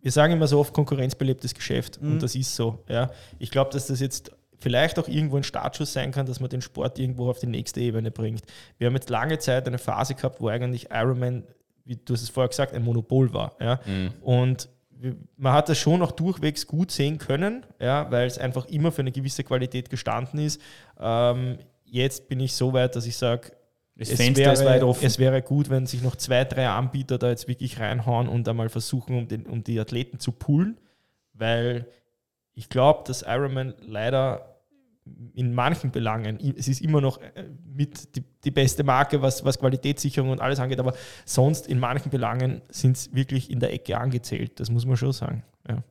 Wir 0.00 0.12
sagen 0.12 0.32
immer 0.32 0.46
so 0.46 0.58
oft 0.60 0.72
konkurrenzbelebtes 0.72 1.54
Geschäft 1.54 2.00
mhm. 2.00 2.12
und 2.12 2.22
das 2.22 2.34
ist 2.34 2.54
so. 2.54 2.84
Ja. 2.88 3.10
Ich 3.38 3.50
glaube, 3.50 3.70
dass 3.72 3.86
das 3.86 4.00
jetzt 4.00 4.32
vielleicht 4.58 4.98
auch 4.98 5.08
irgendwo 5.08 5.36
ein 5.36 5.44
Startschuss 5.44 5.92
sein 5.92 6.10
kann, 6.10 6.26
dass 6.26 6.40
man 6.40 6.50
den 6.50 6.62
Sport 6.62 6.98
irgendwo 6.98 7.30
auf 7.30 7.38
die 7.38 7.46
nächste 7.46 7.80
Ebene 7.80 8.10
bringt. 8.10 8.42
Wir 8.78 8.88
haben 8.88 8.94
jetzt 8.94 9.10
lange 9.10 9.38
Zeit 9.38 9.66
eine 9.66 9.78
Phase 9.78 10.14
gehabt, 10.14 10.40
wo 10.40 10.48
eigentlich 10.48 10.88
Ironman, 10.90 11.44
wie 11.88 11.96
du 11.96 12.12
hast 12.12 12.22
es 12.22 12.28
vorher 12.28 12.48
gesagt, 12.48 12.74
ein 12.74 12.84
Monopol 12.84 13.32
war. 13.32 13.56
Ja? 13.60 13.80
Mhm. 13.86 14.12
Und 14.20 14.68
man 15.36 15.52
hat 15.52 15.68
das 15.68 15.78
schon 15.78 16.02
auch 16.02 16.12
durchwegs 16.12 16.66
gut 16.66 16.90
sehen 16.90 17.18
können, 17.18 17.64
ja, 17.80 18.10
weil 18.10 18.26
es 18.26 18.38
einfach 18.38 18.66
immer 18.66 18.92
für 18.92 19.00
eine 19.00 19.12
gewisse 19.12 19.44
Qualität 19.44 19.90
gestanden 19.90 20.40
ist. 20.40 20.60
Ähm, 20.98 21.58
jetzt 21.84 22.28
bin 22.28 22.40
ich 22.40 22.52
so 22.52 22.72
weit, 22.72 22.94
dass 22.94 23.06
ich 23.06 23.16
sage, 23.16 23.52
es, 23.96 24.16
wäre, 24.18 24.94
es 25.02 25.18
wäre 25.18 25.42
gut, 25.42 25.70
wenn 25.70 25.86
sich 25.86 26.02
noch 26.02 26.14
zwei, 26.14 26.44
drei 26.44 26.68
Anbieter 26.68 27.18
da 27.18 27.30
jetzt 27.30 27.48
wirklich 27.48 27.80
reinhauen 27.80 28.28
und 28.28 28.48
einmal 28.48 28.68
versuchen, 28.68 29.16
um, 29.16 29.26
den, 29.26 29.46
um 29.46 29.64
die 29.64 29.80
Athleten 29.80 30.20
zu 30.20 30.30
poolen, 30.30 30.78
weil 31.32 31.86
ich 32.54 32.68
glaube, 32.68 33.02
dass 33.06 33.22
Ironman 33.22 33.74
leider 33.80 34.57
in 35.34 35.54
manchen 35.54 35.90
Belangen, 35.90 36.38
es 36.56 36.68
ist 36.68 36.80
immer 36.80 37.00
noch 37.00 37.18
äh, 37.18 37.44
mit 37.64 38.16
die, 38.16 38.24
die 38.44 38.50
beste 38.50 38.84
Marke, 38.84 39.22
was, 39.22 39.44
was 39.44 39.58
Qualitätssicherung 39.58 40.30
und 40.30 40.40
alles 40.40 40.58
angeht, 40.58 40.80
aber 40.80 40.94
sonst 41.24 41.66
in 41.66 41.78
manchen 41.78 42.10
Belangen 42.10 42.62
sind 42.70 42.96
es 42.96 43.14
wirklich 43.14 43.50
in 43.50 43.60
der 43.60 43.72
Ecke 43.72 43.98
angezählt. 43.98 44.58
Das 44.60 44.70
muss 44.70 44.86
man 44.86 44.96
schon 44.96 45.12
sagen. 45.12 45.44
Ja. 45.68 45.82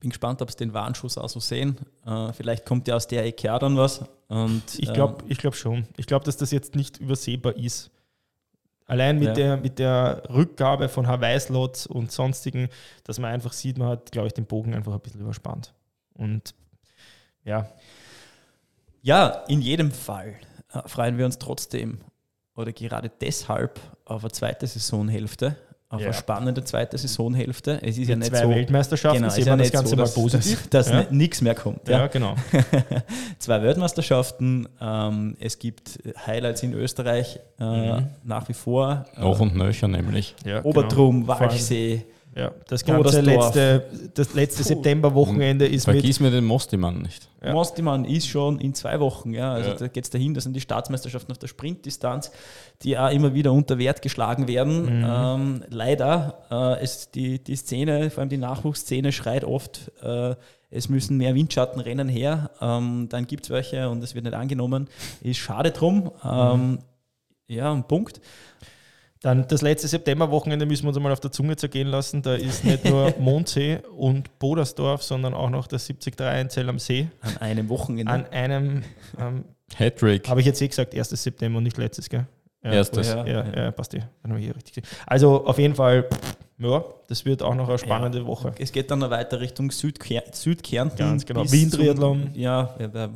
Bin 0.00 0.10
gespannt, 0.10 0.42
ob 0.42 0.48
es 0.48 0.56
den 0.56 0.74
Warnschuss 0.74 1.16
auch 1.18 1.28
so 1.28 1.40
sehen. 1.40 1.76
Äh, 2.04 2.32
vielleicht 2.32 2.66
kommt 2.66 2.88
ja 2.88 2.96
aus 2.96 3.06
der 3.06 3.24
Ecke 3.24 3.52
auch 3.52 3.58
dann 3.58 3.76
was. 3.76 4.04
Und, 4.28 4.62
ich 4.78 4.92
glaube 4.92 5.24
äh, 5.28 5.34
glaub 5.34 5.54
schon. 5.54 5.86
Ich 5.96 6.06
glaube, 6.06 6.24
dass 6.24 6.36
das 6.36 6.50
jetzt 6.50 6.74
nicht 6.74 6.98
übersehbar 6.98 7.56
ist. 7.56 7.90
Allein 8.86 9.18
mit, 9.18 9.28
ja. 9.28 9.34
der, 9.34 9.56
mit 9.56 9.78
der 9.78 10.22
Rückgabe 10.30 10.88
von 10.88 11.08
Hawaii-Slots 11.08 11.86
und 11.86 12.12
sonstigen, 12.12 12.68
dass 13.02 13.18
man 13.18 13.32
einfach 13.32 13.52
sieht, 13.52 13.78
man 13.78 13.88
hat, 13.88 14.12
glaube 14.12 14.28
ich, 14.28 14.32
den 14.32 14.46
Bogen 14.46 14.74
einfach 14.74 14.92
ein 14.92 15.00
bisschen 15.00 15.20
überspannt. 15.20 15.74
Und 16.14 16.54
ja. 17.46 17.66
Ja, 19.00 19.44
in 19.48 19.62
jedem 19.62 19.92
Fall 19.92 20.34
äh, 20.72 20.80
freuen 20.86 21.16
wir 21.16 21.24
uns 21.24 21.38
trotzdem 21.38 22.00
oder 22.56 22.72
gerade 22.72 23.10
deshalb 23.20 23.78
auf 24.04 24.24
eine 24.24 24.32
zweite 24.32 24.66
Saisonhälfte, 24.66 25.56
auf 25.88 26.00
ja. 26.00 26.06
eine 26.06 26.14
spannende 26.14 26.64
zweite 26.64 26.98
Saisonhälfte. 26.98 27.78
Es 27.82 27.98
ist 27.98 27.98
Mit 27.98 28.08
ja 28.08 28.16
nicht 28.16 28.28
zwei 28.30 28.42
so. 28.42 28.50
Weltmeisterschaften, 28.50 29.22
genau, 29.22 29.32
sehen 29.32 29.46
wir 29.46 29.56
das 29.58 29.70
Ganze 29.70 29.90
so, 29.90 29.96
dass, 29.96 30.16
mal 30.16 30.22
positiv. 30.22 30.68
Dass, 30.68 30.88
dass 30.88 31.04
ja. 31.04 31.12
nichts 31.12 31.40
mehr 31.40 31.54
kommt. 31.54 31.86
Ja, 31.88 31.98
ja 31.98 32.06
genau. 32.08 32.34
zwei 33.38 33.62
Weltmeisterschaften. 33.62 34.68
Ähm, 34.80 35.36
es 35.38 35.58
gibt 35.58 36.00
Highlights 36.26 36.62
in 36.64 36.72
Österreich 36.72 37.38
äh, 37.60 37.64
mhm. 38.00 38.06
nach 38.24 38.48
wie 38.48 38.54
vor. 38.54 39.06
Noch 39.16 39.38
und 39.38 39.54
nöcher 39.54 39.86
nämlich. 39.86 40.34
Obertrum, 40.64 41.20
genau. 41.20 41.38
Walchsee. 41.38 42.04
Ja, 42.36 42.52
das 42.68 42.84
ganze 42.84 43.22
letzte, 43.22 43.86
das 44.12 44.34
letzte 44.34 44.62
Septemberwochenende 44.62 45.66
ist 45.66 45.84
Vergiss 45.84 46.20
mir 46.20 46.30
den 46.30 46.44
Mostimann 46.44 47.00
nicht. 47.00 47.30
Ja. 47.42 47.54
Mostimann 47.54 48.04
ist 48.04 48.28
schon 48.28 48.60
in 48.60 48.74
zwei 48.74 49.00
Wochen. 49.00 49.32
Ja. 49.32 49.54
Also 49.54 49.70
ja. 49.70 49.76
da 49.76 49.88
geht 49.88 50.04
es 50.04 50.10
dahin, 50.10 50.34
das 50.34 50.44
sind 50.44 50.54
die 50.54 50.60
Staatsmeisterschaften 50.60 51.32
auf 51.32 51.38
der 51.38 51.46
Sprintdistanz, 51.46 52.30
die 52.82 52.98
auch 52.98 53.10
immer 53.10 53.32
wieder 53.32 53.52
unter 53.52 53.78
Wert 53.78 54.02
geschlagen 54.02 54.48
werden. 54.48 54.98
Mhm. 54.98 55.06
Ähm, 55.08 55.64
leider 55.70 56.42
äh, 56.50 56.84
ist 56.84 57.14
die, 57.14 57.42
die 57.42 57.56
Szene, 57.56 58.10
vor 58.10 58.20
allem 58.20 58.28
die 58.28 58.36
Nachwuchsszene, 58.36 59.12
schreit 59.12 59.44
oft, 59.44 59.90
äh, 60.02 60.34
es 60.70 60.90
müssen 60.90 61.16
mehr 61.16 61.34
Windschattenrennen 61.34 62.08
her. 62.08 62.50
Ähm, 62.60 63.06
dann 63.08 63.26
gibt 63.26 63.44
es 63.44 63.50
welche 63.50 63.88
und 63.88 64.04
es 64.04 64.14
wird 64.14 64.26
nicht 64.26 64.34
angenommen. 64.34 64.88
Ist 65.22 65.38
schade 65.38 65.70
drum. 65.70 66.10
Ähm, 66.22 66.70
mhm. 66.70 66.78
Ja, 67.48 67.72
ein 67.72 67.84
Punkt. 67.84 68.20
Dann 69.22 69.48
das 69.48 69.62
letzte 69.62 69.88
Septemberwochenende 69.88 70.66
müssen 70.66 70.84
wir 70.84 70.88
uns 70.88 70.98
mal 70.98 71.12
auf 71.12 71.20
der 71.20 71.32
Zunge 71.32 71.56
zergehen 71.56 71.88
lassen. 71.88 72.22
Da 72.22 72.34
ist 72.34 72.64
nicht 72.64 72.84
nur 72.84 73.14
Mondsee 73.18 73.78
und 73.96 74.38
Bodersdorf, 74.38 75.02
sondern 75.02 75.34
auch 75.34 75.50
noch 75.50 75.66
der 75.66 75.78
73 75.78 76.40
in 76.40 76.50
Zell 76.50 76.68
am 76.68 76.78
See. 76.78 77.08
An 77.20 77.36
einem 77.38 77.68
Wochenende. 77.68 78.12
An 78.12 78.26
einem 78.26 78.82
ähm, 79.18 79.44
Hattrick. 79.74 80.28
Habe 80.28 80.40
ich 80.40 80.46
jetzt 80.46 80.60
eh 80.60 80.68
gesagt, 80.68 80.94
1. 80.94 81.08
September 81.10 81.58
und 81.58 81.64
nicht 81.64 81.78
letztes, 81.78 82.08
gell? 82.08 82.26
Ja, 82.62 82.72
Erstes. 82.72 83.08
Ja, 83.08 83.26
ja, 83.26 83.44
ja, 83.54 83.70
passt 83.70 83.94
eh. 83.94 84.02
Dann 84.22 84.32
habe 84.32 84.40
ich 84.40 84.46
hier 84.46 84.56
richtig 84.56 84.74
gesehen. 84.74 84.98
Also 85.06 85.46
auf 85.46 85.58
jeden 85.58 85.74
Fall, 85.74 86.08
ja, 86.58 86.84
das 87.08 87.24
wird 87.24 87.42
auch 87.42 87.54
noch 87.54 87.68
eine 87.68 87.78
spannende 87.78 88.18
ja, 88.18 88.26
Woche. 88.26 88.52
Es 88.58 88.72
geht 88.72 88.90
dann 88.90 88.98
noch 88.98 89.10
weiter 89.10 89.40
Richtung 89.40 89.70
Südker 89.70 90.22
Südkärnten. 90.32 90.98
Ganz 90.98 91.24
genau. 91.24 91.50
Wien-Triathlon. 91.50 92.30
Ja, 92.34 92.74
ja. 92.78 93.10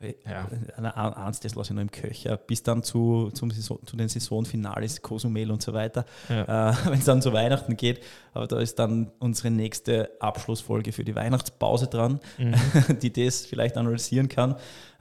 Eins, 0.00 1.40
das 1.40 1.54
lasse 1.54 1.72
ich 1.72 1.74
noch 1.74 1.82
im 1.82 1.90
Köcher, 1.90 2.36
bis 2.36 2.62
dann 2.62 2.82
zu, 2.82 3.30
zum 3.32 3.50
Saison, 3.50 3.78
zu 3.86 3.96
den 3.96 4.08
Saisonfinales, 4.08 5.02
Cozumel 5.02 5.50
und 5.50 5.62
so 5.62 5.72
weiter, 5.72 6.04
ja. 6.28 6.70
äh, 6.70 6.74
wenn 6.86 6.98
es 6.98 7.04
dann 7.04 7.22
zu 7.22 7.32
Weihnachten 7.32 7.76
geht. 7.76 8.02
Aber 8.32 8.46
da 8.46 8.58
ist 8.58 8.78
dann 8.78 9.10
unsere 9.18 9.50
nächste 9.50 10.10
Abschlussfolge 10.20 10.92
für 10.92 11.04
die 11.04 11.14
Weihnachtspause 11.14 11.86
dran, 11.86 12.20
mhm. 12.38 12.54
die 13.02 13.12
das 13.12 13.46
vielleicht 13.46 13.76
analysieren 13.76 14.28
kann. 14.28 14.56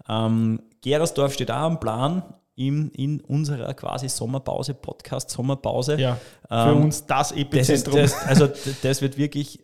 Ähm, 0.08 0.62
Gerersdorf 0.82 1.34
steht 1.34 1.52
auch 1.52 1.56
am 1.56 1.80
Plan, 1.80 2.24
in, 2.56 2.92
in 2.92 3.20
unserer 3.22 3.74
quasi 3.74 4.10
Sommerpause, 4.10 4.76
Podcast 4.76 5.30
Sommerpause. 5.30 6.00
Ja, 6.00 6.20
für 6.48 6.70
ähm, 6.70 6.84
uns 6.84 7.06
das 7.06 7.32
Epizentrum. 7.32 7.96
Das, 7.96 8.12
das, 8.12 8.28
also 8.28 8.50
das 8.84 9.02
wird 9.02 9.18
wirklich 9.18 9.63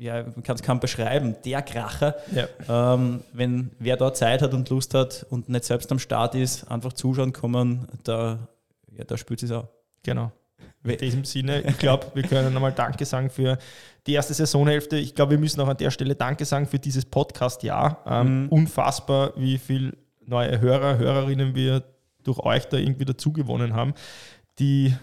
ja, 0.00 0.22
man 0.22 0.42
kann 0.42 0.56
es 0.56 0.62
kaum 0.62 0.80
beschreiben, 0.80 1.36
der 1.44 1.60
Kracher. 1.60 2.16
Ja. 2.32 2.94
Ähm, 2.94 3.22
wenn 3.34 3.70
wer 3.78 3.98
da 3.98 4.14
Zeit 4.14 4.40
hat 4.40 4.54
und 4.54 4.68
Lust 4.70 4.94
hat 4.94 5.26
und 5.28 5.50
nicht 5.50 5.64
selbst 5.64 5.92
am 5.92 5.98
Start 5.98 6.34
ist, 6.34 6.70
einfach 6.70 6.94
zuschauen 6.94 7.34
kommen, 7.34 7.86
da, 8.04 8.38
ja, 8.96 9.04
da 9.04 9.18
spürt 9.18 9.42
es 9.42 9.52
auch. 9.52 9.68
Genau. 10.02 10.32
In 10.82 10.96
diesem 10.96 11.24
Sinne, 11.26 11.60
ich 11.60 11.76
glaube, 11.76 12.06
wir 12.14 12.22
können 12.22 12.54
nochmal 12.54 12.72
Danke 12.72 13.04
sagen 13.04 13.28
für 13.28 13.58
die 14.06 14.14
erste 14.14 14.32
Saisonhälfte. 14.32 14.96
Ich 14.96 15.14
glaube, 15.14 15.32
wir 15.32 15.38
müssen 15.38 15.60
auch 15.60 15.68
an 15.68 15.76
der 15.76 15.90
Stelle 15.90 16.14
Danke 16.14 16.46
sagen 16.46 16.66
für 16.66 16.78
dieses 16.78 17.04
Podcast-Jahr. 17.04 18.02
Ähm, 18.06 18.44
mhm. 18.44 18.48
Unfassbar, 18.48 19.34
wie 19.36 19.58
viele 19.58 19.92
neue 20.24 20.62
Hörer, 20.62 20.96
Hörerinnen 20.96 21.54
wir 21.54 21.84
durch 22.24 22.38
euch 22.38 22.64
da 22.66 22.78
irgendwie 22.78 23.04
dazugewonnen 23.04 23.74
haben, 23.74 23.92
die 24.58 24.94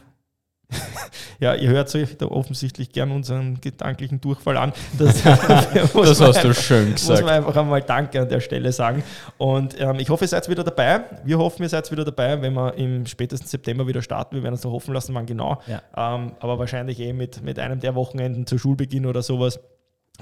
ja, 1.40 1.56
ihr 1.56 1.70
hört 1.70 1.94
euch 1.96 2.18
da 2.18 2.26
offensichtlich 2.26 2.92
gern 2.92 3.12
unseren 3.12 3.62
gedanklichen 3.62 4.20
Durchfall 4.22 4.58
an. 4.58 4.74
Das, 4.98 5.22
das 5.94 6.22
hast 6.22 6.44
du 6.44 6.54
schön 6.54 6.94
gesagt. 6.94 7.22
Muss 7.22 7.22
man 7.22 7.30
einfach 7.30 7.56
einmal 7.56 7.82
Danke 7.82 8.22
an 8.22 8.30
der 8.30 8.40
Stelle 8.40 8.72
sagen. 8.72 9.04
Und 9.38 9.80
ähm, 9.80 9.98
ich 10.00 10.10
hoffe, 10.10 10.26
ihr 10.26 10.28
seid 10.28 10.50
wieder 10.50 10.64
dabei. 10.64 11.02
Wir 11.24 11.38
hoffen, 11.38 11.64
ihr 11.64 11.70
seid 11.70 11.92
wieder 11.92 12.04
dabei, 12.04 12.42
wenn 12.42 12.54
wir 12.54 12.74
im 12.76 13.06
spätesten 13.06 13.48
September 13.48 13.86
wieder 13.86 14.02
starten. 14.02 14.36
Wir 14.36 14.44
werden 14.44 14.56
uns 14.56 14.64
noch 14.64 14.72
hoffen 14.72 14.94
lassen, 14.94 15.14
wann 15.14 15.26
genau. 15.26 15.62
Ja. 15.68 15.82
Ähm, 15.96 16.32
aber 16.40 16.58
wahrscheinlich 16.58 17.00
eh 17.00 17.14
mit, 17.14 17.44
mit 17.44 17.60
einem 17.60 17.80
der 17.80 17.96
Wochenenden 17.96 18.48
zu 18.48 18.58
Schulbeginn 18.58 19.06
oder 19.06 19.22
sowas. 19.22 19.60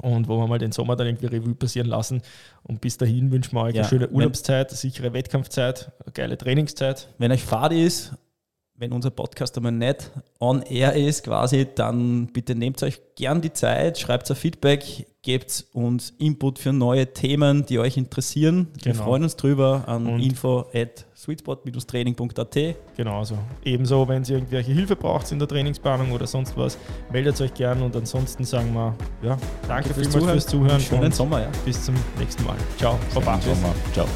Und 0.02 0.28
wo 0.28 0.38
wir 0.38 0.48
mal 0.48 0.60
den 0.60 0.74
Sommer 0.74 0.98
dann 0.98 1.08
irgendwie 1.08 1.28
Revue 1.28 1.56
passieren 1.56 1.88
lassen. 1.88 2.22
Und 2.64 2.82
bis 2.82 2.98
dahin 2.98 3.32
wünschen 3.32 3.56
wir 3.56 3.62
euch 3.62 3.76
ja, 3.76 3.84
eine 3.84 3.89
schöne 3.89 4.10
Urlaubszeit, 4.10 4.70
eine 4.70 4.78
sichere 4.78 5.14
Wettkampfzeit, 5.14 5.91
eine 6.04 6.12
geile 6.12 6.38
Trainingszeit. 6.38 7.08
Wenn 7.18 7.32
euch 7.32 7.43
Fahrt 7.43 7.72
ist 7.72 8.14
wenn 8.78 8.92
unser 8.92 9.10
Podcast 9.10 9.56
einmal 9.58 9.72
nicht 9.72 10.12
on 10.40 10.62
air 10.64 10.94
ist, 10.94 11.24
quasi, 11.24 11.68
dann 11.74 12.28
bitte 12.28 12.56
nehmt 12.56 12.84
euch 12.84 13.00
gern 13.16 13.42
die 13.42 13.54
Zeit, 13.54 13.98
schreibt 13.98 14.30
ein 14.30 14.36
Feedback, 14.36 15.08
gebt 15.22 15.66
uns 15.74 16.14
Input 16.20 16.60
für 16.60 16.74
neue 16.74 17.14
Themen, 17.14 17.66
die 17.66 17.80
euch 17.80 17.98
interessieren. 17.98 18.68
Genau. 18.74 18.86
Wir 18.86 18.94
freuen 18.96 19.24
uns 19.24 19.36
drüber 19.38 19.86
an 19.88 20.06
Und 20.06 20.20
info 20.20 20.66
at 20.74 21.06
sweetspot-training.at. 21.16 22.76
Genau 22.98 23.24
so. 23.24 23.38
Ebenso, 23.64 24.08
wenn 24.08 24.24
ihr 24.24 24.32
irgendwelche 24.32 24.74
Hilfe 24.74 24.96
braucht 24.96 25.32
in 25.32 25.40
der 25.40 25.48
Trainingsplanung 25.48 26.12
oder 26.12 26.28
sonst 26.28 26.56
was, 26.58 26.78
meldet 27.12 27.40
euch 27.40 27.54
gern 27.54 27.82
und 27.82 27.96
ansonsten 27.96 28.44
sagen 28.44 28.74
wir, 28.74 28.94
ja, 29.24 29.38
danke 29.68 29.94
fürs 29.94 30.10
Zuhören. 30.10 30.32
Fürs 30.32 30.48
Zuhören 30.48 30.82
schönen 30.82 31.12
Sommer, 31.12 31.42
ja. 31.42 31.52
Bis 31.64 31.84
zum 31.84 31.96
nächsten 32.20 32.44
Mal. 32.44 32.58
Ciao. 32.78 33.00
Baba. 33.14 33.40
Ciao. 33.94 34.08